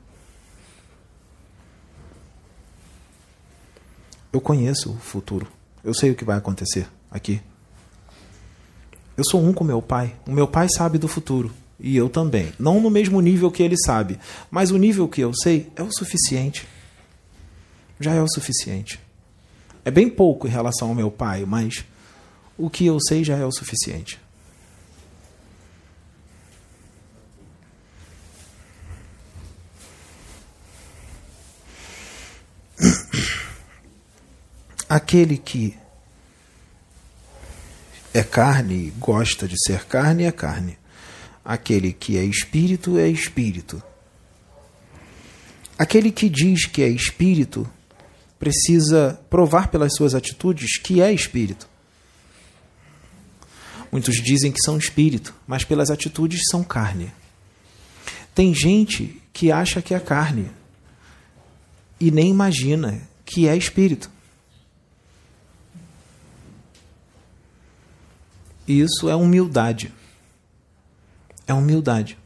Eu 4.34 4.42
conheço 4.42 4.94
o 4.94 4.98
futuro. 4.98 5.48
Eu 5.84 5.94
sei 5.94 6.10
o 6.10 6.16
que 6.16 6.26
vai 6.26 6.40
acontecer 6.40 6.90
aqui. 7.12 7.40
Eu 9.18 9.24
sou 9.24 9.44
um 9.44 9.52
com 9.52 9.64
meu 9.64 9.82
pai. 9.82 10.16
O 10.28 10.32
meu 10.32 10.48
pai 10.48 10.68
sabe 10.70 11.00
do 11.00 11.08
futuro. 11.08 11.52
E 11.80 11.98
eu 11.98 12.08
também. 12.08 12.54
Não 12.60 12.80
no 12.80 12.92
mesmo 12.92 13.20
nível 13.20 13.50
que 13.50 13.64
ele 13.64 13.76
sabe. 13.84 14.20
Mas 14.52 14.70
o 14.70 14.78
nível 14.78 15.08
que 15.08 15.22
eu 15.22 15.34
sei 15.34 15.72
é 15.76 15.82
o 15.82 15.92
suficiente. 15.92 16.68
Já 18.00 18.14
é 18.14 18.22
o 18.22 18.30
suficiente. 18.30 19.00
É 19.84 19.90
bem 19.90 20.08
pouco 20.08 20.48
em 20.48 20.52
relação 20.52 20.90
ao 20.90 20.96
meu 20.96 21.10
pai, 21.10 21.46
mas 21.46 21.84
o 22.58 22.70
que 22.70 22.86
eu 22.86 23.00
sei 23.00 23.24
já 23.24 23.36
é 23.36 23.46
o 23.46 23.52
suficiente. 23.52 24.20
Aquele 34.88 35.38
que 35.38 35.76
é 38.14 38.24
carne, 38.24 38.94
gosta 38.98 39.48
de 39.48 39.56
ser 39.66 39.86
carne, 39.86 40.24
é 40.24 40.32
carne. 40.32 40.78
Aquele 41.44 41.94
que 41.94 42.18
é 42.18 42.24
espírito, 42.24 42.98
é 42.98 43.08
espírito. 43.08 43.82
Aquele 45.78 46.12
que 46.12 46.28
diz 46.28 46.66
que 46.66 46.82
é 46.82 46.90
espírito 46.90 47.70
precisa 48.40 49.20
provar 49.30 49.70
pelas 49.70 49.94
suas 49.96 50.16
atitudes 50.16 50.78
que 50.80 51.02
é 51.02 51.12
espírito. 51.12 51.68
Muitos 53.92 54.16
dizem 54.16 54.52
que 54.52 54.62
são 54.62 54.78
espírito, 54.78 55.34
mas 55.48 55.64
pelas 55.64 55.90
atitudes 55.90 56.42
são 56.50 56.64
carne. 56.64 57.12
Tem 58.36 58.54
gente 58.54 59.22
que 59.32 59.52
acha 59.52 59.82
que 59.82 59.94
é 59.94 60.00
carne 60.00 60.50
e 62.00 62.12
nem 62.12 62.30
imagina 62.30 63.02
que 63.26 63.48
é 63.48 63.56
espírito. 63.56 64.10
Isso 68.68 69.10
é 69.10 69.16
humildade. 69.16 69.94
É 71.46 71.54
humildade. 71.54 72.18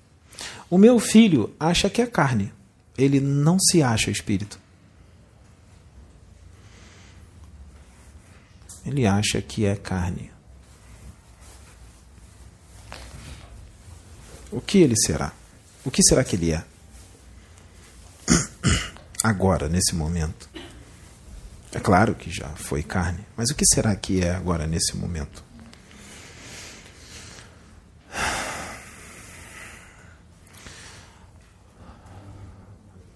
O 0.70 0.78
meu 0.78 1.00
filho 1.00 1.54
acha 1.60 1.89
que 1.89 2.02
é 2.02 2.08
carne. 2.08 2.52
Ele 2.98 3.20
não 3.20 3.60
se 3.60 3.84
acha 3.84 4.10
espírito. 4.10 4.60
Ele 8.86 9.06
acha 9.06 9.42
que 9.42 9.66
é 9.66 9.76
carne. 9.76 10.32
O 14.52 14.60
que 14.60 14.80
ele 14.80 14.96
será? 14.98 15.32
O 15.86 15.92
que 15.92 16.04
será 16.04 16.24
que 16.24 16.36
ele 16.36 16.52
é? 16.52 16.64
Agora, 19.24 19.70
nesse 19.70 19.96
momento. 19.96 20.50
É 21.74 21.80
claro 21.80 22.14
que 22.16 22.30
já 22.30 22.50
foi 22.50 22.84
carne, 22.84 23.26
mas 23.38 23.50
o 23.50 23.56
que 23.56 23.66
será 23.66 23.96
que 23.96 24.22
é 24.22 24.32
agora, 24.32 24.68
nesse 24.68 24.98
momento? 24.98 25.42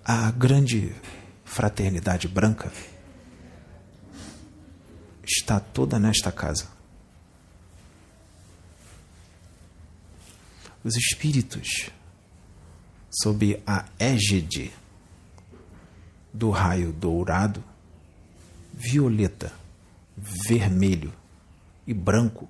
A 0.08 0.30
grande 0.30 0.94
fraternidade 1.44 2.28
branca 2.28 2.72
está 5.26 5.60
toda 5.60 5.98
nesta 5.98 6.32
casa. 6.32 6.68
Os 10.84 10.96
espíritos, 10.96 11.90
sob 13.10 13.60
a 13.66 13.86
égide 13.98 14.72
do 16.32 16.52
raio 16.52 16.94
dourado, 16.94 17.64
violeta, 18.72 19.52
vermelho 20.16 21.12
e 21.88 21.96
branco, 21.96 22.48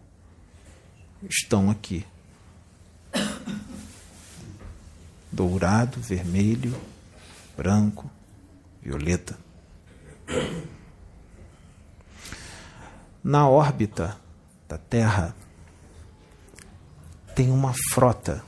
estão 1.24 1.72
aqui. 1.72 2.06
Dourado, 5.32 6.02
vermelho, 6.02 6.76
branco, 7.56 8.10
violeta. 8.82 9.38
Na 13.24 13.50
órbita 13.50 14.18
da 14.68 14.78
Terra 14.78 15.36
tem 17.36 17.52
uma 17.52 17.74
frota 17.92 18.44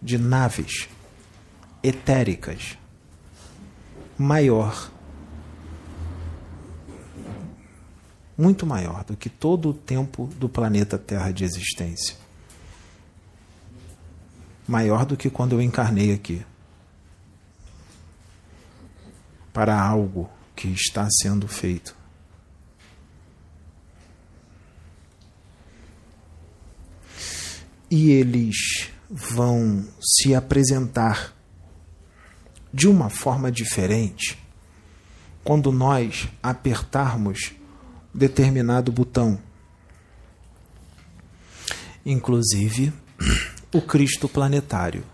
de 0.00 0.18
naves 0.18 0.88
etéricas 1.82 2.78
maior, 4.18 4.90
muito 8.36 8.66
maior 8.66 9.04
do 9.04 9.16
que 9.16 9.28
todo 9.28 9.70
o 9.70 9.74
tempo 9.74 10.26
do 10.36 10.48
planeta 10.48 10.98
Terra 10.98 11.32
de 11.32 11.44
existência. 11.44 12.16
Maior 14.66 15.04
do 15.04 15.16
que 15.16 15.28
quando 15.28 15.52
eu 15.52 15.60
encarnei 15.62 16.12
aqui. 16.12 16.44
Para 19.54 19.80
algo 19.80 20.28
que 20.54 20.68
está 20.68 21.08
sendo 21.22 21.48
feito. 21.48 21.96
E 27.90 28.10
eles 28.10 28.90
vão 29.08 29.86
se 30.00 30.34
apresentar 30.34 31.32
de 32.72 32.88
uma 32.88 33.08
forma 33.08 33.52
diferente 33.52 34.36
quando 35.44 35.70
nós 35.70 36.28
apertarmos 36.42 37.52
determinado 38.12 38.90
botão. 38.90 39.38
Inclusive 42.04 42.92
o 43.72 43.80
Cristo 43.80 44.28
planetário. 44.28 45.04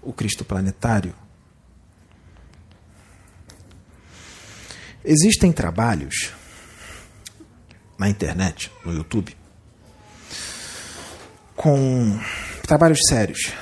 O 0.00 0.12
Cristo 0.12 0.44
planetário. 0.44 1.14
Existem 5.08 5.52
trabalhos 5.52 6.32
na 7.96 8.08
internet, 8.08 8.72
no 8.84 8.92
YouTube, 8.92 9.36
com 11.54 12.18
trabalhos 12.66 12.98
sérios, 13.08 13.52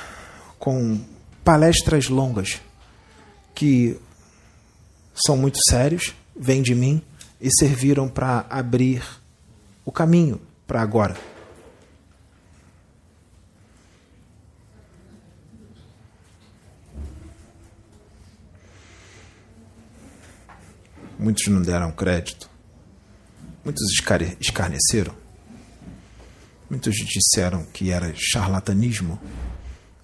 com 0.59 1.05
palestras 1.45 2.09
longas 2.09 2.63
que 3.55 4.01
são 5.15 5.37
muito 5.37 5.59
sérios, 5.69 6.15
vêm 6.35 6.63
de 6.63 6.75
mim 6.75 7.03
e 7.39 7.51
serviram 7.59 8.09
para 8.09 8.47
abrir 8.49 9.05
o 9.85 9.93
caminho 9.93 10.41
para 10.67 10.81
agora. 10.81 11.15
Muitos 21.25 21.47
não 21.49 21.62
deram 21.62 21.91
crédito, 21.91 22.51
muitos 23.64 23.83
escarneceram, 24.39 25.14
muitos 26.68 26.95
disseram 26.97 27.64
que 27.64 27.91
era 27.91 28.12
charlatanismo 28.14 29.18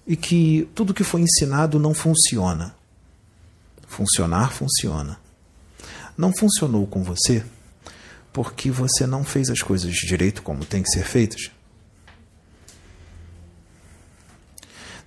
e 0.07 0.15
que 0.15 0.67
tudo 0.73 0.95
que 0.95 1.03
foi 1.03 1.21
ensinado 1.21 1.77
não 1.77 1.93
funciona. 1.93 2.73
Funcionar, 3.87 4.51
funciona. 4.51 5.19
Não 6.17 6.33
funcionou 6.35 6.87
com 6.87 7.03
você 7.03 7.45
porque 8.33 8.71
você 8.71 9.05
não 9.05 9.23
fez 9.23 9.51
as 9.51 9.61
coisas 9.61 9.93
direito 9.93 10.41
como 10.41 10.65
tem 10.65 10.81
que 10.81 10.89
ser 10.89 11.05
feitas. 11.05 11.51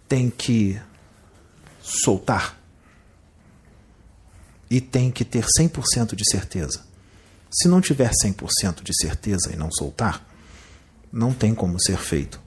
Tem 0.09 0.31
que 0.31 0.81
soltar. 1.83 2.57
E 4.71 4.81
tem 4.81 5.11
que 5.11 5.25
ter 5.25 5.45
100% 5.59 6.15
de 6.15 6.25
certeza. 6.31 6.83
Se 7.51 7.69
não 7.69 7.81
tiver 7.81 8.11
100% 8.11 8.83
de 8.83 8.93
certeza 8.95 9.53
e 9.53 9.57
não 9.57 9.71
soltar, 9.71 10.27
não 11.13 11.33
tem 11.33 11.55
como 11.55 11.81
ser 11.81 11.99
feito. 11.99 12.45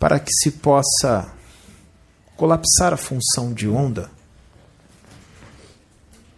para 0.00 0.18
que 0.18 0.32
se 0.32 0.50
possa 0.50 1.30
colapsar 2.34 2.94
a 2.94 2.96
função 2.96 3.52
de 3.52 3.68
onda, 3.68 4.10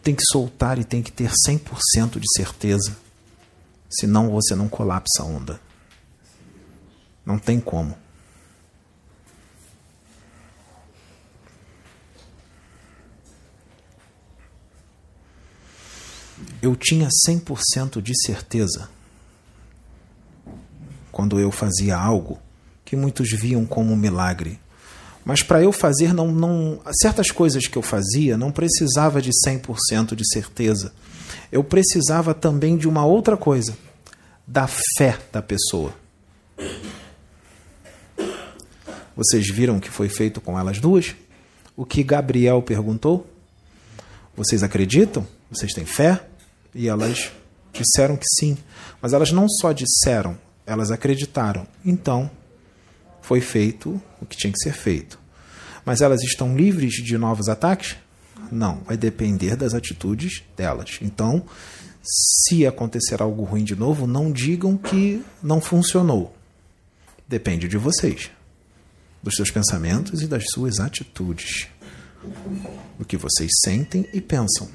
tem 0.03 0.17
que 0.17 0.25
soltar 0.25 0.81
e 0.81 0.85
tem 0.85 1.01
que 1.01 1.13
ter 1.13 1.31
100% 1.49 2.19
de 2.19 2.27
certeza. 2.37 2.97
Senão 3.89 4.31
você 4.31 4.57
não 4.57 4.69
colapsa 4.69 5.23
a 5.23 5.25
onda. 5.25 5.61
Não 7.25 7.39
tem 7.39 7.61
como. 7.61 7.97
Eu 16.63 16.77
tinha 16.77 17.09
100% 17.29 18.01
de 18.01 18.13
certeza 18.25 18.89
quando 21.11 21.41
eu 21.41 21.51
fazia 21.51 21.97
algo 21.97 22.39
que 22.85 22.95
muitos 22.95 23.31
viam 23.33 23.67
como 23.67 23.93
um 23.93 23.97
milagre. 23.97 24.61
Mas 25.25 25.43
para 25.43 25.61
eu 25.61 25.73
fazer 25.73 26.15
não, 26.15 26.31
não 26.31 26.81
certas 27.01 27.33
coisas 27.33 27.67
que 27.67 27.77
eu 27.77 27.83
fazia 27.83 28.37
não 28.37 28.53
precisava 28.53 29.21
de 29.21 29.31
100% 29.45 30.15
de 30.15 30.25
certeza. 30.33 30.93
Eu 31.51 31.65
precisava 31.65 32.33
também 32.33 32.77
de 32.77 32.87
uma 32.87 33.05
outra 33.05 33.37
coisa, 33.37 33.77
da 34.47 34.69
fé 34.69 35.19
da 35.33 35.43
pessoa. 35.43 35.93
Vocês 39.17 39.49
viram 39.49 39.81
que 39.81 39.91
foi 39.91 40.09
feito 40.09 40.41
com 40.41 40.59
elas 40.59 40.79
duas? 40.79 41.15
O 41.77 41.85
que 41.85 42.05
Gabriel 42.05 42.63
perguntou? 42.63 43.27
Vocês 44.37 44.63
acreditam? 44.63 45.27
Vocês 45.51 45.73
têm 45.73 45.85
fé? 45.85 46.25
E 46.75 46.89
elas 46.89 47.31
disseram 47.73 48.17
que 48.17 48.27
sim. 48.39 48.57
Mas 49.01 49.13
elas 49.13 49.33
não 49.33 49.49
só 49.49 49.73
disseram, 49.73 50.39
elas 50.67 50.91
acreditaram. 50.91 51.67
Então, 51.85 52.31
foi 53.21 53.41
feito 53.41 54.01
o 54.21 54.27
que 54.27 54.37
tinha 54.37 54.53
que 54.53 54.59
ser 54.59 54.73
feito. 54.73 55.19
Mas 55.85 56.01
elas 56.01 56.23
estão 56.23 56.57
livres 56.57 56.95
de 56.95 57.19
novos 57.19 57.49
ataques? 57.49 57.97
Não, 58.51 58.83
vai 58.85 58.97
depender 58.97 59.57
das 59.57 59.75
atitudes 59.75 60.43
delas. 60.57 60.99
Então, 61.01 61.45
se 62.03 62.67
acontecer 62.67 63.23
algo 63.23 63.45
ruim 63.45 63.65
de 63.65 63.77
novo, 63.77 64.07
não 64.07 64.31
digam 64.31 64.77
que 64.77 65.25
não 65.43 65.61
funcionou. 65.61 66.35
Depende 67.27 67.69
de 67.69 67.79
vocês, 67.79 68.31
dos 69.23 69.35
seus 69.35 69.51
pensamentos 69.51 70.21
e 70.21 70.27
das 70.27 70.45
suas 70.53 70.81
atitudes, 70.81 71.69
do 72.99 73.05
que 73.05 73.17
vocês 73.17 73.51
sentem 73.65 74.07
e 74.13 74.21
pensam. 74.21 74.69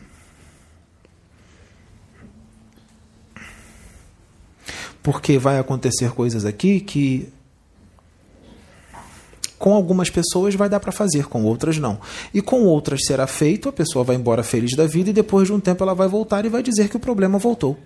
Porque 5.07 5.37
vai 5.37 5.57
acontecer 5.57 6.11
coisas 6.11 6.43
aqui 6.43 6.81
que 6.81 7.31
com 9.57 9.73
algumas 9.73 10.09
pessoas 10.09 10.53
vai 10.53 10.67
dar 10.67 10.81
para 10.81 10.91
fazer, 10.91 11.27
com 11.27 11.45
outras 11.45 11.77
não. 11.77 11.97
E 12.33 12.41
com 12.41 12.65
outras 12.65 13.05
será 13.05 13.25
feito, 13.25 13.69
a 13.69 13.71
pessoa 13.71 14.03
vai 14.03 14.17
embora 14.17 14.43
feliz 14.43 14.75
da 14.75 14.85
vida 14.85 15.11
e 15.11 15.13
depois 15.13 15.47
de 15.47 15.53
um 15.53 15.61
tempo 15.61 15.81
ela 15.81 15.95
vai 15.95 16.09
voltar 16.09 16.43
e 16.43 16.49
vai 16.49 16.61
dizer 16.61 16.89
que 16.89 16.97
o 16.97 16.99
problema 16.99 17.39
voltou. 17.39 17.79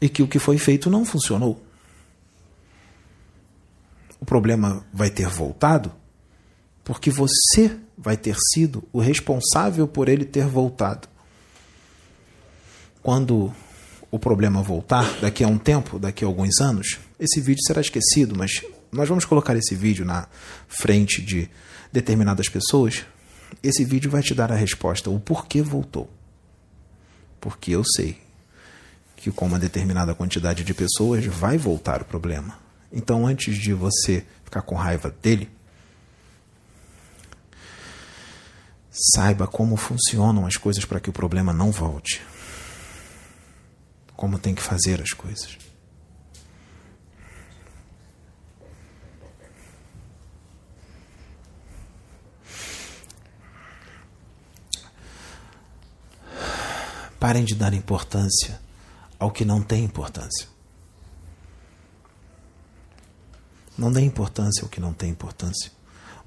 E 0.00 0.08
que 0.08 0.22
o 0.22 0.26
que 0.26 0.38
foi 0.38 0.56
feito 0.56 0.88
não 0.88 1.04
funcionou. 1.04 1.60
O 4.18 4.24
problema 4.24 4.86
vai 4.90 5.10
ter 5.10 5.28
voltado 5.28 5.92
porque 6.82 7.10
você 7.10 7.76
vai 7.94 8.16
ter 8.16 8.36
sido 8.54 8.84
o 8.90 9.00
responsável 9.00 9.86
por 9.86 10.08
ele 10.08 10.24
ter 10.24 10.46
voltado. 10.46 11.06
Quando 13.02 13.52
o 14.10 14.18
problema 14.18 14.62
voltar, 14.62 15.20
daqui 15.20 15.44
a 15.44 15.48
um 15.48 15.58
tempo, 15.58 15.98
daqui 15.98 16.24
a 16.24 16.26
alguns 16.26 16.60
anos, 16.60 16.98
esse 17.20 17.40
vídeo 17.40 17.62
será 17.66 17.80
esquecido, 17.80 18.34
mas 18.36 18.62
nós 18.90 19.08
vamos 19.08 19.24
colocar 19.24 19.56
esse 19.56 19.74
vídeo 19.74 20.04
na 20.04 20.26
frente 20.66 21.20
de 21.20 21.48
determinadas 21.92 22.48
pessoas. 22.48 23.04
Esse 23.62 23.84
vídeo 23.84 24.10
vai 24.10 24.22
te 24.22 24.34
dar 24.34 24.50
a 24.50 24.56
resposta, 24.56 25.10
o 25.10 25.20
porquê 25.20 25.60
voltou. 25.60 26.10
Porque 27.40 27.72
eu 27.72 27.84
sei 27.84 28.18
que 29.16 29.30
com 29.30 29.46
uma 29.46 29.58
determinada 29.58 30.14
quantidade 30.14 30.64
de 30.64 30.72
pessoas 30.72 31.24
vai 31.26 31.58
voltar 31.58 32.02
o 32.02 32.04
problema. 32.04 32.58
Então, 32.90 33.26
antes 33.26 33.56
de 33.58 33.74
você 33.74 34.24
ficar 34.44 34.62
com 34.62 34.74
raiva 34.74 35.14
dele, 35.22 35.50
saiba 38.90 39.46
como 39.46 39.76
funcionam 39.76 40.46
as 40.46 40.56
coisas 40.56 40.84
para 40.84 41.00
que 41.00 41.10
o 41.10 41.12
problema 41.12 41.52
não 41.52 41.70
volte. 41.70 42.22
Como 44.18 44.36
tem 44.36 44.52
que 44.52 44.60
fazer 44.60 45.00
as 45.00 45.12
coisas. 45.12 45.56
Parem 57.20 57.44
de 57.44 57.54
dar 57.54 57.72
importância 57.72 58.60
ao 59.20 59.30
que 59.30 59.44
não 59.44 59.62
tem 59.62 59.84
importância. 59.84 60.48
Não 63.78 63.92
dê 63.92 64.00
importância 64.00 64.64
ao 64.64 64.68
que 64.68 64.80
não 64.80 64.92
tem 64.92 65.10
importância. 65.10 65.70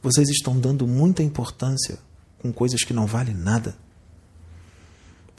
Vocês 0.02 0.30
estão 0.30 0.58
dando 0.58 0.88
muita 0.88 1.22
importância 1.22 2.00
com 2.40 2.54
coisas 2.54 2.86
que 2.86 2.94
não 2.94 3.06
valem 3.06 3.36
nada. 3.36 3.76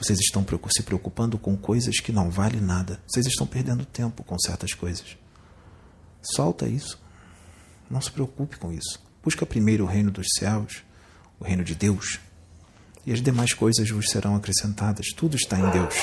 Vocês 0.02 0.18
estão 0.18 0.44
se 0.68 0.82
preocupando 0.82 1.38
com 1.38 1.56
coisas 1.56 2.00
que 2.00 2.10
não 2.10 2.28
valem 2.28 2.60
nada. 2.60 3.00
Vocês 3.06 3.24
estão 3.24 3.46
perdendo 3.46 3.84
tempo 3.84 4.24
com 4.24 4.36
certas 4.36 4.74
coisas. 4.74 5.16
Solta 6.20 6.66
isso. 6.66 7.00
Não 7.88 8.00
se 8.00 8.10
preocupe 8.10 8.56
com 8.56 8.72
isso. 8.72 9.00
Busca 9.22 9.46
primeiro 9.46 9.84
o 9.84 9.86
reino 9.86 10.10
dos 10.10 10.26
céus, 10.36 10.82
o 11.38 11.44
reino 11.44 11.62
de 11.62 11.76
Deus, 11.76 12.18
e 13.06 13.12
as 13.12 13.22
demais 13.22 13.52
coisas 13.52 13.88
vos 13.90 14.10
serão 14.10 14.34
acrescentadas. 14.34 15.06
Tudo 15.14 15.36
está 15.36 15.56
em 15.56 15.70
Deus. 15.70 15.94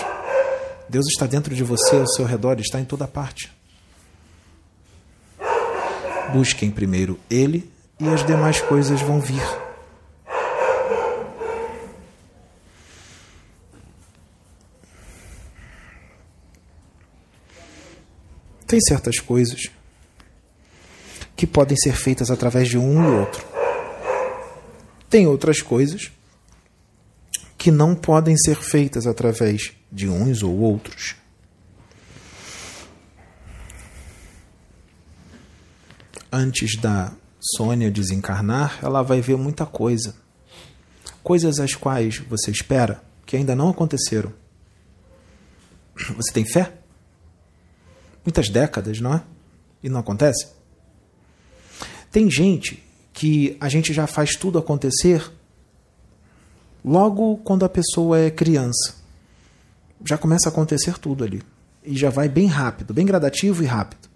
Deus 0.88 1.06
está 1.08 1.26
dentro 1.26 1.54
de 1.54 1.64
você, 1.64 1.98
ao 1.98 2.08
seu 2.08 2.26
redor, 2.26 2.58
está 2.60 2.80
em 2.80 2.86
toda 2.86 3.06
parte. 3.06 3.52
Busquem 6.32 6.72
primeiro 6.72 7.20
Ele 7.30 7.70
e 8.00 8.08
as 8.08 8.26
demais 8.26 8.62
coisas 8.62 9.02
vão 9.02 9.20
vir. 9.20 9.69
Tem 18.70 18.80
certas 18.80 19.18
coisas 19.18 19.72
que 21.36 21.48
podem 21.48 21.76
ser 21.76 21.94
feitas 21.94 22.30
através 22.30 22.70
de 22.70 22.78
um 22.78 23.04
e 23.04 23.20
outro. 23.20 23.44
Tem 25.10 25.26
outras 25.26 25.60
coisas 25.60 26.12
que 27.58 27.72
não 27.72 27.96
podem 27.96 28.38
ser 28.38 28.58
feitas 28.58 29.08
através 29.08 29.74
de 29.92 30.08
uns 30.08 30.44
ou 30.44 30.56
outros. 30.56 31.16
Antes 36.32 36.80
da 36.80 37.12
Sônia 37.40 37.90
desencarnar, 37.90 38.78
ela 38.84 39.02
vai 39.02 39.20
ver 39.20 39.36
muita 39.36 39.66
coisa. 39.66 40.16
Coisas 41.24 41.60
as 41.60 41.74
quais 41.74 42.20
você 42.20 42.52
espera 42.52 43.04
que 43.26 43.36
ainda 43.36 43.56
não 43.56 43.70
aconteceram. 43.70 44.32
Você 46.16 46.32
tem 46.32 46.46
fé? 46.46 46.79
Muitas 48.30 48.48
décadas, 48.48 49.02
não 49.02 49.16
é? 49.16 49.24
E 49.82 49.90
não 49.90 50.00
acontece? 50.00 50.50
Tem 52.12 52.30
gente 52.30 52.84
que 53.12 53.58
a 53.60 53.68
gente 53.68 53.92
já 53.92 54.06
faz 54.06 54.36
tudo 54.36 54.60
acontecer 54.60 55.32
logo 56.86 57.38
quando 57.38 57.66
a 57.66 57.70
pessoa 57.70 58.20
é 58.20 58.30
criança. 58.30 58.94
Já 60.06 60.16
começa 60.16 60.48
a 60.48 60.52
acontecer 60.52 61.00
tudo 61.00 61.24
ali. 61.24 61.42
E 61.84 61.98
já 61.98 62.12
vai 62.12 62.30
bem 62.30 62.46
rápido, 62.46 62.94
bem 62.94 63.04
gradativo 63.04 63.64
e 63.64 63.66
rápido. 63.66 64.08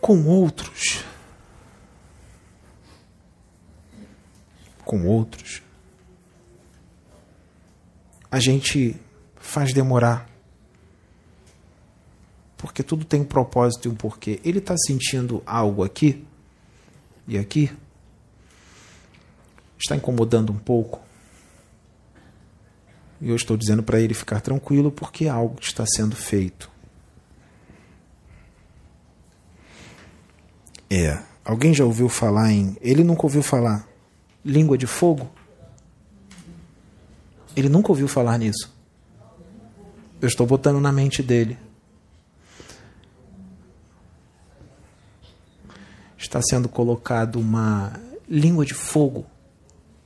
Com 0.00 0.24
outros. 0.24 1.04
Com 4.84 5.04
outros. 5.04 5.62
A 8.30 8.38
gente 8.38 8.94
faz 9.34 9.74
demorar. 9.74 10.31
Porque 12.62 12.84
tudo 12.84 13.04
tem 13.04 13.22
um 13.22 13.24
propósito 13.24 13.88
e 13.88 13.90
um 13.90 13.94
porquê. 13.96 14.40
Ele 14.44 14.60
está 14.60 14.76
sentindo 14.86 15.42
algo 15.44 15.82
aqui 15.82 16.24
e 17.26 17.36
aqui 17.36 17.68
está 19.76 19.96
incomodando 19.96 20.52
um 20.52 20.58
pouco. 20.58 21.00
E 23.20 23.28
eu 23.28 23.34
estou 23.34 23.56
dizendo 23.56 23.82
para 23.82 23.98
ele 23.98 24.14
ficar 24.14 24.40
tranquilo 24.40 24.92
porque 24.92 25.26
algo 25.26 25.58
está 25.60 25.84
sendo 25.84 26.14
feito. 26.14 26.70
É. 30.88 31.20
Alguém 31.44 31.74
já 31.74 31.84
ouviu 31.84 32.08
falar 32.08 32.52
em. 32.52 32.76
Ele 32.80 33.02
nunca 33.02 33.22
ouviu 33.24 33.42
falar. 33.42 33.88
Língua 34.44 34.78
de 34.78 34.86
fogo? 34.86 35.28
Ele 37.56 37.68
nunca 37.68 37.90
ouviu 37.90 38.06
falar 38.06 38.38
nisso. 38.38 38.72
Eu 40.20 40.28
estou 40.28 40.46
botando 40.46 40.78
na 40.78 40.92
mente 40.92 41.24
dele. 41.24 41.58
Está 46.22 46.40
sendo 46.40 46.68
colocado 46.68 47.40
uma 47.40 48.00
língua 48.28 48.64
de 48.64 48.74
fogo 48.74 49.26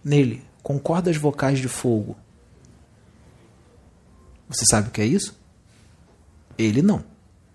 nele, 0.03 0.43
com 0.63 0.79
cordas 0.79 1.19
vocais 1.19 1.59
de 1.59 1.69
fogo. 1.69 2.17
Você 4.49 4.65
sabe 4.71 4.89
o 4.89 4.91
que 4.91 5.03
é 5.03 5.05
isso? 5.05 5.39
Ele 6.57 6.81
não. 6.81 7.05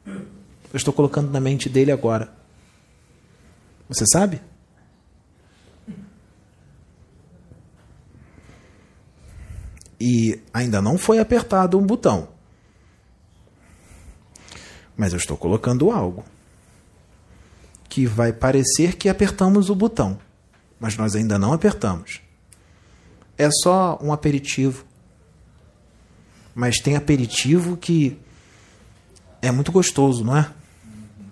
Eu 0.05 0.75
estou 0.75 0.93
colocando 0.93 1.31
na 1.31 1.39
mente 1.39 1.67
dele 1.67 1.91
agora. 1.91 2.31
Você 3.89 4.05
sabe? 4.05 4.39
E 9.99 10.39
ainda 10.53 10.79
não 10.83 10.99
foi 10.99 11.17
apertado 11.17 11.79
um 11.79 11.85
botão. 11.85 12.27
Mas 14.95 15.13
eu 15.13 15.17
estou 15.17 15.35
colocando 15.35 15.89
algo 15.89 16.23
que 17.91 18.07
vai 18.07 18.33
parecer 18.33 18.95
que 18.95 19.07
apertamos 19.07 19.69
o 19.69 19.75
botão, 19.75 20.17
mas 20.79 20.97
nós 20.97 21.15
ainda 21.15 21.37
não 21.37 21.53
apertamos 21.53 22.21
é 23.41 23.49
só 23.51 23.97
um 24.01 24.13
aperitivo. 24.13 24.85
Mas 26.53 26.79
tem 26.79 26.95
aperitivo 26.95 27.75
que 27.75 28.17
é 29.41 29.51
muito 29.51 29.71
gostoso, 29.71 30.23
não 30.23 30.37
é? 30.37 30.51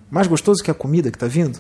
Mais 0.09 0.27
gostoso 0.27 0.63
que 0.63 0.71
a 0.71 0.73
comida 0.73 1.11
que 1.11 1.17
está 1.17 1.27
vindo. 1.27 1.59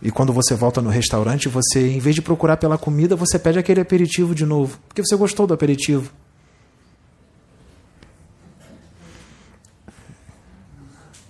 E 0.00 0.10
quando 0.10 0.32
você 0.32 0.54
volta 0.54 0.80
no 0.80 0.90
restaurante, 0.90 1.48
você, 1.48 1.88
em 1.88 1.98
vez 1.98 2.14
de 2.14 2.22
procurar 2.22 2.56
pela 2.58 2.78
comida, 2.78 3.16
você 3.16 3.38
pede 3.38 3.58
aquele 3.58 3.80
aperitivo 3.80 4.34
de 4.34 4.44
novo. 4.44 4.78
Porque 4.86 5.02
você 5.04 5.16
gostou 5.16 5.46
do 5.46 5.54
aperitivo. 5.54 6.12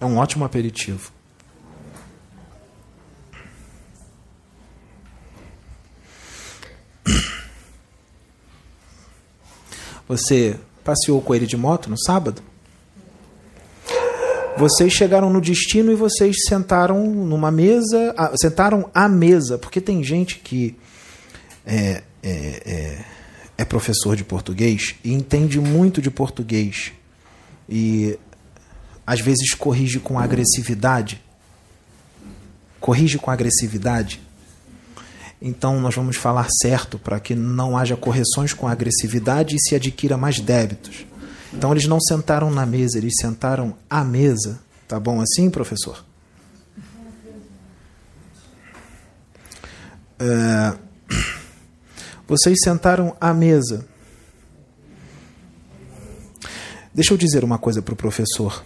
É 0.00 0.04
um 0.04 0.16
ótimo 0.18 0.44
aperitivo. 0.44 1.12
Você 10.06 10.58
passeou 10.84 11.22
com 11.22 11.34
ele 11.34 11.46
de 11.46 11.56
moto 11.56 11.88
no 11.88 11.98
sábado? 11.98 12.42
Vocês 14.56 14.92
chegaram 14.92 15.30
no 15.30 15.40
destino 15.40 15.90
e 15.90 15.96
vocês 15.96 16.36
sentaram 16.48 17.06
numa 17.06 17.50
mesa, 17.50 18.14
ah, 18.16 18.32
sentaram 18.36 18.88
à 18.94 19.08
mesa, 19.08 19.58
porque 19.58 19.80
tem 19.80 20.04
gente 20.04 20.38
que 20.38 20.76
é, 21.66 22.02
é, 22.22 22.62
é, 22.64 23.04
é 23.58 23.64
professor 23.64 24.14
de 24.14 24.22
português 24.22 24.94
e 25.02 25.12
entende 25.12 25.58
muito 25.58 26.00
de 26.00 26.10
português 26.10 26.92
e 27.68 28.16
às 29.06 29.20
vezes 29.20 29.54
corrige 29.54 30.00
com 30.00 30.18
agressividade. 30.18 31.22
Corrige 32.80 33.18
com 33.18 33.30
agressividade 33.30 34.20
então 35.46 35.78
nós 35.78 35.94
vamos 35.94 36.16
falar 36.16 36.48
certo 36.62 36.98
para 36.98 37.20
que 37.20 37.34
não 37.34 37.76
haja 37.76 37.94
correções 37.98 38.54
com 38.54 38.66
agressividade 38.66 39.54
e 39.54 39.60
se 39.60 39.74
adquira 39.74 40.16
mais 40.16 40.40
débitos. 40.40 41.04
Então 41.52 41.70
eles 41.70 41.86
não 41.86 42.00
sentaram 42.00 42.50
na 42.50 42.64
mesa, 42.64 42.96
eles 42.96 43.12
sentaram 43.20 43.76
à 43.90 44.02
mesa. 44.02 44.58
Tá 44.88 44.98
bom 44.98 45.20
assim, 45.20 45.50
professor? 45.50 46.02
É, 50.18 50.74
vocês 52.26 52.58
sentaram 52.64 53.14
à 53.20 53.34
mesa. 53.34 53.86
Deixa 56.94 57.12
eu 57.12 57.18
dizer 57.18 57.44
uma 57.44 57.58
coisa 57.58 57.82
para 57.82 57.92
o 57.92 57.96
professor. 57.96 58.64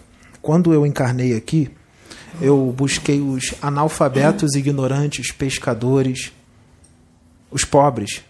Quando 0.49 0.73
eu 0.73 0.83
encarnei 0.83 1.35
aqui, 1.35 1.69
eu 2.41 2.73
busquei 2.75 3.21
os 3.21 3.53
analfabetos, 3.61 4.55
ignorantes, 4.55 5.31
pescadores, 5.31 6.33
os 7.51 7.63
pobres, 7.63 8.23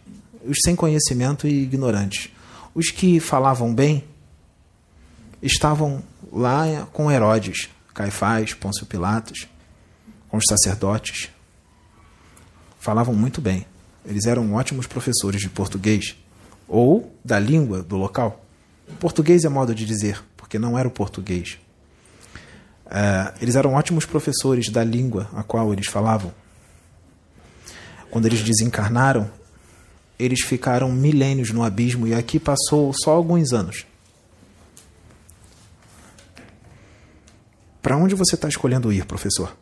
os 0.46 0.58
sem 0.62 0.76
conhecimento 0.76 1.48
e 1.48 1.64
ignorantes. 1.64 2.30
Os 2.76 2.92
que 2.92 3.22
falavam 3.22 3.74
bem 3.74 4.04
estavam 5.42 6.04
lá 6.30 6.86
com 6.92 7.10
Herodes, 7.10 7.70
Caifás, 7.94 8.54
Pôncio 8.54 8.86
Pilatos, 8.86 9.48
com 10.28 10.36
os 10.36 10.44
sacerdotes. 10.46 11.30
Falavam 12.82 13.16
muito 13.16 13.40
bem. 13.40 13.66
Eles 14.06 14.26
eram 14.26 14.56
ótimos 14.56 14.88
professores 14.88 15.40
de 15.40 15.48
português 15.48 16.18
ou 16.68 17.16
da 17.24 17.40
língua 17.40 17.82
do 17.82 17.96
local. 17.96 18.46
Português 19.00 19.46
é 19.46 19.48
modo 19.48 19.74
de 19.74 19.86
dizer, 19.86 20.22
porque 20.36 20.60
não 20.60 20.78
era 20.78 20.86
o 20.86 20.92
português. 20.92 21.58
Uh, 22.90 23.38
eles 23.40 23.56
eram 23.56 23.76
ótimos 23.76 24.04
professores 24.04 24.70
da 24.70 24.84
língua 24.84 25.30
a 25.36 25.44
qual 25.44 25.72
eles 25.72 25.86
falavam. 25.86 26.34
Quando 28.10 28.26
eles 28.26 28.42
desencarnaram, 28.42 29.30
eles 30.18 30.42
ficaram 30.42 30.92
milênios 30.92 31.52
no 31.52 31.64
abismo 31.64 32.08
e 32.08 32.16
aqui 32.16 32.40
passou 32.40 32.92
só 32.94 33.12
alguns 33.12 33.54
anos. 33.54 33.86
Para 37.80 37.96
onde 37.96 38.16
você 38.16 38.34
está 38.34 38.50
escolhendo 38.50 38.92
ir, 38.92 39.06
professor? 39.06 39.56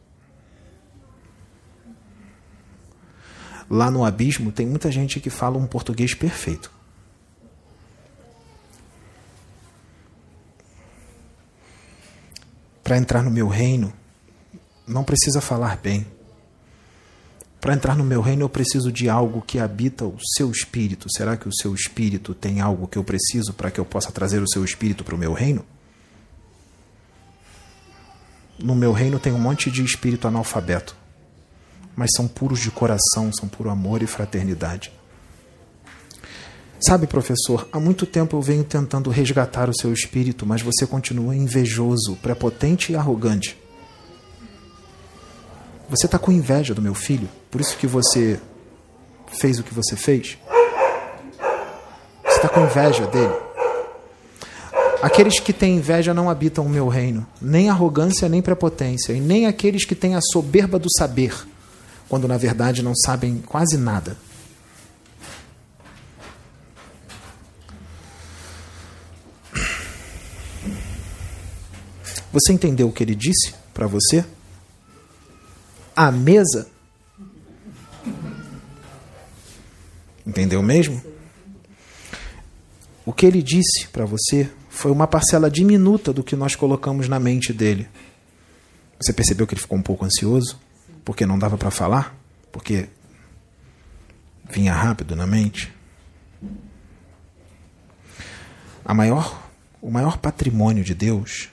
Lá 3.70 3.92
no 3.92 4.06
abismo 4.06 4.54
tem 4.54 4.66
muita 4.66 4.90
gente 4.90 5.20
que 5.20 5.30
fala 5.30 5.58
um 5.58 5.68
português 5.68 6.14
perfeito. 6.14 6.77
Para 12.88 12.98
entrar 12.98 13.22
no 13.22 13.30
meu 13.30 13.50
reino, 13.50 13.92
não 14.88 15.04
precisa 15.04 15.42
falar 15.42 15.76
bem. 15.76 16.08
Para 17.60 17.74
entrar 17.74 17.98
no 17.98 18.04
meu 18.06 18.22
reino, 18.22 18.44
eu 18.44 18.50
preciso 18.50 18.94
de 18.94 19.10
algo 19.10 19.42
que 19.42 19.60
habita 19.60 20.06
o 20.06 20.16
seu 20.38 20.50
espírito. 20.50 21.10
Será 21.12 21.36
que 21.36 21.50
o 21.50 21.54
seu 21.54 21.76
espírito 21.76 22.34
tem 22.34 22.62
algo 22.62 22.88
que 22.88 22.98
eu 22.98 23.04
preciso 23.04 23.52
para 23.52 23.70
que 23.70 23.78
eu 23.78 23.84
possa 23.84 24.10
trazer 24.10 24.42
o 24.42 24.48
seu 24.48 24.64
espírito 24.64 25.04
para 25.04 25.16
o 25.16 25.18
meu 25.18 25.34
reino? 25.34 25.66
No 28.58 28.74
meu 28.74 28.94
reino 28.94 29.20
tem 29.20 29.34
um 29.34 29.40
monte 29.40 29.70
de 29.70 29.84
espírito 29.84 30.26
analfabeto, 30.26 30.96
mas 31.94 32.12
são 32.16 32.26
puros 32.26 32.62
de 32.62 32.72
coração, 32.72 33.34
são 33.34 33.50
puro 33.50 33.70
amor 33.70 34.02
e 34.02 34.08
fraternidade. 34.08 34.97
Sabe, 36.80 37.08
professor, 37.08 37.68
há 37.72 37.80
muito 37.80 38.06
tempo 38.06 38.38
eu 38.38 38.42
venho 38.42 38.64
tentando 38.64 39.10
resgatar 39.10 39.68
o 39.70 39.76
seu 39.76 39.92
espírito, 39.92 40.46
mas 40.46 40.62
você 40.62 40.86
continua 40.86 41.36
invejoso, 41.36 42.16
prepotente 42.22 42.92
e 42.92 42.96
arrogante. 42.96 43.58
Você 45.90 46.06
está 46.06 46.20
com 46.20 46.32
inveja 46.32 46.76
do 46.76 46.82
meu 46.82 46.94
filho? 46.94 47.28
Por 47.50 47.62
isso 47.62 47.76
que 47.78 47.88
você 47.88 48.40
fez 49.40 49.58
o 49.58 49.64
que 49.64 49.74
você 49.74 49.96
fez? 49.96 50.38
Você 52.24 52.36
está 52.36 52.50
com 52.50 52.62
inveja 52.62 53.08
dele? 53.08 53.34
Aqueles 55.02 55.40
que 55.40 55.54
têm 55.54 55.78
inveja 55.78 56.14
não 56.14 56.30
habitam 56.30 56.66
o 56.66 56.70
meu 56.70 56.88
reino, 56.88 57.26
nem 57.42 57.70
arrogância, 57.70 58.30
nem 58.30 58.42
prepotência, 58.42 59.14
e 59.14 59.20
nem 59.20 59.48
aqueles 59.48 59.86
que 59.86 59.96
têm 59.96 60.16
a 60.16 60.22
soberba 60.22 60.78
do 60.78 60.88
saber, 60.98 61.34
quando 62.10 62.28
na 62.28 62.38
verdade 62.38 62.84
não 62.84 62.96
sabem 62.96 63.42
quase 63.46 63.78
nada. 63.78 64.18
Você 72.40 72.54
entendeu 72.54 72.88
o 72.88 72.92
que 72.92 73.04
ele 73.04 73.16
disse 73.16 73.56
para 73.74 73.88
você? 73.88 74.24
A 75.96 76.12
mesa? 76.12 76.70
Entendeu 80.24 80.62
mesmo? 80.62 81.02
O 83.04 83.12
que 83.12 83.26
ele 83.26 83.42
disse 83.42 83.88
para 83.88 84.06
você 84.06 84.52
foi 84.70 84.92
uma 84.92 85.08
parcela 85.08 85.50
diminuta 85.50 86.14
do 86.14 86.24
que 86.24 86.36
nós 86.36 86.54
colocamos 86.54 87.08
na 87.08 87.20
mente 87.20 87.52
dele. 87.52 87.90
Você 89.02 89.12
percebeu 89.12 89.48
que 89.48 89.56
ele 89.56 89.62
ficou 89.62 89.80
um 89.80 89.82
pouco 89.82 90.06
ansioso? 90.06 90.60
Porque 91.04 91.26
não 91.26 91.40
dava 91.40 91.58
para 91.58 91.72
falar? 91.72 92.16
Porque 92.52 92.88
vinha 94.48 94.76
rápido 94.76 95.16
na 95.16 95.26
mente? 95.26 95.74
A 98.86 98.94
maior, 98.94 99.50
o 99.82 99.90
maior 99.90 100.20
patrimônio 100.20 100.84
de 100.84 100.94
Deus 100.94 101.50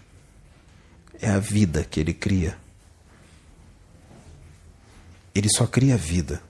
é 1.25 1.31
a 1.31 1.39
vida 1.39 1.83
que 1.85 1.99
ele 1.99 2.13
cria. 2.13 2.55
Ele 5.35 5.49
só 5.49 5.67
cria 5.67 5.97
vida. 5.97 6.43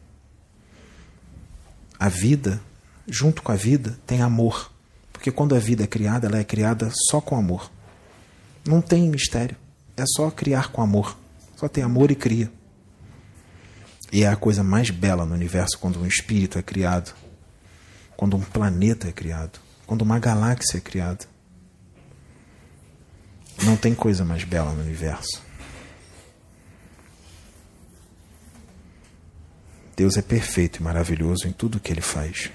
A 1.96 2.08
vida, 2.08 2.60
junto 3.06 3.40
com 3.40 3.52
a 3.52 3.54
vida, 3.54 3.96
tem 4.04 4.20
amor. 4.20 4.72
Porque 5.12 5.30
quando 5.30 5.54
a 5.54 5.60
vida 5.60 5.84
é 5.84 5.86
criada, 5.86 6.26
ela 6.26 6.38
é 6.38 6.44
criada 6.44 6.90
só 7.08 7.20
com 7.20 7.36
amor. 7.36 7.70
Não 8.66 8.80
tem 8.82 9.08
mistério. 9.08 9.56
É 9.96 10.02
só 10.16 10.28
criar 10.28 10.72
com 10.72 10.82
amor. 10.82 11.16
Só 11.56 11.68
tem 11.68 11.84
amor 11.84 12.10
e 12.10 12.16
cria. 12.16 12.50
E 14.12 14.24
é 14.24 14.28
a 14.28 14.36
coisa 14.36 14.64
mais 14.64 14.90
bela 14.90 15.24
no 15.24 15.34
universo 15.34 15.78
quando 15.78 16.00
um 16.00 16.06
espírito 16.06 16.58
é 16.58 16.62
criado, 16.62 17.14
quando 18.16 18.36
um 18.36 18.40
planeta 18.40 19.08
é 19.08 19.12
criado, 19.12 19.60
quando 19.86 20.02
uma 20.02 20.18
galáxia 20.18 20.78
é 20.78 20.80
criada. 20.80 21.26
Não 23.62 23.76
tem 23.76 23.94
coisa 23.94 24.24
mais 24.24 24.44
bela 24.44 24.72
no 24.72 24.82
universo. 24.82 25.42
Deus 29.96 30.16
é 30.16 30.22
perfeito 30.22 30.80
e 30.80 30.82
maravilhoso 30.82 31.46
em 31.46 31.52
tudo 31.52 31.78
que 31.78 31.92
ele 31.92 32.00
faz. 32.00 32.50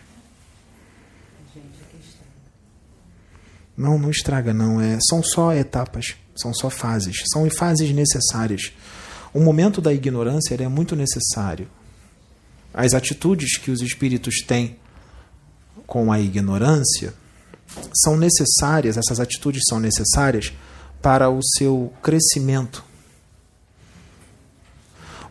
Não, 3.77 3.97
não 3.97 4.09
estraga, 4.09 4.53
não. 4.53 4.81
É, 4.81 4.97
são 5.07 5.23
só 5.23 5.53
etapas, 5.53 6.15
são 6.35 6.53
só 6.53 6.69
fases, 6.69 7.23
são 7.31 7.49
fases 7.49 7.91
necessárias. 7.91 8.73
O 9.33 9.39
momento 9.39 9.79
da 9.79 9.93
ignorância 9.93 10.55
é 10.55 10.67
muito 10.67 10.97
necessário. 10.97 11.69
As 12.73 12.93
atitudes 12.93 13.57
que 13.57 13.71
os 13.71 13.81
espíritos 13.81 14.41
têm 14.45 14.77
com 15.87 16.11
a 16.11 16.19
ignorância 16.19 17.13
são 18.03 18.17
necessárias, 18.17 18.97
essas 18.97 19.19
atitudes 19.19 19.61
são 19.67 19.79
necessárias 19.79 20.53
para 21.01 21.29
o 21.29 21.39
seu 21.41 21.93
crescimento. 22.01 22.83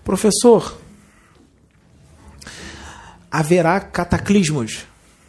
Professor, 0.04 0.78
haverá 3.30 3.78
cataclismos. 3.80 4.86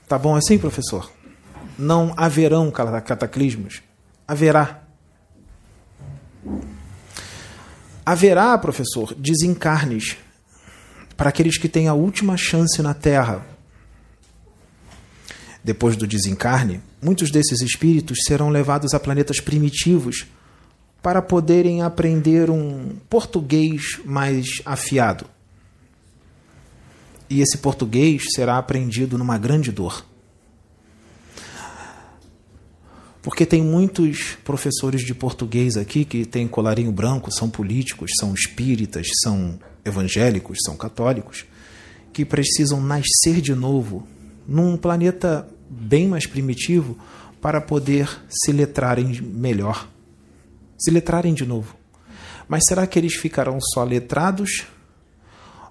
Tá 0.08 0.18
bom 0.18 0.36
assim, 0.36 0.58
professor? 0.58 1.12
Não 1.78 2.14
haverão 2.18 2.72
cataclismos? 2.72 3.82
Haverá. 4.28 4.84
Haverá, 8.06 8.58
professor, 8.58 9.14
desencarnes 9.14 10.18
para 11.16 11.30
aqueles 11.30 11.58
que 11.58 11.68
têm 11.68 11.88
a 11.88 11.94
última 11.94 12.38
chance 12.38 12.82
na 12.82 12.94
Terra. 12.94 13.46
Depois 15.64 15.98
do 15.98 16.08
desencarne, 16.08 16.82
muitos 17.02 17.32
desses 17.32 17.62
espíritos 17.62 18.20
serão 18.26 18.50
levados 18.50 18.94
a 18.94 19.00
planetas 19.00 19.40
primitivos 19.40 20.28
para 21.02 21.22
poderem 21.22 21.82
aprender 21.82 22.50
um 22.50 22.96
português 23.10 24.00
mais 24.06 24.62
afiado. 24.66 25.26
E 27.30 27.42
esse 27.42 27.60
português 27.60 28.24
será 28.34 28.58
aprendido 28.58 29.18
numa 29.18 29.38
grande 29.38 29.72
dor. 29.72 30.06
Porque 33.22 33.46
tem 33.46 33.62
muitos 33.62 34.38
professores 34.44 35.02
de 35.02 35.14
português 35.14 35.78
aqui 35.78 36.06
que 36.06 36.26
têm 36.26 36.48
colarinho 36.48 36.92
branco, 36.92 37.32
são 37.32 37.50
políticos, 37.50 38.12
são 38.20 38.34
espíritas, 38.34 39.08
são 39.24 39.60
evangélicos, 39.86 40.58
são 40.66 40.76
católicos, 40.76 41.46
que 42.12 42.26
precisam 42.26 42.82
nascer 42.82 43.42
de 43.42 43.54
novo 43.54 44.08
num 44.48 44.76
planeta 44.76 45.48
bem 45.70 46.08
mais 46.08 46.26
primitivo 46.26 46.98
para 47.42 47.62
poder 47.62 48.10
se 48.30 48.52
letrarem 48.52 49.22
melhor. 49.22 49.88
Se 50.78 50.92
letrarem 50.92 51.34
de 51.34 51.46
novo. 51.46 51.76
Mas 52.48 52.64
será 52.68 52.88
que 52.88 52.98
eles 52.98 53.16
ficarão 53.16 53.60
só 53.62 53.84
letrados? 53.84 54.66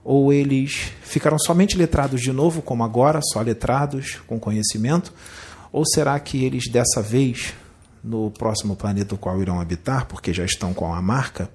Ou 0.04 0.32
eles 0.32 0.92
ficarão 1.02 1.38
somente 1.38 1.76
letrados 1.76 2.20
de 2.20 2.32
novo, 2.32 2.62
como 2.62 2.84
agora, 2.84 3.20
só 3.32 3.40
letrados, 3.40 4.20
com 4.26 4.38
conhecimento? 4.38 5.12
Ou 5.72 5.84
será 5.84 6.18
que 6.20 6.44
eles 6.44 6.70
dessa 6.70 7.02
vez, 7.02 7.52
no 8.02 8.30
próximo 8.30 8.76
planeta 8.76 9.14
o 9.14 9.18
qual 9.18 9.42
irão 9.42 9.60
habitar, 9.60 10.06
porque 10.06 10.32
já 10.32 10.44
estão 10.44 10.72
com 10.72 10.94
a 10.94 11.02
marca, 11.02 11.50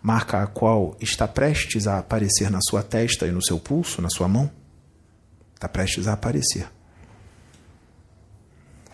marca 0.00 0.42
a 0.42 0.46
qual 0.46 0.96
está 1.00 1.28
prestes 1.28 1.86
a 1.86 1.98
aparecer 1.98 2.50
na 2.50 2.60
sua 2.62 2.82
testa 2.82 3.26
e 3.26 3.32
no 3.32 3.44
seu 3.44 3.58
pulso, 3.58 4.00
na 4.00 4.08
sua 4.08 4.28
mão? 4.28 4.50
Está 5.54 5.68
prestes 5.68 6.08
a 6.08 6.14
aparecer. 6.14 6.66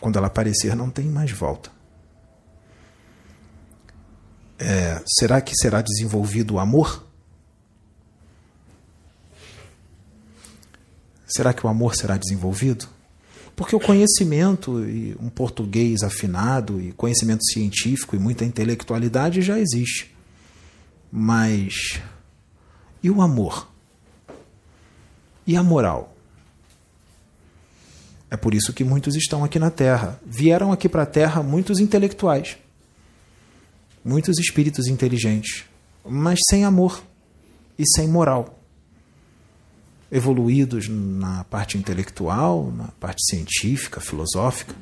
Quando 0.06 0.18
ela 0.18 0.28
aparecer, 0.28 0.76
não 0.76 0.88
tem 0.88 1.06
mais 1.06 1.32
volta. 1.32 1.68
É, 4.56 5.02
será 5.04 5.40
que 5.40 5.52
será 5.56 5.82
desenvolvido 5.82 6.54
o 6.54 6.58
amor? 6.60 7.04
Será 11.26 11.52
que 11.52 11.66
o 11.66 11.68
amor 11.68 11.96
será 11.96 12.16
desenvolvido? 12.16 12.86
Porque 13.56 13.74
o 13.74 13.80
conhecimento 13.80 14.88
e 14.88 15.16
um 15.20 15.28
português 15.28 16.04
afinado 16.04 16.80
e 16.80 16.92
conhecimento 16.92 17.44
científico 17.44 18.14
e 18.14 18.18
muita 18.20 18.44
intelectualidade 18.44 19.42
já 19.42 19.58
existe. 19.58 20.16
Mas 21.10 22.00
e 23.02 23.10
o 23.10 23.20
amor? 23.20 23.68
E 25.44 25.56
a 25.56 25.64
moral? 25.64 26.15
É 28.30 28.36
por 28.36 28.54
isso 28.54 28.72
que 28.72 28.82
muitos 28.84 29.14
estão 29.14 29.44
aqui 29.44 29.58
na 29.58 29.70
Terra. 29.70 30.20
Vieram 30.26 30.72
aqui 30.72 30.88
para 30.88 31.02
a 31.02 31.06
Terra 31.06 31.42
muitos 31.42 31.78
intelectuais, 31.78 32.56
muitos 34.04 34.38
espíritos 34.38 34.86
inteligentes, 34.88 35.64
mas 36.04 36.38
sem 36.50 36.64
amor 36.64 37.02
e 37.78 37.84
sem 37.94 38.08
moral. 38.08 38.52
evoluídos 40.10 40.88
na 40.88 41.44
parte 41.44 41.76
intelectual, 41.76 42.72
na 42.72 42.88
parte 43.00 43.24
científica, 43.28 44.00
filosófica, 44.00 44.74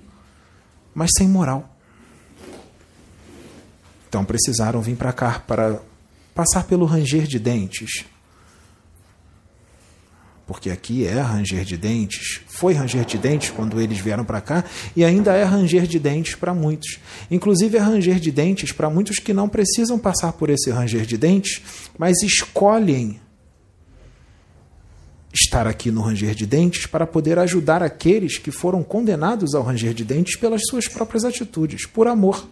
mas 0.95 1.11
sem 1.17 1.27
moral. 1.29 1.77
Então 4.09 4.25
precisaram 4.25 4.81
vir 4.81 4.97
para 4.97 5.13
cá 5.13 5.41
para 5.41 5.81
passar 6.35 6.65
pelo 6.65 6.85
ranger 6.85 7.27
de 7.27 7.39
dentes. 7.39 8.05
Porque 10.47 10.71
aqui 10.71 11.07
é 11.07 11.21
ranger 11.21 11.65
de 11.65 11.77
dentes, 11.77 12.41
foi 12.47 12.75
ranger 12.75 13.05
de 13.07 13.17
dentes 13.17 13.51
quando 13.51 13.81
eles 13.81 13.99
vieram 13.99 14.25
para 14.25 14.43
cá 14.43 14.63
e 14.95 15.03
ainda 15.03 15.33
é 15.33 15.43
ranger 15.43 15.87
de 15.87 15.99
dentes 15.99 16.35
para 16.35 16.53
muitos. 16.53 16.99
Inclusive 17.31 17.79
é 17.79 17.81
ranger 17.81 18.21
de 18.21 18.31
dentes 18.31 18.71
para 18.71 18.91
muitos 18.91 19.19
que 19.19 19.33
não 19.33 19.49
precisam 19.49 19.99
passar 19.99 20.35
por 20.35 20.51
esse 20.51 20.71
ranger 20.71 21.07
de 21.07 21.17
dentes, 21.17 21.63
mas 21.97 22.23
escolhem 22.23 23.21
estar 25.33 25.67
aqui 25.67 25.91
no 25.91 26.03
ranger 26.03 26.35
de 26.35 26.47
dentes 26.47 26.87
para 26.87 27.07
poder 27.07 27.39
ajudar 27.39 27.83
aqueles 27.83 28.37
que 28.39 28.51
foram 28.51 28.83
condenados 28.83 29.55
ao 29.55 29.63
ranger 29.63 29.95
de 29.95 30.05
dentes 30.05 30.37
pelas 30.37 30.61
suas 30.69 30.87
próprias 30.87 31.25
atitudes, 31.25 31.87
por 31.87 32.07
amor. 32.07 32.47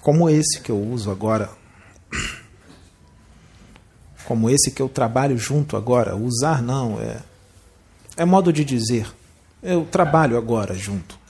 Como 0.00 0.28
esse 0.28 0.60
que 0.60 0.70
eu 0.70 0.80
uso 0.80 1.10
agora, 1.10 1.50
como 4.26 4.50
esse 4.50 4.70
que 4.70 4.82
eu 4.82 4.88
trabalho 4.88 5.38
junto 5.38 5.76
agora, 5.76 6.16
usar 6.16 6.62
não, 6.62 7.00
é, 7.00 7.22
é 8.16 8.24
modo 8.24 8.52
de 8.52 8.64
dizer, 8.64 9.06
eu 9.62 9.84
trabalho 9.84 10.36
agora 10.36 10.74
junto. 10.74 11.26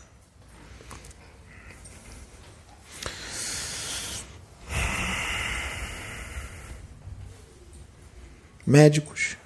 médicos, 8.66 9.36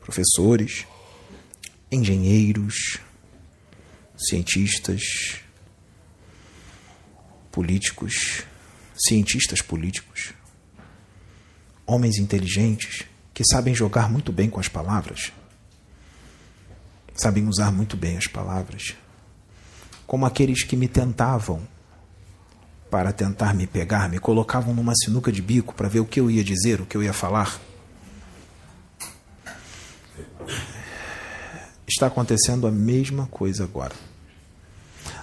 professores, 0.00 0.84
engenheiros, 1.92 2.98
cientistas, 4.16 5.40
políticos, 7.52 8.42
cientistas 8.96 9.62
políticos, 9.62 10.34
homens 11.86 12.18
inteligentes 12.18 13.04
que 13.32 13.44
sabem 13.44 13.74
jogar 13.74 14.10
muito 14.10 14.32
bem 14.32 14.48
com 14.48 14.60
as 14.60 14.68
palavras, 14.68 15.32
sabem 17.14 17.48
usar 17.48 17.70
muito 17.72 17.96
bem 17.96 18.16
as 18.16 18.26
palavras, 18.26 18.94
como 20.06 20.26
aqueles 20.26 20.62
que 20.62 20.76
me 20.76 20.88
tentavam 20.88 21.66
para 22.90 23.12
tentar 23.12 23.54
me 23.54 23.66
pegar, 23.66 24.08
me 24.08 24.18
colocavam 24.18 24.72
numa 24.72 24.94
sinuca 24.94 25.32
de 25.32 25.42
bico 25.42 25.74
para 25.74 25.88
ver 25.88 26.00
o 26.00 26.06
que 26.06 26.20
eu 26.20 26.30
ia 26.30 26.44
dizer, 26.44 26.80
o 26.80 26.86
que 26.86 26.96
eu 26.96 27.02
ia 27.02 27.12
falar. 27.12 27.60
está 31.94 32.06
acontecendo 32.06 32.66
a 32.66 32.70
mesma 32.70 33.26
coisa 33.26 33.64
agora. 33.64 33.94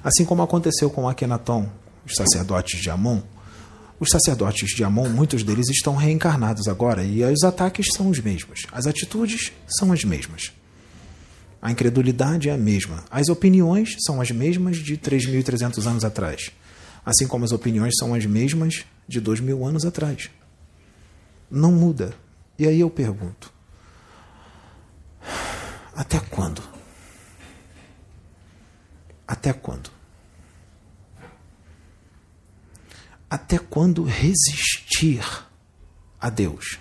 Assim 0.03 0.25
como 0.25 0.41
aconteceu 0.41 0.89
com 0.89 1.07
Akenaton, 1.07 1.69
os 2.05 2.13
sacerdotes 2.15 2.79
de 2.79 2.89
Amon, 2.89 3.21
os 4.01 4.09
sacerdotes 4.09 4.75
de 4.75 4.83
Amon, 4.83 5.07
muitos 5.09 5.43
deles 5.43 5.69
estão 5.69 5.95
reencarnados 5.95 6.67
agora 6.67 7.03
e 7.03 7.23
os 7.23 7.43
ataques 7.43 7.85
são 7.95 8.09
os 8.09 8.19
mesmos, 8.19 8.65
as 8.71 8.87
atitudes 8.87 9.51
são 9.67 9.93
as 9.93 10.03
mesmas. 10.03 10.51
A 11.61 11.71
incredulidade 11.71 12.49
é 12.49 12.51
a 12.51 12.57
mesma, 12.57 13.05
as 13.11 13.29
opiniões 13.29 13.95
são 14.03 14.19
as 14.19 14.31
mesmas 14.31 14.77
de 14.77 14.97
3.300 14.97 15.85
anos 15.85 16.03
atrás, 16.03 16.49
assim 17.05 17.27
como 17.27 17.45
as 17.45 17.51
opiniões 17.51 17.93
são 17.99 18.15
as 18.15 18.25
mesmas 18.25 18.85
de 19.07 19.21
2.000 19.21 19.67
anos 19.67 19.85
atrás. 19.85 20.31
Não 21.51 21.71
muda. 21.71 22.15
E 22.57 22.67
aí 22.67 22.79
eu 22.79 22.89
pergunto: 22.89 23.53
até 25.95 26.19
quando? 26.19 26.63
Até 29.27 29.53
quando? 29.53 29.91
Até 33.31 33.57
quando 33.57 34.03
resistir 34.03 35.25
a 36.19 36.29
Deus? 36.29 36.79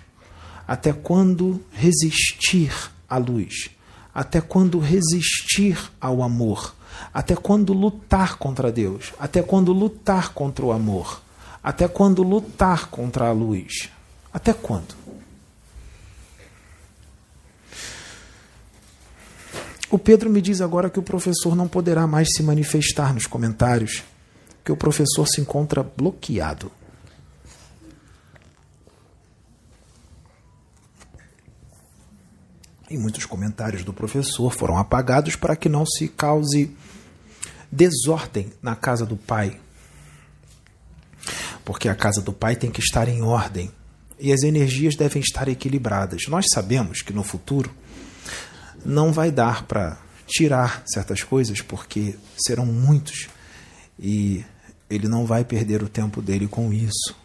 Até 0.67 0.91
quando 0.91 1.63
resistir 1.71 2.73
à 3.07 3.17
luz? 3.17 3.69
Até 4.13 4.41
quando 4.41 4.77
resistir 4.77 5.79
ao 6.01 6.21
amor? 6.21 6.75
Até 7.13 7.37
quando 7.37 7.71
lutar 7.71 8.37
contra 8.37 8.69
Deus? 8.69 9.13
Até 9.17 9.41
quando 9.41 9.71
lutar 9.71 10.33
contra 10.33 10.65
o 10.65 10.73
amor? 10.73 11.21
Até 11.63 11.87
quando 11.87 12.21
lutar 12.21 12.89
contra 12.89 13.29
a 13.29 13.31
luz? 13.31 13.89
Até 14.33 14.51
quando? 14.51 14.93
O 19.89 19.97
Pedro 19.97 20.29
me 20.29 20.41
diz 20.41 20.59
agora 20.59 20.89
que 20.89 20.99
o 20.99 21.03
professor 21.03 21.55
não 21.55 21.69
poderá 21.69 22.05
mais 22.05 22.27
se 22.35 22.43
manifestar 22.43 23.13
nos 23.13 23.25
comentários, 23.25 24.03
que 24.63 24.71
o 24.71 24.77
professor 24.77 25.27
se 25.27 25.41
encontra 25.41 25.83
bloqueado. 25.83 26.71
E 32.89 32.97
muitos 32.97 33.25
comentários 33.25 33.83
do 33.83 33.93
professor 33.93 34.51
foram 34.51 34.77
apagados 34.77 35.35
para 35.35 35.55
que 35.55 35.69
não 35.69 35.85
se 35.85 36.09
cause 36.09 36.75
desordem 37.71 38.51
na 38.61 38.75
casa 38.75 39.05
do 39.05 39.15
pai. 39.15 39.59
Porque 41.63 41.87
a 41.87 41.95
casa 41.95 42.21
do 42.21 42.33
pai 42.33 42.55
tem 42.55 42.69
que 42.69 42.81
estar 42.81 43.07
em 43.07 43.21
ordem 43.21 43.71
e 44.19 44.33
as 44.33 44.43
energias 44.43 44.95
devem 44.95 45.21
estar 45.21 45.47
equilibradas. 45.47 46.23
Nós 46.27 46.45
sabemos 46.53 47.01
que 47.01 47.13
no 47.13 47.23
futuro 47.23 47.71
não 48.85 49.13
vai 49.13 49.31
dar 49.31 49.63
para 49.63 49.97
tirar 50.27 50.83
certas 50.85 51.23
coisas, 51.23 51.61
porque 51.61 52.17
serão 52.37 52.65
muitos 52.65 53.29
e 53.99 54.43
ele 54.89 55.07
não 55.07 55.25
vai 55.25 55.43
perder 55.43 55.81
o 55.81 55.89
tempo 55.89 56.21
dele 56.21 56.47
com 56.47 56.73
isso. 56.73 57.15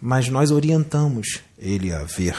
Mas 0.00 0.28
nós 0.28 0.50
orientamos 0.50 1.40
ele 1.58 1.92
a 1.92 2.04
ver, 2.04 2.36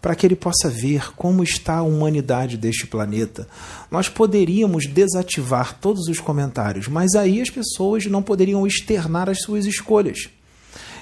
para 0.00 0.14
que 0.14 0.24
ele 0.24 0.36
possa 0.36 0.68
ver 0.68 1.12
como 1.14 1.42
está 1.42 1.78
a 1.78 1.82
humanidade 1.82 2.56
deste 2.56 2.86
planeta. 2.86 3.48
Nós 3.90 4.08
poderíamos 4.08 4.86
desativar 4.86 5.78
todos 5.80 6.06
os 6.06 6.20
comentários, 6.20 6.86
mas 6.86 7.14
aí 7.16 7.40
as 7.40 7.50
pessoas 7.50 8.06
não 8.06 8.22
poderiam 8.22 8.64
externar 8.64 9.28
as 9.28 9.40
suas 9.42 9.66
escolhas. 9.66 10.28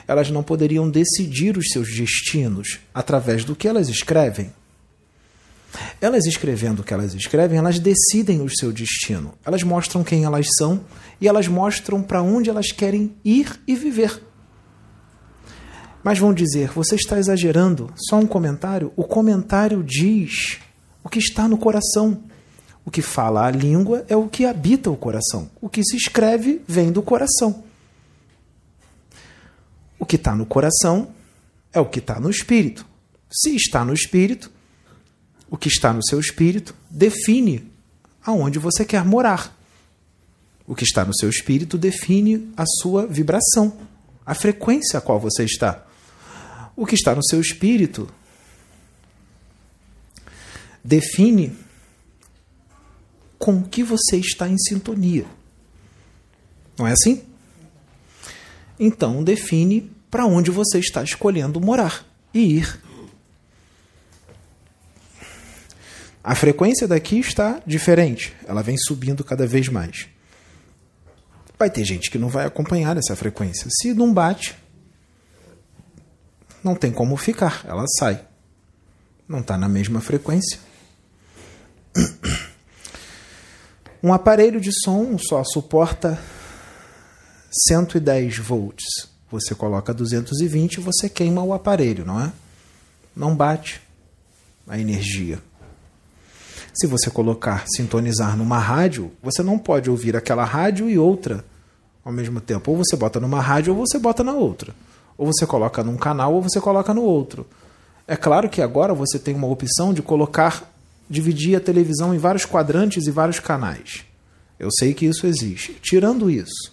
Elas 0.09 0.31
não 0.31 0.43
poderiam 0.43 0.89
decidir 0.89 1.59
os 1.59 1.69
seus 1.71 1.89
destinos 1.95 2.79
através 2.95 3.45
do 3.45 3.57
que 3.57 3.69
elas 3.69 3.89
escrevem. 3.89 4.51
Elas 6.01 6.27
escrevendo 6.27 6.81
o 6.81 6.85
que 6.85 6.95
elas 6.95 7.15
escrevem, 7.15 7.59
elas 7.59 7.79
decidem 7.79 8.41
o 8.41 8.49
seu 8.49 8.73
destino. 8.73 9.35
Elas 9.45 9.63
mostram 9.63 10.05
quem 10.05 10.25
elas 10.25 10.47
são 10.57 10.81
e 11.21 11.29
elas 11.29 11.49
mostram 11.49 12.03
para 12.03 12.23
onde 12.23 12.51
elas 12.51 12.73
querem 12.73 13.15
ir 13.25 13.61
e 13.67 13.75
viver. 13.75 14.23
Mas 16.03 16.19
vão 16.19 16.33
dizer: 16.33 16.71
você 16.71 16.95
está 16.95 17.19
exagerando. 17.19 17.93
Só 17.97 18.17
um 18.17 18.27
comentário? 18.27 18.93
O 18.97 19.05
comentário 19.05 19.83
diz 19.83 20.59
o 21.03 21.09
que 21.09 21.19
está 21.19 21.49
no 21.49 21.59
coração. 21.59 22.23
O 22.85 22.91
que 22.91 23.03
fala 23.03 23.45
a 23.45 23.51
língua 23.51 24.05
é 24.09 24.17
o 24.17 24.29
que 24.29 24.47
habita 24.47 24.91
o 24.91 24.97
coração. 24.97 25.51
O 25.61 25.69
que 25.69 25.83
se 25.83 25.97
escreve 25.97 26.63
vem 26.69 26.93
do 26.93 27.03
coração. 27.03 27.65
O 29.99 30.07
que 30.07 30.15
está 30.15 30.37
no 30.37 30.47
coração 30.47 31.09
é 31.73 31.81
o 31.81 31.87
que 31.87 31.99
está 31.99 32.21
no 32.21 32.31
espírito. 32.31 32.87
Se 33.29 33.57
está 33.57 33.85
no 33.85 33.93
espírito, 33.93 34.53
o 35.51 35.57
que 35.57 35.69
está 35.69 35.93
no 35.93 36.05
seu 36.05 36.19
espírito 36.19 36.75
define 36.91 37.71
aonde 38.25 38.59
você 38.59 38.85
quer 38.85 39.05
morar. 39.05 39.57
O 40.67 40.75
que 40.75 40.85
está 40.85 41.05
no 41.05 41.15
seu 41.15 41.31
espírito 41.31 41.79
define 41.79 42.53
a 42.57 42.65
sua 42.81 43.07
vibração, 43.07 43.79
a 44.25 44.35
frequência 44.35 44.99
a 44.99 45.01
qual 45.01 45.21
você 45.21 45.45
está. 45.45 45.87
O 46.75 46.85
que 46.85 46.95
está 46.95 47.15
no 47.15 47.25
seu 47.25 47.41
espírito 47.41 48.09
define 50.83 51.57
com 53.39 53.63
que 53.63 53.83
você 53.83 54.17
está 54.17 54.49
em 54.49 54.59
sintonia. 54.59 55.27
Não 56.77 56.87
é 56.87 56.93
assim? 56.93 57.23
Então 58.79 59.23
define 59.23 59.91
para 60.11 60.27
onde 60.27 60.51
você 60.51 60.79
está 60.79 61.03
escolhendo 61.03 61.61
morar 61.61 62.05
e 62.33 62.59
ir. 62.59 62.86
A 66.27 66.35
frequência 66.35 66.89
daqui 66.89 67.21
está 67.21 67.63
diferente, 67.65 68.35
ela 68.49 68.61
vem 68.61 68.77
subindo 68.77 69.23
cada 69.23 69.47
vez 69.47 69.69
mais. 69.69 70.09
Vai 71.57 71.71
ter 71.71 71.85
gente 71.85 72.11
que 72.11 72.19
não 72.19 72.29
vai 72.29 72.45
acompanhar 72.45 72.97
essa 72.97 73.15
frequência. 73.15 73.69
Se 73.71 73.95
não 73.95 74.13
bate, 74.13 74.57
não 76.65 76.75
tem 76.75 76.91
como 76.91 77.17
ficar, 77.17 77.65
ela 77.65 77.85
sai. 77.97 78.27
Não 79.29 79.39
está 79.39 79.57
na 79.57 79.69
mesma 79.69 80.01
frequência. 80.01 80.59
Um 84.03 84.13
aparelho 84.13 84.61
de 84.61 84.71
som 84.85 85.17
só 85.19 85.43
suporta 85.43 86.21
110 87.69 88.39
volts. 88.39 89.09
Você 89.31 89.53
coloca 89.53 89.93
220 89.93 90.75
e 90.75 90.81
você 90.81 91.09
queima 91.09 91.43
o 91.43 91.53
aparelho, 91.53 92.05
não 92.05 92.21
é? 92.21 92.33
Não 93.17 93.35
bate 93.35 93.81
a 94.69 94.79
energia. 94.79 95.43
Se 96.79 96.87
você 96.87 97.11
colocar 97.11 97.65
sintonizar 97.75 98.37
numa 98.37 98.59
rádio, 98.59 99.11
você 99.23 99.43
não 99.43 99.59
pode 99.59 99.89
ouvir 99.89 100.15
aquela 100.15 100.45
rádio 100.45 100.91
e 100.91 100.99
outra 100.99 101.43
ao 102.05 102.13
mesmo 102.13 102.39
tempo. 102.39 102.71
Ou 102.71 102.77
você 102.77 102.95
bota 102.95 103.19
numa 103.19 103.41
rádio 103.41 103.75
ou 103.75 103.87
você 103.87 103.99
bota 103.99 104.23
na 104.23 104.35
outra. 104.35 104.75
Ou 105.17 105.27
você 105.27 105.47
coloca 105.47 105.83
num 105.83 105.97
canal 105.97 106.35
ou 106.35 106.43
você 106.43 106.61
coloca 106.61 106.93
no 106.93 107.01
outro. 107.01 107.47
É 108.07 108.15
claro 108.15 108.51
que 108.51 108.61
agora 108.61 108.93
você 108.93 109.19
tem 109.19 109.35
uma 109.35 109.47
opção 109.47 109.95
de 109.95 110.03
colocar, 110.03 110.71
dividir 111.09 111.57
a 111.57 111.61
televisão 111.61 112.15
em 112.15 112.19
vários 112.19 112.45
quadrantes 112.45 113.07
e 113.07 113.11
vários 113.11 113.41
canais. 113.41 114.05
Eu 114.61 114.69
sei 114.71 114.93
que 114.93 115.07
isso 115.07 115.27
existe. 115.27 115.73
Tirando 115.81 116.31
isso, 116.31 116.73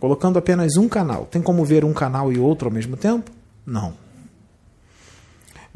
colocando 0.00 0.36
apenas 0.36 0.76
um 0.76 0.88
canal, 0.88 1.26
tem 1.26 1.40
como 1.40 1.64
ver 1.64 1.84
um 1.84 1.92
canal 1.92 2.32
e 2.32 2.38
outro 2.38 2.66
ao 2.66 2.74
mesmo 2.74 2.96
tempo? 2.96 3.30
Não. 3.64 3.94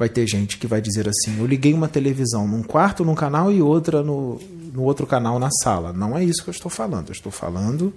Vai 0.01 0.09
ter 0.09 0.27
gente 0.27 0.57
que 0.57 0.67
vai 0.67 0.81
dizer 0.81 1.07
assim: 1.07 1.39
eu 1.39 1.47
liguei 1.47 1.75
uma 1.75 1.87
televisão 1.87 2.49
num 2.49 2.63
quarto 2.63 3.05
num 3.05 3.15
canal 3.15 3.53
e 3.53 3.61
outra 3.61 4.03
no, 4.03 4.41
no 4.73 4.83
outro 4.83 5.07
canal 5.07 5.39
na 5.39 5.51
sala. 5.63 5.93
Não 5.93 6.17
é 6.17 6.25
isso 6.25 6.43
que 6.43 6.49
eu 6.49 6.55
estou 6.55 6.71
falando. 6.71 7.11
Eu 7.11 7.13
estou 7.13 7.31
falando. 7.31 7.93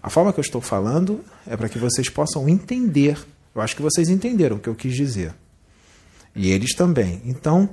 A 0.00 0.08
forma 0.08 0.32
que 0.32 0.38
eu 0.38 0.44
estou 0.44 0.60
falando 0.60 1.24
é 1.44 1.56
para 1.56 1.68
que 1.68 1.76
vocês 1.76 2.08
possam 2.08 2.48
entender. 2.48 3.18
Eu 3.52 3.60
acho 3.60 3.74
que 3.74 3.82
vocês 3.82 4.08
entenderam 4.08 4.58
o 4.58 4.60
que 4.60 4.68
eu 4.68 4.76
quis 4.76 4.94
dizer. 4.94 5.34
E 6.36 6.52
eles 6.52 6.72
também. 6.72 7.20
Então, 7.24 7.68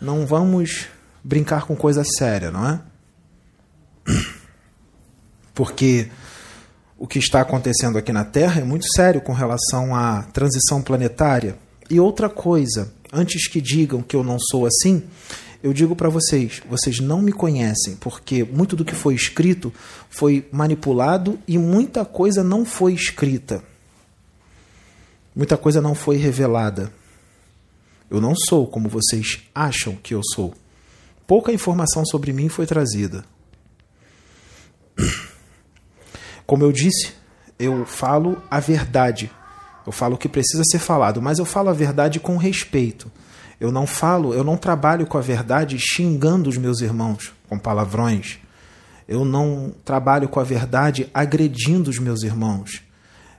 não 0.00 0.26
vamos 0.26 0.88
brincar 1.22 1.66
com 1.66 1.76
coisa 1.76 2.02
séria, 2.02 2.50
não 2.50 2.68
é? 2.68 2.80
Porque 5.54 6.10
o 6.98 7.06
que 7.06 7.20
está 7.20 7.42
acontecendo 7.42 7.96
aqui 7.96 8.12
na 8.12 8.24
Terra 8.24 8.60
é 8.60 8.64
muito 8.64 8.86
sério 8.92 9.20
com 9.20 9.32
relação 9.32 9.94
à 9.94 10.24
transição 10.32 10.82
planetária. 10.82 11.67
E 11.90 11.98
outra 11.98 12.28
coisa, 12.28 12.92
antes 13.12 13.48
que 13.48 13.60
digam 13.60 14.02
que 14.02 14.14
eu 14.14 14.22
não 14.22 14.38
sou 14.38 14.66
assim, 14.66 15.02
eu 15.62 15.72
digo 15.72 15.96
para 15.96 16.08
vocês, 16.08 16.62
vocês 16.68 17.00
não 17.00 17.20
me 17.20 17.32
conhecem, 17.32 17.96
porque 17.96 18.44
muito 18.44 18.76
do 18.76 18.84
que 18.84 18.94
foi 18.94 19.14
escrito 19.14 19.72
foi 20.08 20.46
manipulado 20.52 21.38
e 21.48 21.58
muita 21.58 22.04
coisa 22.04 22.44
não 22.44 22.64
foi 22.64 22.92
escrita. 22.92 23.62
Muita 25.34 25.56
coisa 25.56 25.80
não 25.80 25.94
foi 25.94 26.16
revelada. 26.16 26.92
Eu 28.10 28.20
não 28.20 28.34
sou 28.34 28.66
como 28.66 28.88
vocês 28.88 29.40
acham 29.54 29.96
que 29.96 30.14
eu 30.14 30.20
sou. 30.34 30.54
Pouca 31.26 31.52
informação 31.52 32.04
sobre 32.06 32.32
mim 32.32 32.48
foi 32.48 32.66
trazida. 32.66 33.24
Como 36.46 36.64
eu 36.64 36.72
disse, 36.72 37.12
eu 37.58 37.84
falo 37.84 38.40
a 38.50 38.58
verdade. 38.60 39.30
Eu 39.88 39.92
falo 39.92 40.16
o 40.16 40.18
que 40.18 40.28
precisa 40.28 40.62
ser 40.70 40.80
falado, 40.80 41.22
mas 41.22 41.38
eu 41.38 41.46
falo 41.46 41.70
a 41.70 41.72
verdade 41.72 42.20
com 42.20 42.36
respeito. 42.36 43.10
Eu 43.58 43.72
não 43.72 43.86
falo, 43.86 44.34
eu 44.34 44.44
não 44.44 44.54
trabalho 44.54 45.06
com 45.06 45.16
a 45.16 45.22
verdade 45.22 45.78
xingando 45.78 46.50
os 46.50 46.58
meus 46.58 46.82
irmãos 46.82 47.32
com 47.48 47.58
palavrões. 47.58 48.36
Eu 49.08 49.24
não 49.24 49.74
trabalho 49.86 50.28
com 50.28 50.38
a 50.40 50.44
verdade 50.44 51.08
agredindo 51.14 51.88
os 51.88 51.98
meus 51.98 52.22
irmãos. 52.22 52.82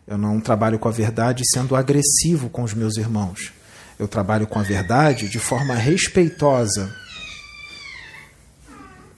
Eu 0.08 0.18
não 0.18 0.40
trabalho 0.40 0.80
com 0.80 0.88
a 0.88 0.92
verdade 0.92 1.44
sendo 1.54 1.76
agressivo 1.76 2.50
com 2.50 2.64
os 2.64 2.74
meus 2.74 2.98
irmãos. 2.98 3.54
Eu 4.00 4.08
trabalho 4.08 4.48
com 4.48 4.58
a 4.58 4.64
verdade 4.64 5.30
de 5.30 5.38
forma 5.38 5.76
respeitosa. 5.76 6.92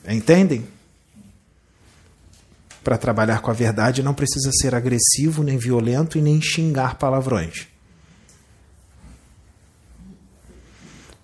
Entendem? 0.06 0.68
Para 2.84 2.98
trabalhar 2.98 3.42
com 3.42 3.52
a 3.52 3.54
verdade 3.54 4.02
não 4.02 4.14
precisa 4.14 4.50
ser 4.54 4.74
agressivo, 4.74 5.44
nem 5.44 5.58
violento 5.58 6.18
e 6.18 6.22
nem 6.22 6.42
xingar 6.42 6.96
palavrões. 6.96 7.68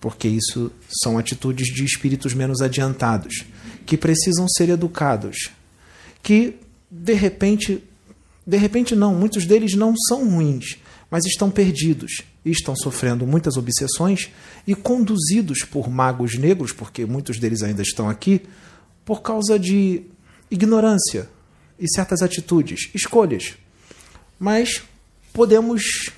Porque 0.00 0.28
isso 0.28 0.70
são 1.02 1.18
atitudes 1.18 1.74
de 1.74 1.84
espíritos 1.84 2.32
menos 2.32 2.60
adiantados, 2.60 3.44
que 3.84 3.96
precisam 3.96 4.46
ser 4.48 4.68
educados, 4.68 5.50
que 6.22 6.56
de 6.88 7.14
repente, 7.14 7.82
de 8.46 8.56
repente 8.56 8.94
não, 8.94 9.14
muitos 9.14 9.44
deles 9.44 9.74
não 9.74 9.94
são 10.08 10.28
ruins, 10.28 10.78
mas 11.10 11.24
estão 11.24 11.50
perdidos 11.50 12.22
e 12.44 12.52
estão 12.52 12.76
sofrendo 12.76 13.26
muitas 13.26 13.56
obsessões 13.56 14.30
e 14.64 14.76
conduzidos 14.76 15.64
por 15.64 15.90
magos 15.90 16.38
negros, 16.38 16.72
porque 16.72 17.04
muitos 17.04 17.40
deles 17.40 17.62
ainda 17.64 17.82
estão 17.82 18.08
aqui, 18.08 18.42
por 19.04 19.22
causa 19.22 19.58
de 19.58 20.04
ignorância 20.48 21.28
e 21.78 21.88
certas 21.88 22.22
atitudes, 22.22 22.90
escolhas. 22.94 23.54
Mas 24.38 24.82
podemos 25.32 26.10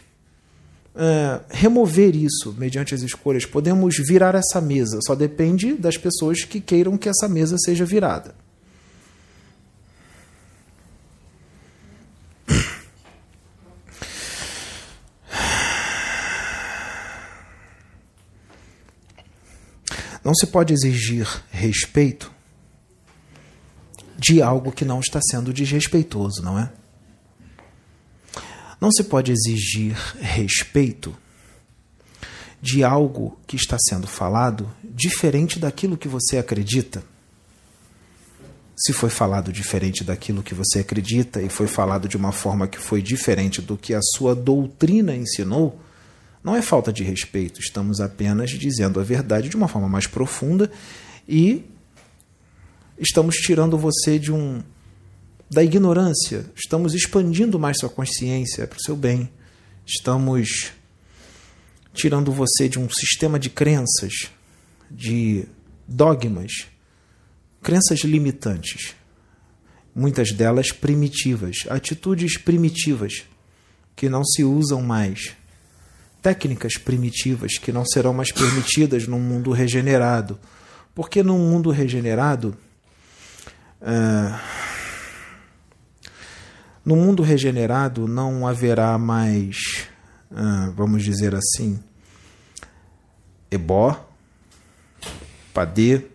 é, 0.94 1.40
remover 1.50 2.16
isso 2.16 2.54
mediante 2.58 2.94
as 2.94 3.02
escolhas, 3.02 3.44
podemos 3.44 3.96
virar 3.98 4.34
essa 4.34 4.60
mesa, 4.60 4.98
só 5.06 5.14
depende 5.14 5.74
das 5.74 5.96
pessoas 5.96 6.44
que 6.44 6.60
queiram 6.60 6.98
que 6.98 7.08
essa 7.08 7.28
mesa 7.28 7.56
seja 7.58 7.84
virada. 7.84 8.34
Não 20.22 20.34
se 20.34 20.46
pode 20.46 20.74
exigir 20.74 21.26
respeito 21.50 22.30
de 24.20 24.42
algo 24.42 24.70
que 24.70 24.84
não 24.84 25.00
está 25.00 25.18
sendo 25.30 25.50
desrespeitoso, 25.50 26.42
não 26.42 26.58
é? 26.58 26.70
Não 28.78 28.92
se 28.92 29.02
pode 29.04 29.32
exigir 29.32 29.96
respeito 30.20 31.16
de 32.60 32.84
algo 32.84 33.38
que 33.46 33.56
está 33.56 33.78
sendo 33.88 34.06
falado 34.06 34.70
diferente 34.84 35.58
daquilo 35.58 35.96
que 35.96 36.06
você 36.06 36.36
acredita. 36.36 37.02
Se 38.76 38.92
foi 38.92 39.08
falado 39.08 39.50
diferente 39.50 40.04
daquilo 40.04 40.42
que 40.42 40.54
você 40.54 40.80
acredita 40.80 41.40
e 41.40 41.48
foi 41.48 41.66
falado 41.66 42.06
de 42.06 42.16
uma 42.16 42.32
forma 42.32 42.68
que 42.68 42.78
foi 42.78 43.00
diferente 43.00 43.62
do 43.62 43.76
que 43.76 43.94
a 43.94 44.00
sua 44.02 44.34
doutrina 44.34 45.16
ensinou, 45.16 45.80
não 46.44 46.54
é 46.54 46.60
falta 46.60 46.92
de 46.92 47.02
respeito, 47.02 47.60
estamos 47.60 48.00
apenas 48.00 48.50
dizendo 48.50 49.00
a 49.00 49.02
verdade 49.02 49.48
de 49.48 49.56
uma 49.56 49.68
forma 49.68 49.88
mais 49.88 50.06
profunda 50.06 50.70
e 51.26 51.64
estamos 53.00 53.34
tirando 53.36 53.76
você 53.76 54.18
de 54.18 54.30
um 54.30 54.62
da 55.50 55.64
ignorância, 55.64 56.46
estamos 56.54 56.94
expandindo 56.94 57.58
mais 57.58 57.76
sua 57.80 57.88
consciência 57.88 58.68
para 58.68 58.76
o 58.76 58.82
seu 58.82 58.94
bem. 58.94 59.28
Estamos 59.84 60.70
tirando 61.92 62.30
você 62.30 62.68
de 62.68 62.78
um 62.78 62.88
sistema 62.88 63.36
de 63.36 63.50
crenças, 63.50 64.30
de 64.88 65.46
dogmas, 65.88 66.68
crenças 67.60 68.00
limitantes, 68.00 68.94
muitas 69.92 70.30
delas 70.30 70.70
primitivas, 70.70 71.56
atitudes 71.68 72.38
primitivas 72.38 73.24
que 73.96 74.08
não 74.08 74.24
se 74.24 74.44
usam 74.44 74.80
mais 74.82 75.34
técnicas 76.22 76.74
primitivas 76.74 77.58
que 77.58 77.72
não 77.72 77.84
serão 77.84 78.12
mais 78.12 78.30
permitidas 78.30 79.06
num 79.06 79.18
mundo 79.18 79.50
regenerado. 79.50 80.38
Porque 80.94 81.22
num 81.22 81.38
mundo 81.38 81.70
regenerado. 81.70 82.56
Uh, 83.80 84.38
no 86.84 86.96
mundo 86.96 87.22
regenerado 87.22 88.06
não 88.08 88.46
haverá 88.46 88.96
mais, 88.98 89.88
uh, 90.30 90.72
vamos 90.72 91.02
dizer 91.02 91.34
assim, 91.34 91.82
ebó, 93.50 94.08
padê, 95.52 96.06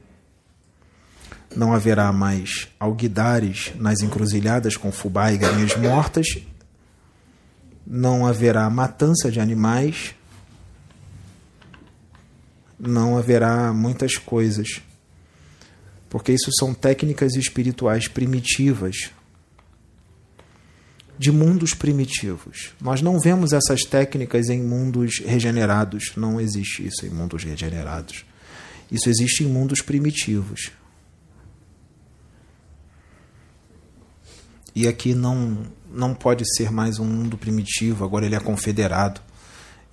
não 1.56 1.74
haverá 1.74 2.12
mais 2.12 2.68
alguidares 2.80 3.72
nas 3.76 4.02
encruzilhadas 4.02 4.76
com 4.76 4.92
fubá 4.92 5.32
e 5.32 5.38
galinhas 5.38 5.76
mortas. 5.78 6.28
Não 7.88 8.26
haverá 8.26 8.70
matança 8.70 9.32
de 9.32 9.40
animais, 9.40 10.16
não 12.80 13.18
haverá 13.18 13.72
muitas 13.72 14.18
coisas, 14.18 14.82
porque 16.16 16.32
isso 16.32 16.50
são 16.58 16.74
técnicas 16.74 17.36
espirituais 17.36 18.08
primitivas, 18.08 19.12
de 21.20 21.30
mundos 21.30 21.74
primitivos. 21.74 22.72
Nós 22.80 23.02
não 23.02 23.20
vemos 23.20 23.52
essas 23.52 23.82
técnicas 23.82 24.48
em 24.48 24.64
mundos 24.64 25.20
regenerados, 25.20 26.14
não 26.16 26.40
existe 26.40 26.88
isso 26.88 27.06
em 27.06 27.10
mundos 27.10 27.44
regenerados. 27.44 28.24
Isso 28.90 29.10
existe 29.10 29.44
em 29.44 29.48
mundos 29.48 29.82
primitivos. 29.82 30.72
E 34.74 34.88
aqui 34.88 35.14
não, 35.14 35.68
não 35.92 36.16
pode 36.16 36.46
ser 36.56 36.72
mais 36.72 36.98
um 36.98 37.04
mundo 37.06 37.38
primitivo, 37.38 38.06
agora 38.06 38.26
ele 38.26 38.36
é 38.36 38.40
confederado. 38.40 39.20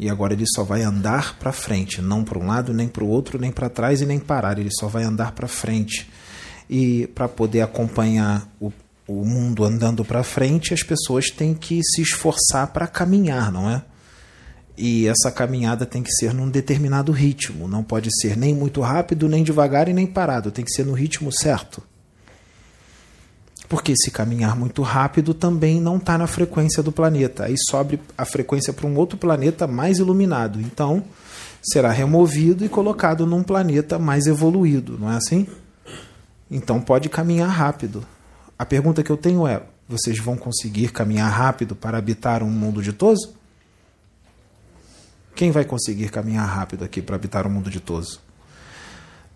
E 0.02 0.10
agora 0.10 0.32
ele 0.32 0.46
só 0.52 0.64
vai 0.64 0.82
andar 0.82 1.38
para 1.38 1.52
frente, 1.52 2.02
não 2.02 2.24
para 2.24 2.38
um 2.38 2.46
lado, 2.46 2.74
nem 2.74 2.88
para 2.88 3.04
o 3.04 3.08
outro, 3.08 3.38
nem 3.38 3.52
para 3.52 3.68
trás 3.68 4.00
e 4.00 4.06
nem 4.06 4.18
parar. 4.18 4.58
Ele 4.58 4.70
só 4.72 4.88
vai 4.88 5.04
andar 5.04 5.30
para 5.30 5.46
frente. 5.46 6.10
E 6.68 7.06
para 7.14 7.28
poder 7.28 7.60
acompanhar 7.60 8.52
o 8.60 8.72
o 9.06 9.24
mundo 9.24 9.64
andando 9.64 10.04
para 10.04 10.22
frente, 10.22 10.72
as 10.72 10.82
pessoas 10.82 11.26
têm 11.28 11.54
que 11.54 11.80
se 11.82 12.02
esforçar 12.02 12.68
para 12.72 12.86
caminhar, 12.86 13.50
não 13.50 13.68
é? 13.68 13.84
E 14.76 15.06
essa 15.06 15.30
caminhada 15.30 15.84
tem 15.84 16.02
que 16.02 16.12
ser 16.12 16.32
num 16.32 16.48
determinado 16.48 17.12
ritmo, 17.12 17.68
não 17.68 17.82
pode 17.82 18.08
ser 18.20 18.36
nem 18.36 18.54
muito 18.54 18.80
rápido, 18.80 19.28
nem 19.28 19.44
devagar 19.44 19.88
e 19.88 19.92
nem 19.92 20.06
parado, 20.06 20.50
tem 20.50 20.64
que 20.64 20.72
ser 20.72 20.86
no 20.86 20.92
ritmo 20.92 21.30
certo. 21.30 21.82
Porque 23.72 23.94
se 23.96 24.10
caminhar 24.10 24.54
muito 24.54 24.82
rápido 24.82 25.32
também 25.32 25.80
não 25.80 25.96
está 25.96 26.18
na 26.18 26.26
frequência 26.26 26.82
do 26.82 26.92
planeta, 26.92 27.44
aí 27.44 27.54
sobe 27.70 27.98
a 28.18 28.26
frequência 28.26 28.70
para 28.70 28.86
um 28.86 28.94
outro 28.94 29.16
planeta 29.16 29.66
mais 29.66 29.96
iluminado. 29.96 30.60
Então 30.60 31.02
será 31.62 31.90
removido 31.90 32.66
e 32.66 32.68
colocado 32.68 33.24
num 33.24 33.42
planeta 33.42 33.98
mais 33.98 34.26
evoluído, 34.26 34.98
não 34.98 35.10
é 35.10 35.16
assim? 35.16 35.46
Então 36.50 36.82
pode 36.82 37.08
caminhar 37.08 37.48
rápido. 37.48 38.06
A 38.58 38.66
pergunta 38.66 39.02
que 39.02 39.08
eu 39.10 39.16
tenho 39.16 39.46
é: 39.46 39.62
vocês 39.88 40.18
vão 40.18 40.36
conseguir 40.36 40.92
caminhar 40.92 41.32
rápido 41.32 41.74
para 41.74 41.96
habitar 41.96 42.42
um 42.42 42.50
mundo 42.50 42.82
ditoso? 42.82 43.32
Quem 45.34 45.50
vai 45.50 45.64
conseguir 45.64 46.10
caminhar 46.10 46.46
rápido 46.46 46.84
aqui 46.84 47.00
para 47.00 47.16
habitar 47.16 47.46
um 47.46 47.50
mundo 47.50 47.70
ditoso? 47.70 48.20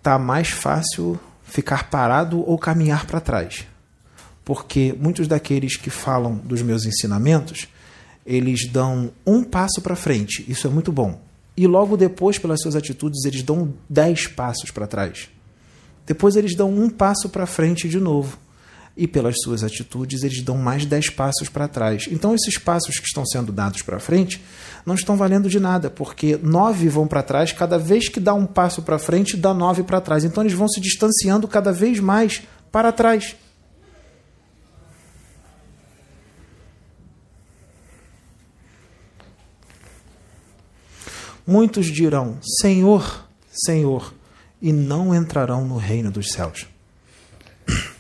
Tá 0.03 0.19
mais 0.19 0.51
fácil 0.51 1.19
ficar 1.43 1.89
parado 1.89 2.47
ou 2.47 2.59
caminhar 2.59 3.07
para 3.07 3.19
trás. 3.19 3.67
Porque 4.47 4.95
muitos 4.97 5.27
daqueles 5.27 5.77
que 5.77 5.91
falam 5.91 6.37
dos 6.37 6.63
meus 6.63 6.87
ensinamentos, 6.87 7.67
eles 8.25 8.69
dão 8.71 9.11
um 9.27 9.43
passo 9.43 9.83
para 9.83 9.97
frente. 9.97 10.45
Isso 10.47 10.69
é 10.69 10.71
muito 10.71 10.93
bom. 10.93 11.21
E 11.57 11.67
logo 11.67 11.97
depois, 11.97 12.39
pelas 12.39 12.61
suas 12.61 12.77
atitudes, 12.77 13.25
eles 13.25 13.43
dão 13.43 13.75
dez 13.91 14.29
passos 14.29 14.71
para 14.71 14.87
trás. 14.87 15.29
Depois 16.07 16.37
eles 16.37 16.55
dão 16.55 16.71
um 16.71 16.89
passo 16.89 17.29
para 17.29 17.45
frente 17.45 17.89
de 17.89 17.99
novo. 17.99 18.39
E 18.97 19.09
pelas 19.09 19.35
suas 19.43 19.65
atitudes, 19.65 20.23
eles 20.23 20.41
dão 20.43 20.57
mais 20.57 20.87
dez 20.87 21.11
passos 21.11 21.49
para 21.49 21.67
trás. 21.67 22.07
Então, 22.09 22.33
esses 22.33 22.57
passos 22.57 23.01
que 23.01 23.07
estão 23.09 23.27
sendo 23.27 23.51
dados 23.51 23.83
para 23.83 23.99
frente 23.99 24.41
não 24.87 24.95
estão 24.95 25.17
valendo 25.17 25.49
de 25.49 25.59
nada, 25.59 25.91
porque 25.91 26.39
nove 26.41 26.89
vão 26.89 27.09
para 27.09 27.21
trás, 27.21 27.51
cada 27.51 27.79
vez 27.81 28.09
que 28.09 28.21
dá 28.21 28.33
um 28.33 28.47
passo 28.47 28.81
para 28.81 28.97
frente, 28.97 29.37
dá 29.37 29.53
nove 29.53 29.83
para 29.83 30.01
trás. 30.01 30.23
Então, 30.23 30.45
eles 30.45 30.53
vão 30.53 30.69
se 30.69 30.81
distanciando 30.81 31.49
cada 31.49 31.73
vez 31.73 31.99
mais 31.99 32.43
para 32.71 32.93
trás. 32.93 33.35
Muitos 41.47 41.87
dirão: 41.87 42.39
Senhor, 42.61 43.29
Senhor, 43.53 44.13
e 44.61 44.73
não 44.73 45.15
entrarão 45.15 45.65
no 45.65 45.77
reino 45.77 46.11
dos 46.11 46.31
céus. 46.33 46.67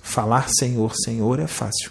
Falar 0.00 0.48
Senhor, 0.48 0.94
Senhor 0.94 1.40
é 1.40 1.46
fácil. 1.46 1.90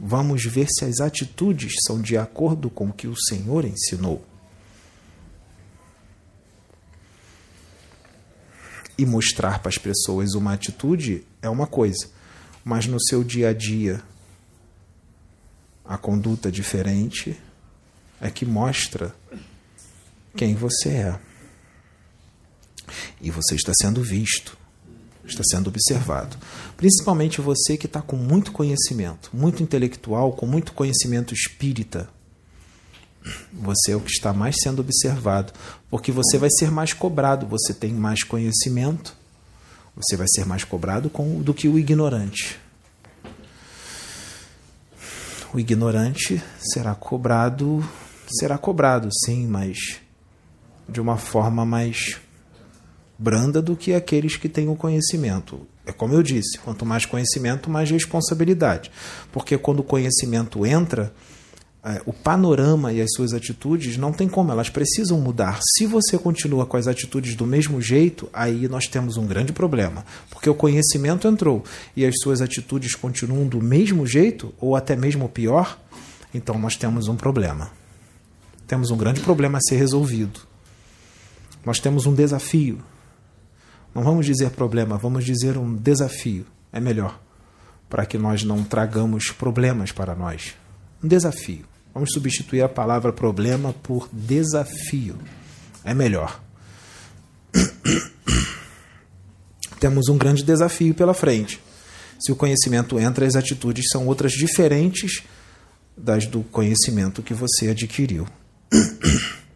Vamos 0.00 0.44
ver 0.44 0.66
se 0.68 0.84
as 0.84 1.00
atitudes 1.00 1.74
são 1.86 2.00
de 2.00 2.16
acordo 2.16 2.68
com 2.68 2.88
o 2.88 2.92
que 2.92 3.06
o 3.06 3.16
Senhor 3.16 3.64
ensinou. 3.64 4.24
E 8.96 9.04
mostrar 9.04 9.58
para 9.58 9.70
as 9.70 9.78
pessoas 9.78 10.34
uma 10.34 10.52
atitude 10.52 11.26
é 11.42 11.48
uma 11.48 11.66
coisa, 11.66 12.08
mas 12.64 12.86
no 12.86 13.00
seu 13.00 13.24
dia 13.24 13.48
a 13.48 13.52
dia, 13.52 14.02
a 15.84 15.98
conduta 15.98 16.50
diferente 16.50 17.38
é 18.20 18.30
que 18.30 18.46
mostra 18.46 19.14
quem 20.36 20.54
você 20.54 20.88
é. 20.88 21.18
E 23.20 23.30
você 23.30 23.54
está 23.54 23.72
sendo 23.80 24.02
visto, 24.02 24.56
está 25.26 25.42
sendo 25.50 25.68
observado. 25.68 26.36
Principalmente 26.76 27.40
você 27.40 27.76
que 27.76 27.86
está 27.86 28.00
com 28.00 28.16
muito 28.16 28.52
conhecimento, 28.52 29.30
muito 29.32 29.62
intelectual, 29.62 30.32
com 30.32 30.46
muito 30.46 30.72
conhecimento 30.72 31.34
espírita. 31.34 32.08
Você 33.52 33.92
é 33.92 33.96
o 33.96 34.00
que 34.00 34.10
está 34.10 34.32
mais 34.32 34.54
sendo 34.62 34.80
observado, 34.80 35.52
porque 35.90 36.12
você 36.12 36.36
vai 36.36 36.50
ser 36.50 36.70
mais 36.70 36.92
cobrado, 36.92 37.46
você 37.46 37.72
tem 37.72 37.92
mais 37.92 38.22
conhecimento, 38.22 39.16
você 39.96 40.16
vai 40.16 40.26
ser 40.28 40.44
mais 40.44 40.62
cobrado 40.62 41.08
com, 41.08 41.40
do 41.40 41.54
que 41.54 41.68
o 41.68 41.78
ignorante. 41.78 42.58
O 45.54 45.60
ignorante 45.60 46.42
será 46.58 46.96
cobrado, 46.96 47.80
será 48.40 48.58
cobrado, 48.58 49.08
sim, 49.24 49.46
mas 49.46 50.00
de 50.88 51.00
uma 51.00 51.16
forma 51.16 51.64
mais 51.64 52.16
branda 53.16 53.62
do 53.62 53.76
que 53.76 53.94
aqueles 53.94 54.36
que 54.36 54.48
têm 54.48 54.68
o 54.68 54.74
conhecimento. 54.74 55.64
É 55.86 55.92
como 55.92 56.12
eu 56.12 56.24
disse, 56.24 56.58
quanto 56.58 56.84
mais 56.84 57.06
conhecimento, 57.06 57.70
mais 57.70 57.88
responsabilidade. 57.88 58.90
Porque 59.30 59.56
quando 59.56 59.78
o 59.78 59.84
conhecimento 59.84 60.66
entra, 60.66 61.14
é, 61.84 62.00
o 62.06 62.14
panorama 62.14 62.94
e 62.94 63.02
as 63.02 63.10
suas 63.12 63.34
atitudes 63.34 63.98
não 63.98 64.10
tem 64.10 64.26
como, 64.26 64.50
elas 64.50 64.70
precisam 64.70 65.20
mudar. 65.20 65.60
Se 65.76 65.84
você 65.84 66.16
continua 66.16 66.64
com 66.64 66.78
as 66.78 66.88
atitudes 66.88 67.36
do 67.36 67.46
mesmo 67.46 67.78
jeito, 67.78 68.26
aí 68.32 68.66
nós 68.68 68.86
temos 68.86 69.18
um 69.18 69.26
grande 69.26 69.52
problema. 69.52 70.02
Porque 70.30 70.48
o 70.48 70.54
conhecimento 70.54 71.28
entrou 71.28 71.62
e 71.94 72.06
as 72.06 72.14
suas 72.22 72.40
atitudes 72.40 72.94
continuam 72.94 73.46
do 73.46 73.60
mesmo 73.60 74.06
jeito, 74.06 74.54
ou 74.58 74.74
até 74.74 74.96
mesmo 74.96 75.28
pior, 75.28 75.78
então 76.32 76.58
nós 76.58 76.74
temos 76.74 77.06
um 77.06 77.16
problema. 77.16 77.70
Temos 78.66 78.90
um 78.90 78.96
grande 78.96 79.20
problema 79.20 79.58
a 79.58 79.60
ser 79.60 79.76
resolvido. 79.76 80.40
Nós 81.66 81.80
temos 81.80 82.06
um 82.06 82.14
desafio. 82.14 82.78
Não 83.94 84.02
vamos 84.02 84.24
dizer 84.24 84.50
problema, 84.50 84.96
vamos 84.96 85.22
dizer 85.22 85.58
um 85.58 85.74
desafio. 85.74 86.46
É 86.72 86.80
melhor. 86.80 87.20
Para 87.90 88.06
que 88.06 88.16
nós 88.16 88.42
não 88.42 88.64
tragamos 88.64 89.30
problemas 89.30 89.92
para 89.92 90.14
nós. 90.14 90.54
Um 91.02 91.06
desafio. 91.06 91.73
Vamos 91.94 92.10
substituir 92.12 92.62
a 92.62 92.68
palavra 92.68 93.12
problema 93.12 93.72
por 93.72 94.08
desafio. 94.12 95.16
É 95.84 95.94
melhor. 95.94 96.42
Temos 99.78 100.08
um 100.08 100.18
grande 100.18 100.42
desafio 100.42 100.92
pela 100.92 101.14
frente. 101.14 101.60
Se 102.18 102.32
o 102.32 102.36
conhecimento 102.36 102.98
entra, 102.98 103.24
as 103.24 103.36
atitudes 103.36 103.84
são 103.92 104.08
outras 104.08 104.32
diferentes 104.32 105.22
das 105.96 106.26
do 106.26 106.42
conhecimento 106.42 107.22
que 107.22 107.32
você 107.32 107.68
adquiriu. 107.68 108.26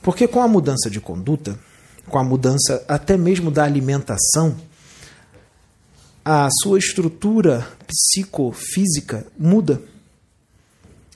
Porque 0.00 0.26
com 0.26 0.40
a 0.40 0.48
mudança 0.48 0.88
de 0.88 1.00
conduta, 1.00 1.58
com 2.06 2.18
a 2.18 2.24
mudança 2.24 2.82
até 2.88 3.16
mesmo 3.16 3.50
da 3.50 3.64
alimentação, 3.64 4.56
a 6.24 6.48
sua 6.62 6.78
estrutura 6.78 7.66
psicofísica 7.86 9.26
muda. 9.38 9.82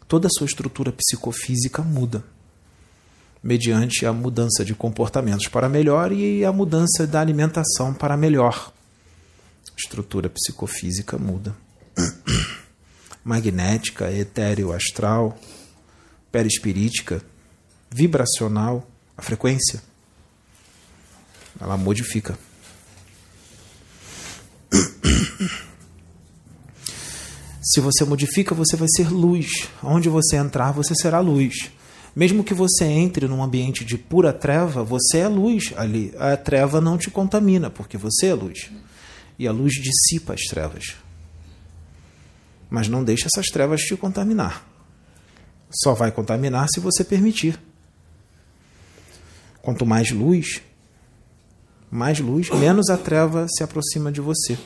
Toda 0.08 0.26
a 0.26 0.30
sua 0.30 0.46
estrutura 0.46 0.90
psicofísica 0.90 1.82
muda. 1.82 2.24
Mediante 3.42 4.04
a 4.04 4.12
mudança 4.12 4.64
de 4.64 4.74
comportamentos 4.74 5.46
para 5.46 5.68
melhor 5.68 6.10
e 6.10 6.44
a 6.44 6.52
mudança 6.52 7.06
da 7.06 7.20
alimentação 7.20 7.94
para 7.94 8.16
melhor. 8.16 8.72
A 9.70 9.74
estrutura 9.78 10.28
psicofísica 10.28 11.16
muda. 11.16 11.54
Magnética, 13.22 14.10
etéreo, 14.10 14.72
astral, 14.72 15.38
perispirítica 16.32 17.22
vibracional, 17.90 18.88
a 19.16 19.22
frequência, 19.22 19.82
ela 21.60 21.76
modifica. 21.76 22.38
Se 27.60 27.80
você 27.80 28.04
modifica, 28.04 28.54
você 28.54 28.76
vai 28.76 28.88
ser 28.94 29.10
luz. 29.10 29.68
Onde 29.82 30.08
você 30.08 30.36
entrar, 30.36 30.72
você 30.72 30.94
será 30.94 31.20
luz. 31.20 31.70
Mesmo 32.14 32.42
que 32.42 32.54
você 32.54 32.84
entre 32.84 33.28
num 33.28 33.42
ambiente 33.42 33.84
de 33.84 33.98
pura 33.98 34.32
treva, 34.32 34.82
você 34.82 35.18
é 35.18 35.28
luz 35.28 35.72
ali. 35.76 36.12
A 36.18 36.36
treva 36.36 36.80
não 36.80 36.96
te 36.96 37.10
contamina, 37.10 37.70
porque 37.70 37.96
você 37.96 38.26
é 38.26 38.34
luz. 38.34 38.70
E 39.38 39.46
a 39.46 39.52
luz 39.52 39.74
dissipa 39.74 40.34
as 40.34 40.42
trevas. 40.42 40.96
Mas 42.70 42.88
não 42.88 43.04
deixe 43.04 43.26
essas 43.26 43.46
trevas 43.46 43.82
te 43.82 43.96
contaminar. 43.96 44.66
Só 45.70 45.94
vai 45.94 46.10
contaminar 46.10 46.66
se 46.72 46.80
você 46.80 47.04
permitir. 47.04 47.58
Quanto 49.60 49.84
mais 49.84 50.10
luz, 50.10 50.62
mais 51.90 52.20
luz, 52.20 52.50
menos 52.50 52.88
a 52.88 52.96
treva 52.96 53.46
se 53.48 53.62
aproxima 53.62 54.10
de 54.10 54.20
você. 54.20 54.56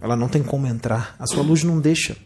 Ela 0.00 0.16
não 0.16 0.28
tem 0.28 0.42
como 0.42 0.66
entrar. 0.66 1.14
A 1.18 1.26
sua 1.26 1.42
luz 1.42 1.62
não 1.62 1.80
deixa. 1.80 2.16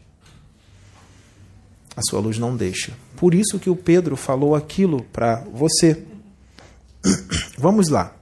A 1.97 2.03
sua 2.03 2.21
luz 2.21 2.39
não 2.39 2.57
deixa. 2.57 2.93
Por 3.17 3.35
isso 3.35 3.59
que 3.59 3.69
o 3.69 3.77
Pedro 3.77 4.17
falou 4.17 4.55
aquilo 4.55 5.03
para 5.13 5.45
você. 5.53 6.05
Vamos 7.59 7.89
lá. 7.89 8.15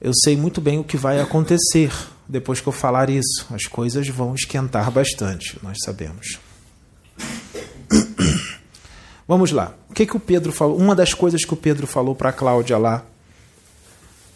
Eu 0.00 0.12
sei 0.22 0.36
muito 0.36 0.60
bem 0.60 0.78
o 0.78 0.84
que 0.84 0.96
vai 0.96 1.20
acontecer 1.20 1.92
depois 2.28 2.60
que 2.60 2.66
eu 2.66 2.72
falar 2.72 3.10
isso. 3.10 3.46
As 3.50 3.64
coisas 3.64 4.06
vão 4.08 4.34
esquentar 4.34 4.90
bastante, 4.90 5.58
nós 5.62 5.78
sabemos. 5.84 6.38
Vamos 9.26 9.50
lá. 9.50 9.74
O 9.90 9.92
que, 9.92 10.06
que 10.06 10.16
o 10.16 10.20
Pedro 10.20 10.52
falou? 10.52 10.78
Uma 10.78 10.94
das 10.94 11.12
coisas 11.12 11.44
que 11.44 11.52
o 11.52 11.56
Pedro 11.56 11.86
falou 11.86 12.14
para 12.14 12.30
a 12.30 12.32
Cláudia 12.32 12.78
lá, 12.78 13.04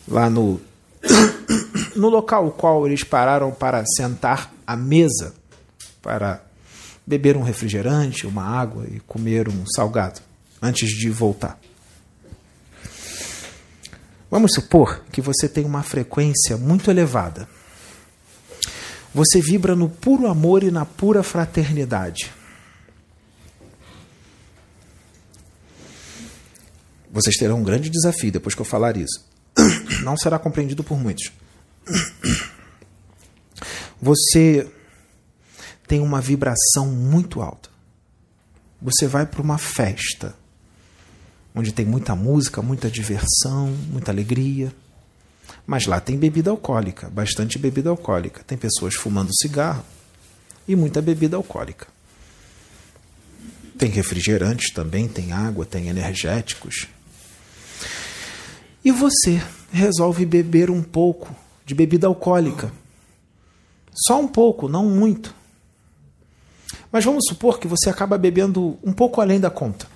lá 0.09 0.29
no 0.29 0.61
no 1.97 2.09
local 2.09 2.51
qual 2.53 2.87
eles 2.87 3.05
pararam 3.05 3.53
para 3.53 3.85
sentar 3.97 4.53
à 4.67 4.77
mesa, 4.77 5.35
para 6.01 6.43
beber 7.07 7.37
um 7.37 7.43
refrigerante, 7.43 8.27
uma 8.27 8.45
água 8.45 8.87
e 8.91 9.01
comer 9.01 9.49
um 9.49 9.65
salgado 9.67 10.21
antes 10.61 10.91
de 10.91 11.11
voltar. 11.11 11.59
Vamos 14.31 14.55
supor 14.55 15.05
que 15.13 15.21
você 15.21 15.49
tem 15.49 15.65
uma 15.65 15.83
frequência 15.83 16.57
muito 16.57 16.91
elevada. 16.91 17.47
Você 19.15 19.43
vibra 19.43 19.77
no 19.77 19.91
puro 19.91 20.27
amor 20.27 20.63
e 20.63 20.71
na 20.71 20.87
pura 20.87 21.23
fraternidade. 21.23 22.31
Vocês 27.11 27.37
terão 27.37 27.59
um 27.59 27.63
grande 27.63 27.91
desafio 27.91 28.33
depois 28.33 28.55
que 28.55 28.63
eu 28.63 28.65
falar 28.65 28.97
isso. 28.97 29.23
Não 30.03 30.17
será 30.17 30.39
compreendido 30.39 30.83
por 30.83 30.99
muitos. 30.99 31.31
Você 34.01 34.71
tem 35.87 36.01
uma 36.01 36.21
vibração 36.21 36.87
muito 36.87 37.41
alta. 37.41 37.71
Você 38.81 39.07
vai 39.07 39.27
para 39.27 39.43
uma 39.43 39.59
festa 39.59 40.35
onde 41.55 41.73
tem 41.73 41.85
muita 41.85 42.17
música, 42.17 42.63
muita 42.63 42.91
diversão, 42.91 43.69
muita 43.91 44.11
alegria. 44.11 44.75
Mas 45.67 45.87
lá 45.87 46.01
tem 46.01 46.17
bebida 46.17 46.51
alcoólica, 46.51 47.09
bastante 47.11 47.59
bebida 47.59 47.91
alcoólica. 47.91 48.43
Tem 48.45 48.59
pessoas 48.59 48.95
fumando 48.95 49.31
cigarro 49.37 49.85
e 50.67 50.75
muita 50.75 51.01
bebida 51.01 51.37
alcoólica. 51.37 51.87
Tem 53.79 53.91
refrigerantes 53.91 54.73
também, 54.73 55.09
tem 55.09 55.33
água, 55.33 55.65
tem 55.65 55.89
energéticos. 55.89 56.89
E 58.85 58.91
você 58.91 59.43
resolve 59.73 60.27
beber 60.27 60.71
um 60.71 60.83
pouco 60.83 61.35
de 61.65 61.75
bebida 61.75 62.07
alcoólica. 62.07 62.73
Só 63.95 64.21
um 64.21 64.29
pouco, 64.29 64.69
não 64.69 64.87
muito. 64.89 65.35
Mas 66.91 67.05
vamos 67.05 67.25
supor 67.29 67.59
que 67.59 67.69
você 67.69 67.89
acaba 67.89 68.19
bebendo 68.19 68.79
um 68.83 68.93
pouco 68.93 69.21
além 69.21 69.41
da 69.41 69.51
conta. 69.51 69.87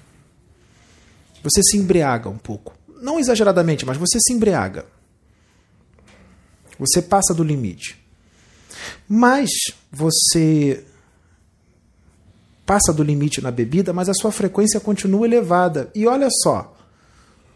Você 1.42 1.62
se 1.62 1.76
embriaga 1.76 2.28
um 2.28 2.38
pouco. 2.38 2.74
Não 3.00 3.18
exageradamente, 3.18 3.84
mas 3.84 3.96
você 3.96 4.18
se 4.20 4.32
embriaga. 4.32 4.86
Você 6.78 7.00
passa 7.00 7.34
do 7.34 7.44
limite. 7.44 7.98
Mas 9.08 9.50
você 9.90 10.84
passa 12.64 12.92
do 12.92 13.02
limite 13.02 13.40
na 13.40 13.50
bebida, 13.50 13.92
mas 13.92 14.08
a 14.08 14.14
sua 14.14 14.32
frequência 14.32 14.80
continua 14.80 15.26
elevada. 15.26 15.90
E 15.94 16.06
olha 16.06 16.28
só, 16.42 16.76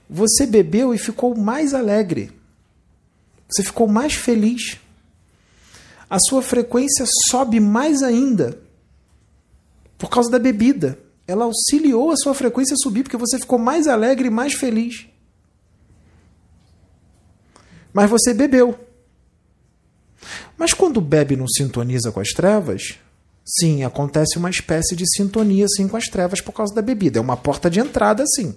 você 0.09 0.47
bebeu 0.47 0.95
e 0.95 0.99
ficou 0.99 1.37
mais 1.37 1.75
alegre. 1.75 2.33
Você 3.51 3.63
ficou 3.65 3.89
mais 3.89 4.15
feliz. 4.15 4.79
A 6.09 6.19
sua 6.19 6.43
frequência 6.43 7.05
sobe 7.31 7.59
mais 7.61 8.03
ainda 8.03 8.59
por 9.99 10.09
causa 10.09 10.31
da 10.31 10.39
bebida. 10.39 10.99
Ela 11.27 11.45
auxiliou 11.45 12.11
a 12.11 12.17
sua 12.17 12.35
frequência 12.35 12.75
a 12.75 12.77
subir 12.77 13.03
porque 13.03 13.17
você 13.17 13.39
ficou 13.39 13.59
mais 13.59 13.87
alegre 13.87 14.29
e 14.29 14.31
mais 14.31 14.55
feliz. 14.55 15.07
Mas 17.93 18.09
você 18.09 18.33
bebeu. 18.33 18.79
Mas 20.57 20.73
quando 20.73 21.01
bebe 21.01 21.37
não 21.37 21.49
sintoniza 21.49 22.13
com 22.13 22.21
as 22.21 22.29
trevas, 22.29 22.99
sim, 23.45 23.83
acontece 23.85 24.39
uma 24.39 24.51
espécie 24.51 24.95
de 24.95 25.05
sintonia 25.17 25.67
sim 25.69 25.89
com 25.89 25.97
as 25.97 26.07
trevas 26.07 26.41
por 26.41 26.53
causa 26.53 26.75
da 26.75 26.83
bebida. 26.83 27.19
É 27.19 27.23
uma 27.23 27.37
porta 27.37 27.71
de 27.71 27.81
entrada, 27.81 28.25
sim. 28.35 28.55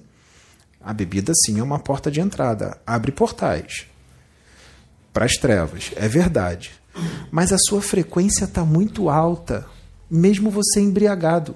A 0.82 0.94
bebida, 0.94 1.32
sim, 1.46 1.60
é 1.60 1.64
uma 1.64 1.80
porta 1.80 2.12
de 2.12 2.20
entrada. 2.20 2.80
Abre 2.86 3.12
portais 3.12 3.93
para 5.14 5.26
as 5.26 5.34
trevas. 5.34 5.92
É 5.96 6.08
verdade. 6.08 6.72
Mas 7.32 7.54
a 7.54 7.58
sua 7.58 7.82
frequência 7.82 8.46
está 8.46 8.66
muito 8.66 9.10
alta, 9.10 9.66
mesmo 10.10 10.50
você 10.50 10.82
embriagado. 10.82 11.56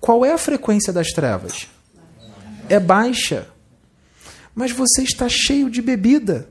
Qual 0.00 0.24
é 0.24 0.32
a 0.32 0.38
frequência 0.38 0.92
das 0.92 1.08
trevas? 1.08 1.68
É 2.68 2.78
baixa. 2.78 3.48
Mas 4.54 4.70
você 4.70 5.02
está 5.02 5.28
cheio 5.28 5.68
de 5.68 5.82
bebida. 5.82 6.48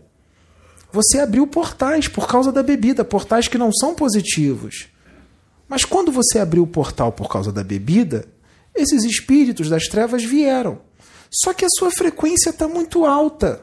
Você 0.92 1.20
abriu 1.20 1.48
portais 1.48 2.08
por 2.08 2.28
causa 2.28 2.52
da 2.52 2.62
bebida, 2.62 3.04
portais 3.04 3.48
que 3.48 3.58
não 3.58 3.72
são 3.72 3.96
positivos. 3.96 4.88
Mas 5.68 5.86
quando 5.86 6.12
você 6.12 6.38
abriu 6.38 6.64
o 6.64 6.68
portal 6.68 7.12
por 7.12 7.30
causa 7.30 7.52
da 7.52 7.64
bebida, 7.64 8.28
esses 8.76 9.04
espíritos 9.04 9.70
das 9.70 9.88
trevas 9.88 10.24
vieram. 10.24 10.82
Só 11.32 11.54
que 11.54 11.66
a 11.66 11.70
sua 11.80 11.90
frequência 11.90 12.52
está 12.52 12.68
muito 12.68 13.06
alta. 13.06 13.62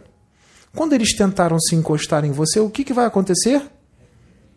Quando 0.74 0.92
eles 0.92 1.16
tentaram 1.16 1.59
se 1.59 1.74
encostar 1.74 2.24
em 2.24 2.30
você, 2.30 2.60
o 2.60 2.70
que, 2.70 2.84
que 2.84 2.92
vai 2.92 3.06
acontecer? 3.06 3.62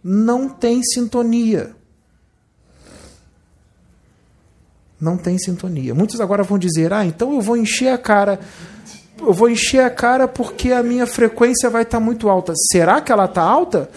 Não 0.04 0.48
tem 0.50 0.84
sintonia. 0.84 1.76
Não 5.00 5.18
tem 5.18 5.38
sintonia. 5.38 5.94
Muitos 5.94 6.22
agora 6.22 6.44
vão 6.44 6.58
dizer: 6.58 6.94
ah, 6.94 7.06
então 7.06 7.34
eu 7.34 7.42
vou 7.42 7.58
encher 7.58 7.90
a 7.90 7.98
cara. 7.98 8.40
Eu 9.20 9.34
vou 9.34 9.50
encher 9.50 9.84
a 9.84 9.90
cara 9.90 10.28
porque 10.28 10.72
a 10.72 10.84
minha 10.84 11.06
frequência 11.06 11.70
vai 11.70 11.84
estar 11.84 12.00
tá 12.00 12.04
muito 12.04 12.30
alta. 12.30 12.54
Será 12.72 13.02
que 13.02 13.12
ela 13.12 13.26
está 13.26 13.42
alta? 13.42 13.90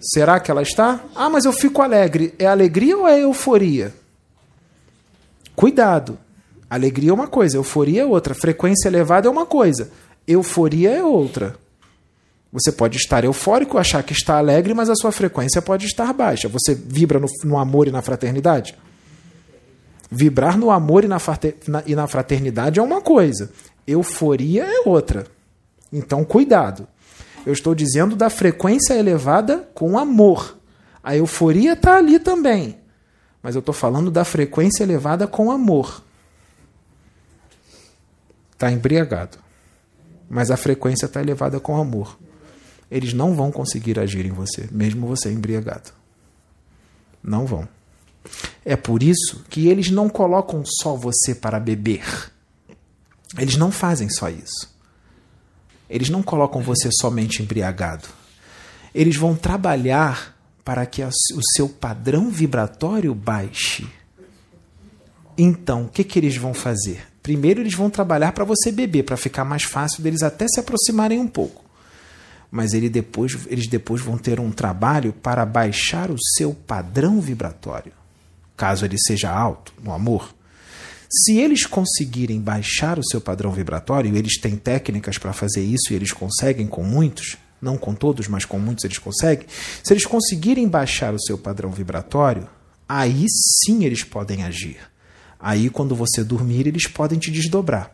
Será 0.00 0.40
que 0.40 0.50
ela 0.50 0.62
está? 0.62 1.00
Ah, 1.14 1.30
mas 1.30 1.44
eu 1.44 1.52
fico 1.52 1.80
alegre. 1.80 2.34
É 2.38 2.46
alegria 2.46 2.96
ou 2.96 3.06
é 3.06 3.20
euforia? 3.20 3.94
Cuidado. 5.54 6.18
Alegria 6.68 7.10
é 7.10 7.12
uma 7.12 7.28
coisa, 7.28 7.56
euforia 7.58 8.02
é 8.02 8.06
outra. 8.06 8.34
Frequência 8.34 8.88
elevada 8.88 9.28
é 9.28 9.30
uma 9.30 9.44
coisa, 9.44 9.90
euforia 10.26 10.90
é 10.90 11.04
outra. 11.04 11.56
Você 12.52 12.70
pode 12.70 12.98
estar 12.98 13.24
eufórico, 13.24 13.78
achar 13.78 14.02
que 14.02 14.12
está 14.12 14.36
alegre, 14.36 14.74
mas 14.74 14.90
a 14.90 14.94
sua 14.94 15.10
frequência 15.10 15.62
pode 15.62 15.86
estar 15.86 16.12
baixa. 16.12 16.48
Você 16.48 16.74
vibra 16.74 17.18
no, 17.18 17.26
no 17.44 17.58
amor 17.58 17.88
e 17.88 17.90
na 17.90 18.02
fraternidade? 18.02 18.76
Vibrar 20.10 20.58
no 20.58 20.70
amor 20.70 21.04
e 21.04 21.08
na, 21.08 21.18
e 21.86 21.94
na 21.94 22.06
fraternidade 22.06 22.78
é 22.78 22.82
uma 22.82 23.00
coisa, 23.00 23.50
euforia 23.86 24.64
é 24.64 24.82
outra. 24.86 25.26
Então, 25.90 26.24
cuidado. 26.24 26.86
Eu 27.46 27.52
estou 27.52 27.74
dizendo 27.74 28.14
da 28.14 28.28
frequência 28.28 28.94
elevada 28.94 29.68
com 29.74 29.98
amor. 29.98 30.56
A 31.02 31.16
euforia 31.16 31.72
está 31.72 31.96
ali 31.96 32.18
também. 32.18 32.78
Mas 33.42 33.54
eu 33.54 33.60
estou 33.60 33.74
falando 33.74 34.10
da 34.10 34.24
frequência 34.24 34.84
elevada 34.84 35.26
com 35.26 35.50
amor 35.50 36.02
está 38.62 38.70
embriagado, 38.70 39.38
mas 40.32 40.50
a 40.50 40.56
frequência 40.56 41.04
está 41.04 41.20
elevada 41.20 41.60
com 41.60 41.76
amor. 41.76 42.18
Eles 42.90 43.12
não 43.12 43.34
vão 43.34 43.52
conseguir 43.52 43.98
agir 43.98 44.24
em 44.24 44.30
você, 44.30 44.66
mesmo 44.72 45.06
você 45.06 45.30
embriagado. 45.30 45.90
Não 47.22 47.44
vão. 47.44 47.68
É 48.64 48.74
por 48.74 49.02
isso 49.02 49.44
que 49.50 49.68
eles 49.68 49.90
não 49.90 50.08
colocam 50.08 50.64
só 50.64 50.96
você 50.96 51.34
para 51.34 51.60
beber. 51.60 52.32
Eles 53.36 53.58
não 53.58 53.70
fazem 53.70 54.08
só 54.08 54.30
isso. 54.30 54.74
Eles 55.88 56.08
não 56.08 56.22
colocam 56.22 56.62
você 56.62 56.88
somente 56.90 57.42
embriagado. 57.42 58.08
Eles 58.94 59.16
vão 59.16 59.34
trabalhar 59.34 60.34
para 60.64 60.86
que 60.86 61.02
o 61.02 61.10
seu 61.54 61.68
padrão 61.68 62.30
vibratório 62.30 63.14
baixe. 63.14 63.86
Então, 65.36 65.84
o 65.84 65.88
que, 65.88 66.02
que 66.02 66.18
eles 66.18 66.38
vão 66.38 66.54
fazer? 66.54 67.11
Primeiro 67.22 67.60
eles 67.60 67.74
vão 67.74 67.88
trabalhar 67.88 68.32
para 68.32 68.44
você 68.44 68.72
beber, 68.72 69.04
para 69.04 69.16
ficar 69.16 69.44
mais 69.44 69.62
fácil 69.62 70.02
deles 70.02 70.22
até 70.22 70.46
se 70.48 70.58
aproximarem 70.58 71.20
um 71.20 71.28
pouco. 71.28 71.64
Mas 72.50 72.74
ele 72.74 72.90
depois, 72.90 73.38
eles 73.46 73.68
depois 73.68 74.02
vão 74.02 74.18
ter 74.18 74.40
um 74.40 74.50
trabalho 74.50 75.12
para 75.12 75.46
baixar 75.46 76.10
o 76.10 76.16
seu 76.36 76.52
padrão 76.52 77.20
vibratório, 77.20 77.92
caso 78.56 78.84
ele 78.84 78.98
seja 78.98 79.30
alto, 79.30 79.72
no 79.82 79.92
amor. 79.92 80.34
Se 81.10 81.36
eles 81.36 81.66
conseguirem 81.66 82.40
baixar 82.40 82.98
o 82.98 83.04
seu 83.04 83.20
padrão 83.20 83.52
vibratório, 83.52 84.16
eles 84.16 84.38
têm 84.40 84.56
técnicas 84.56 85.18
para 85.18 85.32
fazer 85.32 85.62
isso 85.62 85.92
e 85.92 85.94
eles 85.94 86.10
conseguem 86.10 86.66
com 86.66 86.82
muitos, 86.82 87.36
não 87.60 87.76
com 87.76 87.94
todos, 87.94 88.26
mas 88.28 88.44
com 88.44 88.58
muitos 88.58 88.84
eles 88.84 88.98
conseguem. 88.98 89.46
Se 89.84 89.92
eles 89.92 90.06
conseguirem 90.06 90.66
baixar 90.66 91.14
o 91.14 91.20
seu 91.20 91.38
padrão 91.38 91.70
vibratório, 91.70 92.48
aí 92.88 93.26
sim 93.28 93.84
eles 93.84 94.02
podem 94.02 94.42
agir. 94.42 94.91
Aí, 95.42 95.68
quando 95.68 95.96
você 95.96 96.22
dormir, 96.22 96.68
eles 96.68 96.86
podem 96.86 97.18
te 97.18 97.28
desdobrar. 97.28 97.90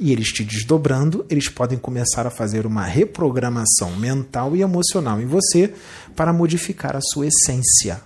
E 0.00 0.10
eles 0.10 0.28
te 0.28 0.44
desdobrando, 0.44 1.24
eles 1.30 1.48
podem 1.48 1.78
começar 1.78 2.26
a 2.26 2.30
fazer 2.30 2.66
uma 2.66 2.84
reprogramação 2.84 3.94
mental 3.96 4.56
e 4.56 4.62
emocional 4.62 5.20
em 5.20 5.26
você 5.26 5.72
para 6.16 6.32
modificar 6.32 6.96
a 6.96 7.00
sua 7.00 7.28
essência. 7.28 8.00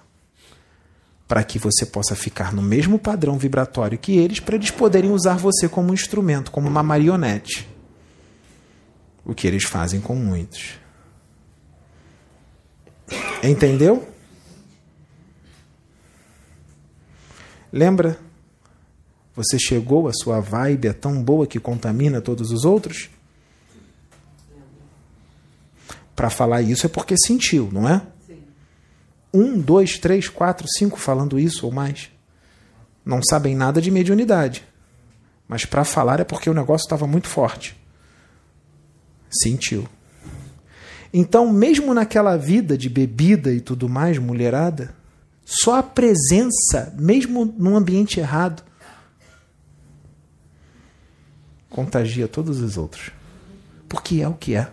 Para 1.27 1.43
que 1.43 1.59
você 1.59 1.87
possa 1.87 2.15
ficar 2.15 2.53
no 2.53 2.61
mesmo 2.61 2.99
padrão 2.99 3.39
vibratório 3.39 3.99
que 3.99 4.19
eles, 4.19 4.41
para 4.41 4.57
eles 4.57 4.71
poderem 4.71 5.11
usar 5.11 5.37
você 5.37 5.67
como 5.69 5.95
instrumento, 5.95 6.51
como 6.51 6.69
uma 6.69 6.83
marionete. 6.83 7.67
O 9.25 9.35
que 9.35 9.47
eles 9.47 9.65
fazem 9.65 10.03
com 10.03 10.15
muitos. 10.15 10.79
Entendeu? 13.43 14.07
Lembra 17.73 18.19
você 19.35 19.59
chegou, 19.59 20.09
a 20.09 20.13
sua 20.13 20.41
vibe 20.41 20.89
é 20.89 20.93
tão 20.93 21.23
boa 21.23 21.47
que 21.47 21.59
contamina 21.59 22.21
todos 22.21 22.51
os 22.51 22.65
outros? 22.65 23.09
para 26.15 26.31
falar 26.31 26.63
isso 26.63 26.87
é 26.87 26.89
porque 26.89 27.17
sentiu, 27.19 27.69
não 27.73 27.89
é? 27.89 28.03
Sim. 28.27 28.39
Um, 29.33 29.59
dois, 29.59 29.99
três, 29.99 30.29
quatro, 30.29 30.67
cinco 30.69 30.99
falando 30.99 31.39
isso 31.39 31.67
ou 31.67 31.73
mais. 31.73 32.11
Não 33.05 33.21
sabem 33.23 33.57
nada 33.57 33.81
de 33.81 33.91
mediunidade. 33.91 34.65
Mas 35.49 35.65
para 35.65 35.85
falar 35.85 36.21
é 36.21 36.25
porque 36.25 36.49
o 36.49 36.55
negócio 36.55 36.85
estava 36.85 37.07
muito 37.07 37.29
forte. 37.29 37.77
Sentiu. 39.31 39.89
Então, 41.13 41.53
mesmo 41.53 41.93
naquela 41.93 42.37
vida 42.37 42.77
de 42.77 42.89
bebida 42.89 43.53
e 43.53 43.61
tudo 43.61 43.89
mais, 43.89 44.19
mulherada, 44.19 44.95
só 45.45 45.79
a 45.79 45.83
presença, 45.83 46.95
mesmo 46.97 47.45
num 47.45 47.77
ambiente 47.77 48.21
errado, 48.21 48.63
contagia 51.73 52.29
todos 52.29 52.61
os 52.61 52.77
outros. 52.77 53.11
Porque 53.89 54.21
é 54.21 54.29
o 54.29 54.35
que 54.35 54.55
é. 54.55 54.71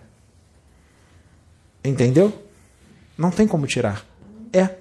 Entendeu? 1.84 2.45
Não 3.17 3.31
tem 3.31 3.47
como 3.47 3.65
tirar. 3.65 4.05
É. 4.51 4.77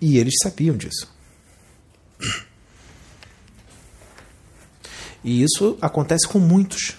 E 0.00 0.18
eles 0.18 0.34
sabiam 0.42 0.76
disso. 0.76 1.12
E 5.22 5.42
isso 5.42 5.78
acontece 5.80 6.28
com 6.28 6.38
muitos. 6.38 6.96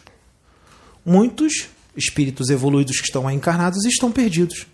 Muitos 1.05 1.69
espíritos 1.95 2.49
evoluídos 2.49 2.99
que 2.99 3.05
estão 3.05 3.29
encarnados 3.29 3.85
estão 3.85 4.11
perdidos. 4.11 4.65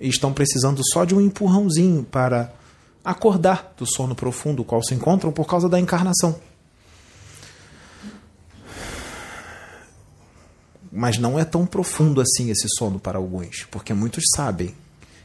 Estão 0.00 0.32
precisando 0.32 0.80
só 0.92 1.04
de 1.04 1.14
um 1.14 1.20
empurrãozinho 1.20 2.04
para 2.04 2.52
acordar 3.04 3.74
do 3.76 3.86
sono 3.86 4.14
profundo 4.14 4.64
qual 4.64 4.82
se 4.82 4.94
encontram 4.94 5.32
por 5.32 5.46
causa 5.46 5.68
da 5.68 5.80
encarnação. 5.80 6.38
Mas 10.92 11.18
não 11.18 11.38
é 11.38 11.44
tão 11.44 11.66
profundo 11.66 12.20
assim 12.20 12.50
esse 12.50 12.66
sono 12.76 12.98
para 12.98 13.18
alguns, 13.18 13.64
porque 13.70 13.92
muitos 13.92 14.24
sabem 14.34 14.74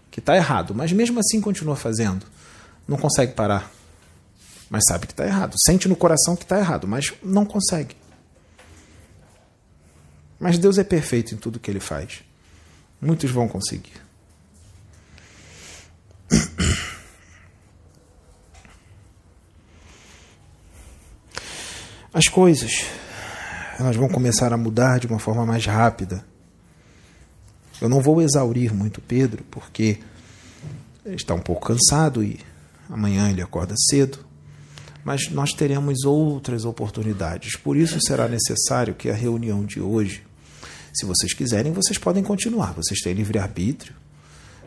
que 0.10 0.20
está 0.20 0.36
errado, 0.36 0.76
mas 0.76 0.92
mesmo 0.92 1.20
assim 1.20 1.40
continua 1.40 1.76
fazendo. 1.76 2.26
Não 2.88 2.98
consegue 2.98 3.34
parar 3.34 3.72
mas 4.72 4.86
sabe 4.88 5.06
que 5.06 5.12
está 5.12 5.26
errado. 5.26 5.54
Sente 5.66 5.90
no 5.90 5.98
coração 5.98 6.34
que 6.34 6.44
está 6.44 6.58
errado, 6.58 6.88
mas 6.88 7.14
não 7.22 7.46
consegue. 7.46 7.94
Mas 10.40 10.58
Deus 10.58 10.78
é 10.78 10.84
perfeito 10.86 11.36
em 11.36 11.38
tudo 11.38 11.60
que 11.60 11.70
ele 11.70 11.82
faz. 11.82 12.24
Muitos 13.02 13.30
vão 13.30 13.50
conseguir. 13.50 14.01
As 22.14 22.28
coisas 22.28 22.86
elas 23.80 23.96
vão 23.96 24.08
começar 24.08 24.54
a 24.54 24.58
mudar 24.58 25.00
de 25.00 25.08
uma 25.08 25.20
forma 25.20 25.46
mais 25.46 25.66
rápida. 25.66 26.24
Eu 27.82 27.90
não 27.90 28.02
vou 28.02 28.22
exaurir 28.22 28.74
muito 28.74 29.02
Pedro, 29.02 29.44
porque 29.50 30.00
está 31.06 31.34
um 31.34 31.42
pouco 31.42 31.68
cansado 31.68 32.24
e 32.24 32.40
amanhã 32.90 33.30
ele 33.30 33.42
acorda 33.42 33.74
cedo 33.90 34.32
mas 35.04 35.30
nós 35.30 35.52
teremos 35.54 36.04
outras 36.04 36.66
oportunidades. 36.66 37.56
Por 37.56 37.76
isso 37.76 38.00
será 38.02 38.28
necessário 38.28 38.94
que 38.94 39.10
a 39.10 39.14
reunião 39.14 39.66
de 39.66 39.82
hoje, 39.82 40.24
se 40.94 41.06
vocês 41.06 41.34
quiserem, 41.34 41.72
vocês 41.72 41.98
podem 41.98 42.24
continuar, 42.24 42.74
vocês 42.74 43.00
têm 43.00 43.14
livre-arbítrio. 43.14 43.96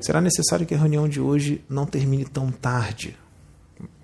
Será 0.00 0.20
necessário 0.20 0.66
que 0.66 0.74
a 0.74 0.78
reunião 0.78 1.08
de 1.08 1.20
hoje 1.20 1.64
não 1.68 1.86
termine 1.86 2.24
tão 2.24 2.50
tarde, 2.50 3.16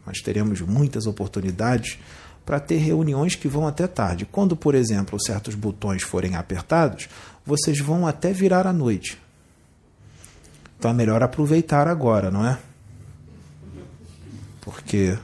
mas 0.07 0.21
teremos 0.21 0.61
muitas 0.61 1.07
oportunidades 1.07 1.99
para 2.51 2.59
ter 2.59 2.78
reuniões 2.78 3.36
que 3.36 3.47
vão 3.47 3.64
até 3.64 3.86
tarde. 3.86 4.27
Quando, 4.27 4.56
por 4.56 4.74
exemplo, 4.74 5.16
certos 5.24 5.55
botões 5.55 6.02
forem 6.02 6.35
apertados, 6.35 7.09
vocês 7.47 7.78
vão 7.78 8.09
até 8.09 8.32
virar 8.32 8.66
a 8.66 8.72
noite. 8.72 9.16
Então 10.77 10.90
é 10.90 10.94
melhor 10.94 11.22
aproveitar 11.22 11.86
agora, 11.86 12.28
não 12.28 12.44
é? 12.44 12.59
Porque 14.62 15.16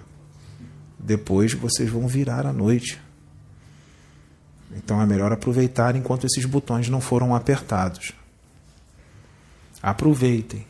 depois 0.97 1.53
vocês 1.53 1.91
vão 1.91 2.07
virar 2.07 2.47
à 2.47 2.53
noite. 2.53 3.03
Então 4.77 5.03
é 5.03 5.05
melhor 5.05 5.33
aproveitar 5.33 5.97
enquanto 5.97 6.27
esses 6.27 6.45
botões 6.45 6.89
não 6.89 7.01
foram 7.01 7.35
apertados. 7.35 8.13
Aproveitem. 9.83 10.65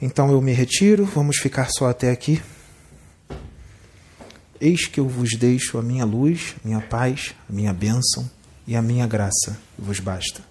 Então 0.00 0.30
eu 0.30 0.40
me 0.40 0.52
retiro, 0.52 1.04
vamos 1.04 1.38
ficar 1.38 1.68
só 1.70 1.88
até 1.88 2.10
aqui. 2.10 2.40
Eis 4.60 4.86
que 4.86 5.00
eu 5.00 5.08
vos 5.08 5.30
deixo 5.36 5.78
a 5.78 5.82
minha 5.82 6.04
luz, 6.04 6.54
minha 6.64 6.80
paz, 6.80 7.34
a 7.48 7.52
minha 7.52 7.72
bênção 7.72 8.28
e 8.66 8.76
a 8.76 8.82
minha 8.82 9.06
graça, 9.06 9.58
vos 9.78 10.00
basta. 10.00 10.42